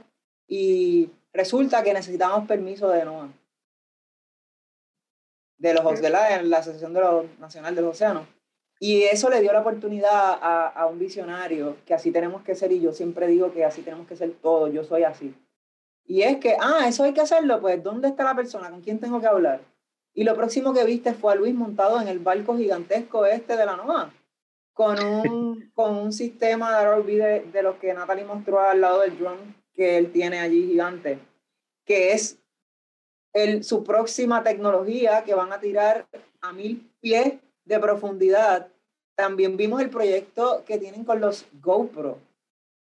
y 0.48 1.10
resulta 1.32 1.84
que 1.84 1.94
necesitamos 1.94 2.46
permiso 2.48 2.90
de 2.90 3.06
NOAA, 3.06 3.30
de 5.58 5.74
los 5.74 6.02
de 6.02 6.10
la, 6.10 6.42
la 6.42 6.58
Asociación 6.58 6.94
de 6.94 7.00
los 7.00 7.40
Nacional 7.40 7.76
del 7.76 7.86
Océano. 7.86 8.28
Y 8.80 9.04
eso 9.04 9.30
le 9.30 9.40
dio 9.40 9.54
la 9.54 9.62
oportunidad 9.62 10.12
a, 10.12 10.68
a, 10.68 10.88
un 10.88 11.00
visionario, 11.00 11.78
que 11.86 11.94
así 11.94 12.12
tenemos 12.12 12.44
que 12.44 12.56
ser, 12.56 12.74
y 12.74 12.82
yo 12.82 12.92
siempre 12.92 13.28
digo 13.28 13.54
que 13.54 13.64
así 13.64 13.82
tenemos 13.82 14.06
que 14.06 14.18
ser 14.18 14.34
todos, 14.42 14.74
yo 14.74 14.84
soy 14.84 15.04
así. 15.04 15.34
Y 16.06 16.24
es 16.24 16.38
que, 16.38 16.58
ah, 16.60 16.86
eso 16.88 17.06
hay 17.06 17.14
que 17.14 17.22
hacerlo, 17.22 17.62
pues, 17.62 17.82
¿dónde 17.82 18.10
está 18.10 18.26
la 18.26 18.36
persona? 18.36 18.70
¿Con 18.70 18.82
quién 18.82 19.00
tengo 19.00 19.22
que 19.22 19.28
hablar? 19.28 19.62
Y 20.14 20.24
lo 20.24 20.36
próximo 20.36 20.74
que 20.74 20.84
viste 20.84 21.14
fue 21.14 21.34
a 21.34 21.36
Luis 21.36 21.56
montado 21.56 22.00
en 22.00 22.08
el 22.08 22.20
barco 22.20 22.56
gigantesco 22.56 23.26
este 23.26 23.58
de 23.58 23.66
la 23.66 23.76
NOAA, 23.76 24.14
con 24.74 25.04
un, 25.04 25.72
con 25.74 25.96
un 25.96 26.14
sistema 26.14 26.78
de 26.78 26.86
ROV 26.86 27.06
de, 27.06 27.46
de 27.52 27.64
los 27.64 27.78
que 27.78 27.94
Natalie 27.94 28.26
mostró 28.26 28.60
al 28.60 28.82
lado 28.82 29.02
del 29.02 29.18
drone 29.18 29.64
que 29.74 29.98
él 29.98 30.12
tiene 30.12 30.40
allí 30.40 30.68
gigante, 30.68 31.20
que 31.86 32.12
es 32.12 32.38
el, 33.34 33.64
su 33.64 33.84
próxima 33.84 34.44
tecnología 34.44 35.24
que 35.24 35.34
van 35.34 35.52
a 35.52 35.60
tirar 35.60 36.08
a 36.42 36.54
mil 36.54 36.90
pies 37.02 37.34
de 37.66 37.80
profundidad. 37.80 38.68
También 39.16 39.58
vimos 39.58 39.82
el 39.82 39.90
proyecto 39.90 40.64
que 40.66 40.78
tienen 40.78 41.04
con 41.04 41.20
los 41.20 41.46
GoPro. 41.62 42.20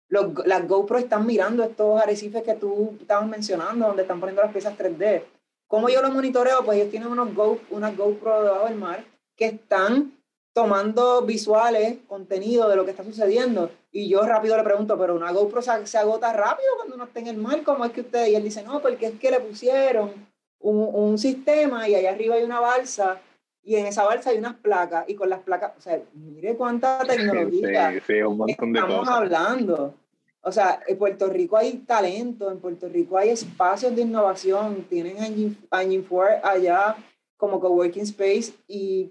Los, 0.08 0.46
las 0.46 0.66
GoPro 0.66 0.98
están 0.98 1.26
mirando 1.26 1.62
estos 1.62 2.00
arrecifes 2.00 2.42
que 2.42 2.54
tú 2.54 2.96
estabas 3.00 3.28
mencionando, 3.28 3.86
donde 3.86 4.02
están 4.02 4.20
poniendo 4.20 4.42
las 4.42 4.52
piezas 4.52 4.76
3D. 4.76 5.22
¿Cómo 5.74 5.88
yo 5.88 6.02
lo 6.02 6.12
monitoreo? 6.12 6.64
Pues 6.64 6.78
ellos 6.78 6.92
tienen 6.92 7.08
unos 7.08 7.34
Go, 7.34 7.58
unas 7.70 7.96
GoPro 7.96 8.44
debajo 8.44 8.66
del 8.66 8.76
mar 8.76 9.04
que 9.34 9.46
están 9.46 10.12
tomando 10.52 11.22
visuales, 11.22 11.98
contenido 12.06 12.68
de 12.68 12.76
lo 12.76 12.84
que 12.84 12.92
está 12.92 13.02
sucediendo. 13.02 13.72
Y 13.90 14.08
yo 14.08 14.22
rápido 14.22 14.56
le 14.56 14.62
pregunto, 14.62 14.96
pero 14.96 15.16
una 15.16 15.32
GoPro 15.32 15.62
se, 15.62 15.98
agota 15.98 16.32
rápido 16.32 16.68
cuando 16.76 16.94
uno 16.94 17.04
está 17.06 17.18
en 17.18 17.26
el 17.26 17.38
mar, 17.38 17.64
¿cómo 17.64 17.84
es 17.84 17.90
que 17.90 18.02
ustedes? 18.02 18.28
Y 18.28 18.36
él 18.36 18.44
dice, 18.44 18.62
no, 18.62 18.80
porque 18.80 19.06
es 19.06 19.18
que 19.18 19.32
le 19.32 19.40
pusieron 19.40 20.12
un, 20.60 20.90
un 20.92 21.18
sistema 21.18 21.88
y 21.88 21.96
allá 21.96 22.12
arriba 22.12 22.36
hay 22.36 22.44
una 22.44 22.60
balsa 22.60 23.20
y 23.64 23.74
en 23.74 23.86
esa 23.86 24.04
balsa 24.04 24.30
hay 24.30 24.38
unas 24.38 24.54
placas 24.54 25.08
y 25.08 25.16
con 25.16 25.28
las 25.28 25.40
placas, 25.40 25.72
o 25.76 25.80
sea, 25.80 26.00
mire 26.12 26.54
cuánta 26.54 27.00
tecnología 27.08 27.94
sí, 27.94 28.00
sí, 28.06 28.22
un 28.22 28.36
montón 28.36 28.72
de 28.72 28.78
estamos 28.78 29.08
hablando. 29.08 29.94
O 30.46 30.52
sea, 30.52 30.80
en 30.86 30.98
Puerto 30.98 31.26
Rico 31.28 31.56
hay 31.56 31.78
talento, 31.78 32.50
en 32.50 32.60
Puerto 32.60 32.86
Rico 32.86 33.16
hay 33.16 33.30
espacios 33.30 33.96
de 33.96 34.02
innovación, 34.02 34.84
tienen 34.90 35.16
Engine 35.18 36.04
4 36.06 36.40
allá 36.42 36.96
como 37.38 37.58
coworking 37.58 38.02
space 38.02 38.52
y 38.68 39.10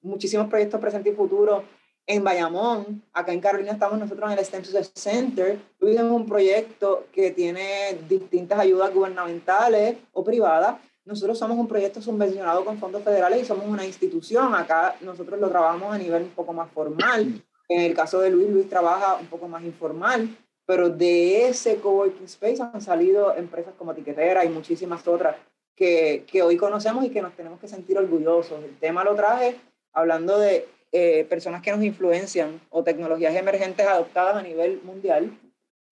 muchísimos 0.00 0.48
proyectos 0.48 0.80
presentes 0.80 1.12
y 1.12 1.16
futuros 1.16 1.64
en 2.06 2.24
Bayamón. 2.24 3.02
Acá 3.12 3.34
en 3.34 3.40
Carolina 3.40 3.72
estamos 3.72 3.98
nosotros 3.98 4.32
en 4.32 4.38
el 4.38 4.44
Census 4.44 4.90
Center. 4.94 5.60
Tenemos 5.78 6.12
un 6.12 6.26
proyecto 6.26 7.08
que 7.12 7.30
tiene 7.30 7.98
distintas 8.08 8.58
ayudas 8.58 8.92
gubernamentales 8.92 9.98
o 10.12 10.24
privadas. 10.24 10.76
Nosotros 11.04 11.38
somos 11.38 11.58
un 11.58 11.68
proyecto 11.68 12.00
subvencionado 12.00 12.64
con 12.64 12.78
fondos 12.78 13.02
federales 13.02 13.42
y 13.42 13.44
somos 13.44 13.66
una 13.66 13.84
institución. 13.84 14.54
Acá 14.54 14.96
nosotros 15.02 15.38
lo 15.38 15.50
trabajamos 15.50 15.94
a 15.94 15.98
nivel 15.98 16.22
un 16.22 16.30
poco 16.30 16.54
más 16.54 16.70
formal. 16.70 17.42
En 17.68 17.80
el 17.80 17.94
caso 17.94 18.20
de 18.20 18.30
Luis, 18.30 18.48
Luis 18.48 18.68
trabaja 18.68 19.16
un 19.16 19.26
poco 19.26 19.46
más 19.46 19.62
informal 19.62 20.34
pero 20.66 20.88
de 20.88 21.48
ese 21.48 21.76
coworking 21.76 22.24
space 22.24 22.62
han 22.62 22.80
salido 22.80 23.36
empresas 23.36 23.74
como 23.78 23.94
Tiquetera 23.94 24.44
y 24.44 24.48
muchísimas 24.48 25.06
otras 25.06 25.36
que, 25.76 26.24
que, 26.26 26.42
hoy 26.42 26.56
conocemos 26.56 27.04
y 27.04 27.10
que 27.10 27.20
nos 27.20 27.34
tenemos 27.34 27.60
que 27.60 27.68
sentir 27.68 27.98
orgullosos. 27.98 28.62
El 28.62 28.78
tema 28.78 29.04
lo 29.04 29.14
traje 29.14 29.56
hablando 29.92 30.38
de 30.38 30.66
eh, 30.92 31.24
personas 31.28 31.60
que 31.60 31.72
nos 31.72 31.82
influencian 31.82 32.60
o 32.70 32.84
tecnologías 32.84 33.34
emergentes 33.34 33.86
adoptadas 33.86 34.36
a 34.36 34.42
nivel 34.42 34.80
mundial, 34.84 35.36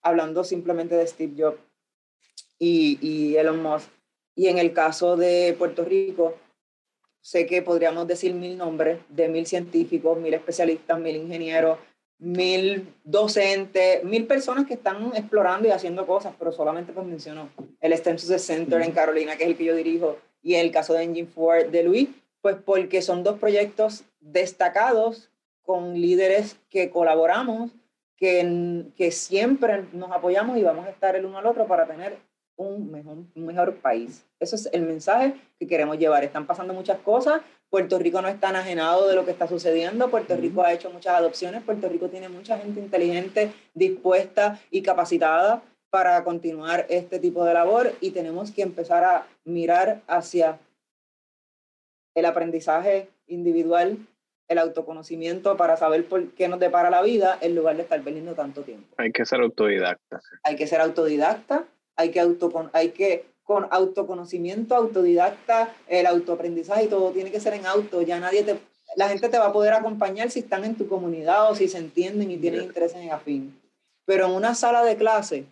hablando 0.01 0.45
simplemente 0.45 0.95
de 0.95 1.07
Steve 1.07 1.35
Jobs 1.37 1.59
y, 2.59 2.99
y 3.01 3.37
Elon 3.37 3.63
Musk. 3.63 3.89
Y 4.35 4.47
en 4.47 4.59
el 4.59 4.73
caso 4.73 5.17
de 5.17 5.55
Puerto 5.59 5.85
Rico, 5.85 6.35
sé 7.21 7.47
que 7.47 7.63
podríamos 7.63 8.07
decir 8.07 8.33
mil 8.33 8.57
nombres 8.57 9.01
de 9.09 9.29
mil 9.29 9.45
científicos, 9.47 10.19
mil 10.19 10.35
especialistas, 10.35 10.99
mil 10.99 11.17
ingenieros, 11.17 11.79
mil 12.23 12.95
docentes, 13.03 14.05
mil 14.05 14.29
personas 14.29 14.65
que 14.65 14.75
están 14.75 15.11
explorando 15.17 15.67
y 15.67 15.73
haciendo 15.73 16.07
cosas, 16.07 16.33
pero 16.39 16.53
solamente 16.53 16.93
pues 16.93 17.05
mencionó 17.05 17.49
el 17.81 17.99
Census 17.99 18.41
Center 18.41 18.81
en 18.81 18.93
Carolina, 18.93 19.37
que 19.37 19.43
es 19.43 19.51
el 19.51 19.57
que 19.57 19.65
yo 19.65 19.75
dirijo, 19.75 20.19
y 20.41 20.55
el 20.55 20.71
caso 20.71 20.95
de 20.95 21.03
Engine 21.03 21.29
4 21.35 21.73
de 21.73 21.83
Luis, 21.83 22.09
pues 22.41 22.57
porque 22.65 23.03
son 23.03 23.25
dos 23.25 23.41
proyectos 23.41 24.05
destacados 24.21 25.31
con 25.65 25.95
líderes 25.95 26.57
que 26.71 26.91
colaboramos, 26.91 27.73
que, 28.17 28.85
que 28.97 29.11
siempre 29.11 29.85
nos 29.93 30.13
apoyamos 30.13 30.57
y 30.59 30.63
vamos 30.63 30.87
a 30.87 30.91
estar 30.91 31.17
el 31.17 31.25
uno 31.27 31.39
al 31.39 31.47
otro 31.47 31.67
para 31.67 31.89
tener 31.89 32.19
un 32.57 32.89
mejor, 32.93 33.17
un 33.35 33.47
mejor 33.47 33.75
país. 33.79 34.25
Ese 34.39 34.55
es 34.55 34.69
el 34.73 34.83
mensaje 34.83 35.35
que 35.59 35.67
queremos 35.67 35.99
llevar. 35.99 36.23
Están 36.23 36.47
pasando 36.47 36.73
muchas 36.73 36.99
cosas. 37.01 37.43
Puerto 37.73 37.99
Rico 37.99 38.21
no 38.21 38.29
está 38.29 38.51
enajenado 38.51 39.09
de 39.09 39.15
lo 39.15 39.25
que 39.25 39.31
está 39.31 39.49
sucediendo. 39.49 40.11
Puerto 40.11 40.37
Rico 40.37 40.63
ha 40.63 40.75
hecho 40.75 40.91
muchas 40.91 41.15
adopciones. 41.15 41.63
Puerto 41.63 41.89
Rico 41.89 42.11
tiene 42.11 42.29
mucha 42.29 42.59
gente 42.59 42.81
inteligente, 42.81 43.51
dispuesta 43.73 44.61
y 44.71 44.83
capacitada 44.83 45.63
para 45.89 46.23
continuar 46.23 46.85
este 46.91 47.19
tipo 47.19 47.47
de 47.47 47.55
labor 47.55 47.95
y 48.03 48.11
tenemos 48.11 48.51
que 48.51 48.61
empezar 48.61 49.05
a 49.05 49.27
mirar 49.47 50.03
hacia 50.07 50.59
el 52.15 52.27
aprendizaje 52.27 53.09
individual, 53.27 53.97
el 54.49 54.59
autoconocimiento 54.59 55.57
para 55.57 55.79
saber 55.79 56.07
por 56.07 56.29
qué 56.33 56.49
nos 56.49 56.61
depara 56.61 56.91
la 56.91 57.01
vida 57.01 57.39
en 57.41 57.55
lugar 57.55 57.77
de 57.77 57.85
estar 57.85 58.03
perdiendo 58.03 58.35
tanto 58.35 58.65
tiempo. 58.65 58.95
Hay 58.99 59.13
que 59.13 59.25
ser 59.25 59.41
autodidacta. 59.41 60.21
Hay 60.43 60.57
que 60.57 60.67
ser 60.67 60.83
autodidacta, 60.83 61.65
hay 61.97 62.11
que, 62.11 62.21
auto, 62.21 62.71
hay 62.75 62.91
que 62.91 63.32
con 63.53 63.69
autoconocimiento, 63.71 64.75
autodidacta, 64.75 65.75
el 65.87 66.07
autoaprendizaje 66.07 66.85
y 66.85 66.89
todo 66.89 67.11
tiene 67.11 67.31
que 67.31 67.41
ser 67.41 67.53
en 67.53 67.67
auto. 67.67 68.01
Ya 68.01 68.19
nadie 68.19 68.45
te, 68.45 68.59
la 68.97 69.09
gente 69.09 69.29
te 69.29 69.39
va 69.39 69.49
a 69.49 69.53
poder 69.53 69.75
acompañar 69.75 70.31
si 70.31 70.41
están 70.41 70.65
en 70.65 70.75
tu 70.75 70.89
comunidad 70.89 71.51
o 71.51 71.55
si 71.55 71.69
se 71.69 71.79
entienden 71.79 72.31
y 72.31 72.39
tienen 72.39 72.63
interés 72.63 72.95
en 72.95 73.11
afín. 73.11 73.61
Pero 74.07 74.27
en 74.27 74.33
una 74.33 74.55
sala 74.55 74.85
de 74.85 74.97
clase 74.97 75.45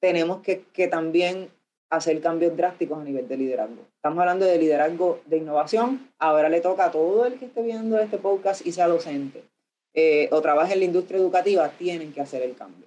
tenemos 0.00 0.40
que, 0.40 0.64
que 0.72 0.88
también 0.88 1.50
hacer 1.90 2.20
cambios 2.20 2.56
drásticos 2.56 2.98
a 2.98 3.04
nivel 3.04 3.28
de 3.28 3.36
liderazgo. 3.36 3.82
Estamos 3.94 4.18
hablando 4.20 4.46
de 4.46 4.58
liderazgo 4.58 5.20
de 5.26 5.36
innovación. 5.36 6.10
Ahora 6.18 6.48
le 6.48 6.60
toca 6.60 6.86
a 6.86 6.90
todo 6.90 7.26
el 7.26 7.38
que 7.38 7.44
esté 7.44 7.62
viendo 7.62 7.98
este 7.98 8.18
podcast 8.18 8.66
y 8.66 8.72
sea 8.72 8.88
docente 8.88 9.44
eh, 9.92 10.28
o 10.32 10.40
trabaje 10.40 10.72
en 10.72 10.78
la 10.80 10.84
industria 10.86 11.18
educativa, 11.18 11.68
tienen 11.70 12.12
que 12.12 12.20
hacer 12.20 12.42
el 12.42 12.54
cambio. 12.54 12.86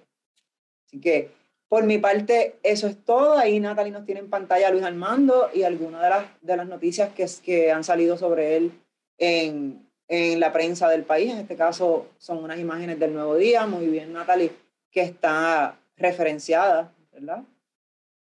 Así 0.86 1.00
que, 1.00 1.30
por 1.70 1.84
mi 1.84 1.98
parte, 1.98 2.58
eso 2.64 2.88
es 2.88 2.96
todo. 3.04 3.38
Ahí 3.38 3.60
Natalie 3.60 3.92
nos 3.92 4.04
tiene 4.04 4.20
en 4.20 4.28
pantalla 4.28 4.70
Luis 4.70 4.82
Armando 4.82 5.48
y 5.54 5.62
algunas 5.62 6.02
de 6.02 6.10
las, 6.10 6.26
de 6.42 6.56
las 6.56 6.66
noticias 6.66 7.12
que, 7.14 7.24
que 7.44 7.70
han 7.70 7.84
salido 7.84 8.18
sobre 8.18 8.56
él 8.56 8.72
en, 9.18 9.88
en 10.08 10.40
la 10.40 10.52
prensa 10.52 10.88
del 10.88 11.04
país. 11.04 11.30
En 11.32 11.38
este 11.38 11.54
caso, 11.54 12.08
son 12.18 12.42
unas 12.42 12.58
imágenes 12.58 12.98
del 12.98 13.14
Nuevo 13.14 13.36
Día. 13.36 13.68
Muy 13.68 13.86
bien, 13.86 14.12
Natalie, 14.12 14.50
que 14.90 15.02
está 15.02 15.78
referenciada, 15.96 16.92
¿verdad? 17.12 17.44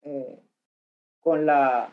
Eh, 0.02 0.38
con 1.18 1.46
la 1.46 1.90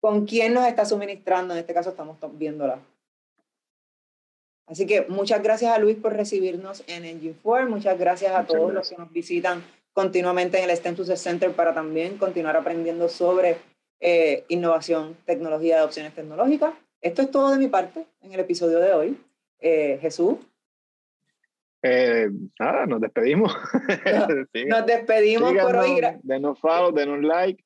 con 0.00 0.26
quién 0.26 0.54
nos 0.54 0.66
está 0.66 0.84
suministrando, 0.84 1.54
en 1.54 1.60
este 1.60 1.72
caso 1.72 1.90
estamos 1.90 2.18
viéndola. 2.32 2.80
Así 4.66 4.86
que 4.86 5.06
muchas 5.08 5.42
gracias 5.42 5.72
a 5.72 5.78
Luis 5.78 5.96
por 5.96 6.14
recibirnos 6.14 6.84
en 6.86 7.04
Engine 7.04 7.34
4, 7.42 7.68
muchas 7.68 7.98
gracias 7.98 8.32
a 8.34 8.46
todos 8.46 8.72
los 8.72 8.88
que 8.88 8.96
nos 8.96 9.12
visitan 9.12 9.62
continuamente 9.92 10.58
en 10.58 10.70
el 10.70 10.76
STEM 10.76 10.96
Success 10.96 11.20
Center 11.20 11.52
para 11.52 11.74
también 11.74 12.16
continuar 12.16 12.56
aprendiendo 12.56 13.08
sobre 13.08 13.56
eh, 14.00 14.44
innovación, 14.48 15.16
tecnología, 15.26 15.78
adopciones 15.78 16.14
tecnológicas. 16.14 16.74
Esto 17.00 17.22
es 17.22 17.30
todo 17.30 17.50
de 17.50 17.58
mi 17.58 17.68
parte 17.68 18.06
en 18.22 18.32
el 18.32 18.40
episodio 18.40 18.78
de 18.78 18.92
hoy. 18.92 19.16
Eh, 19.60 19.98
Jesús. 20.00 20.38
Eh, 21.82 22.30
nada, 22.58 22.86
nos 22.86 23.00
despedimos. 23.00 23.52
nos 24.68 24.86
despedimos 24.86 25.52
por 25.54 25.76
hoy. 25.76 26.00
Denos 26.22 26.58
follow, 26.60 26.92
denos 26.92 27.22
like. 27.22 27.62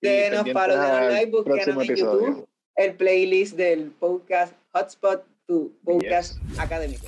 Denos 0.00 0.50
follow, 0.52 0.76
denos 0.76 1.12
like, 1.12 1.30
búsquenos 1.30 1.88
en 1.88 1.96
YouTube 1.96 2.48
el 2.76 2.94
playlist 2.94 3.56
del 3.56 3.90
podcast 3.90 4.54
Hotspot, 4.72 5.24
tu 5.46 5.78
podcast 5.84 6.38
académico. 6.58 7.06